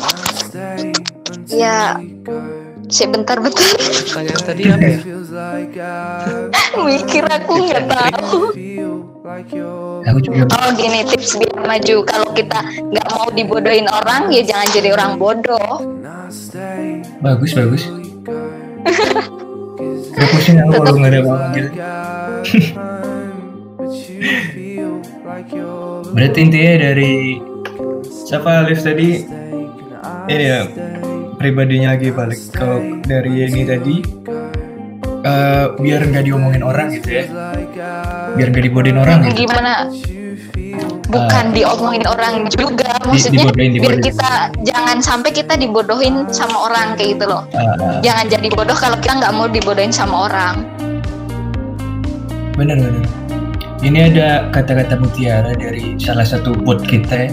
Ya, 1.46 2.02
sebentar 2.90 3.38
bentar 3.38 3.62
pertanyaan 3.62 4.42
tadi 4.42 4.62
apa 4.66 4.82
ya 4.90 4.98
mikir 6.90 7.22
aku 7.30 7.52
nggak 7.62 7.86
tahu. 7.86 8.50
Aku 10.02 10.18
juga 10.18 10.50
Oh 10.50 10.74
gini 10.74 11.06
tips 11.06 11.38
biar 11.38 11.62
maju. 11.62 11.96
Kalau 12.10 12.34
kita 12.34 12.58
nggak 12.90 13.06
mau 13.14 13.30
dibodohin 13.30 13.86
orang, 13.86 14.34
ya 14.34 14.42
jangan 14.42 14.66
jadi 14.74 14.98
orang 14.98 15.14
bodoh. 15.14 15.86
bagus 17.22 17.54
bagus. 17.54 17.86
Gak 20.10 20.26
pusing 20.34 20.58
aku 20.58 20.74
kalau 20.82 20.98
nggak 20.98 21.14
ada 21.14 21.22
panggil. 21.22 21.66
Berarti 26.18 26.38
intinya 26.42 26.74
dari 26.90 27.38
siapa 28.26 28.66
Alif 28.66 28.82
tadi 28.82 29.22
ini 30.26 30.44
ya 30.44 30.66
pribadinya 31.38 31.94
lagi 31.94 32.10
balik 32.10 32.40
kalau 32.50 32.82
dari 33.06 33.46
ini 33.46 33.62
tadi 33.62 33.94
eh, 35.22 35.66
biar 35.78 36.00
nggak 36.02 36.24
diomongin 36.26 36.62
orang 36.62 36.90
gitu 36.90 37.08
ya 37.12 37.24
biar 38.34 38.48
nggak 38.50 38.64
dibodohin 38.66 38.98
orang 38.98 39.18
gitu 39.24 39.46
Gimana? 39.46 39.86
Bukan 41.06 41.54
diomongin 41.54 42.02
orang 42.02 42.50
juga, 42.50 42.98
Di- 42.98 43.06
maksudnya 43.06 43.46
dibodohin, 43.46 43.70
biar 43.78 43.94
dibodohin. 43.94 44.02
kita 44.10 44.30
jangan 44.66 44.96
sampai 44.98 45.30
kita 45.30 45.54
dibodohin 45.54 46.26
sama 46.34 46.66
orang 46.66 46.98
kayak 46.98 47.14
gitu 47.14 47.24
loh. 47.30 47.46
Ah, 47.54 47.78
ah. 47.78 48.02
Jangan 48.02 48.26
jadi 48.26 48.48
bodoh 48.50 48.74
kalau 48.74 48.98
kita 48.98 49.14
nggak 49.22 49.32
mau 49.32 49.46
dibodohin 49.46 49.94
sama 49.94 50.26
orang. 50.26 50.66
bener 52.56 52.80
bener 52.80 53.04
ini 53.84 54.08
ada 54.08 54.48
kata-kata 54.48 54.96
mutiara 54.96 55.52
dari 55.52 55.94
salah 56.00 56.24
satu 56.26 56.56
bot 56.56 56.80
kita 56.82 57.28
ya. 57.28 57.30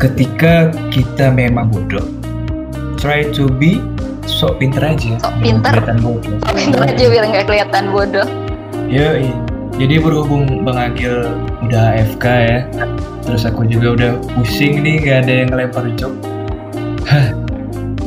Ketika 0.00 0.72
kita 0.88 1.28
memang 1.28 1.68
bodoh 1.68 2.02
try 2.96 3.22
to 3.28 3.46
be 3.60 3.76
sok 4.24 4.56
pinter 4.56 4.80
aja 4.80 5.20
Sok 5.20 5.34
pinter. 5.44 5.70
kelihatan 5.76 5.98
bodoh 6.00 6.36
Pinter 6.56 6.82
aja 6.88 7.04
biar 7.08 7.24
nggak 7.28 7.44
kelihatan 7.48 7.84
bodoh. 7.92 8.28
Yoi. 8.90 9.30
Jadi 9.80 9.96
berhubung 9.96 10.60
Bang 10.66 10.76
Agil 10.76 11.24
udah 11.64 11.96
AFK 11.96 12.24
ya, 12.26 12.58
terus 13.24 13.48
aku 13.48 13.64
juga 13.64 13.96
udah 13.96 14.12
pusing 14.36 14.84
nih 14.84 15.00
nggak 15.00 15.18
ada 15.24 15.32
yang 15.32 15.48
ngelempar 15.48 15.88
job. 15.96 16.12
Hah. 17.08 17.32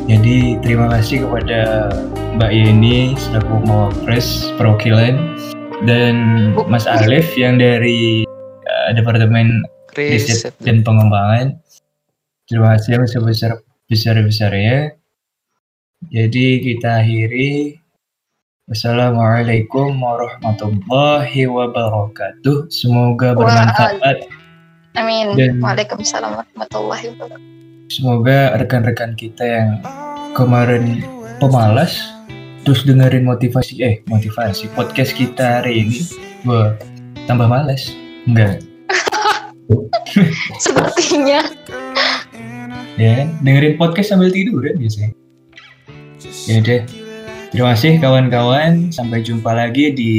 Jadi 0.05 0.61
terima 0.61 0.91
kasih 0.93 1.25
kepada 1.25 1.89
Mbak 2.37 2.51
Yeni 2.51 3.17
selaku 3.17 3.63
Mawapres 3.65 4.53
Perwakilan 4.59 5.17
dan 5.89 6.13
Mas 6.69 6.85
Alif 6.85 7.33
yang 7.39 7.57
dari 7.57 8.27
uh, 8.69 8.89
Departemen 8.93 9.65
riset 9.97 10.53
dan 10.61 10.85
Pengembangan. 10.85 11.62
Terima 12.49 12.75
kasih 12.75 12.99
yang 12.99 13.07
sebesar 13.07 13.51
besar 13.87 14.15
besarnya. 14.19 14.95
Jadi 16.11 16.59
kita 16.59 16.99
akhiri. 17.03 17.79
Wassalamualaikum 18.63 19.91
warahmatullahi 19.99 21.43
wabarakatuh. 21.51 22.71
Semoga 22.71 23.35
bermanfaat. 23.35 24.23
Amin. 24.95 25.35
Dan- 25.35 25.59
Waalaikumsalam 25.59 26.31
warahmatullahi 26.39 27.11
wabarakatuh. 27.11 27.51
Semoga 27.91 28.55
rekan-rekan 28.55 29.19
kita 29.19 29.43
yang 29.43 29.69
kemarin 30.31 31.03
pemalas 31.43 31.99
terus 32.63 32.87
dengerin 32.87 33.27
motivasi 33.27 33.83
eh 33.83 33.99
motivasi 34.07 34.71
podcast 34.71 35.11
kita 35.19 35.59
hari 35.59 35.83
ini, 35.83 35.99
wah 36.47 36.71
tambah 37.27 37.51
malas. 37.51 37.91
Enggak. 38.23 38.63
Sepertinya. 40.61 41.41
ya 42.93 43.25
dengerin 43.41 43.75
podcast 43.81 44.13
sambil 44.13 44.29
tidur 44.29 44.61
kan 44.61 44.75
biasanya. 44.77 45.11
Ya 46.45 46.55
udah. 46.61 46.81
Terima 47.53 47.69
kasih 47.77 48.01
kawan-kawan. 48.01 48.89
Sampai 48.89 49.21
jumpa 49.21 49.53
lagi 49.53 49.93
di 49.93 50.13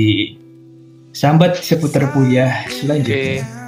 sambat 1.14 1.58
seputar 1.58 2.10
oke 2.10 2.46
selanjutnya. 2.70 3.42
With 3.42 3.63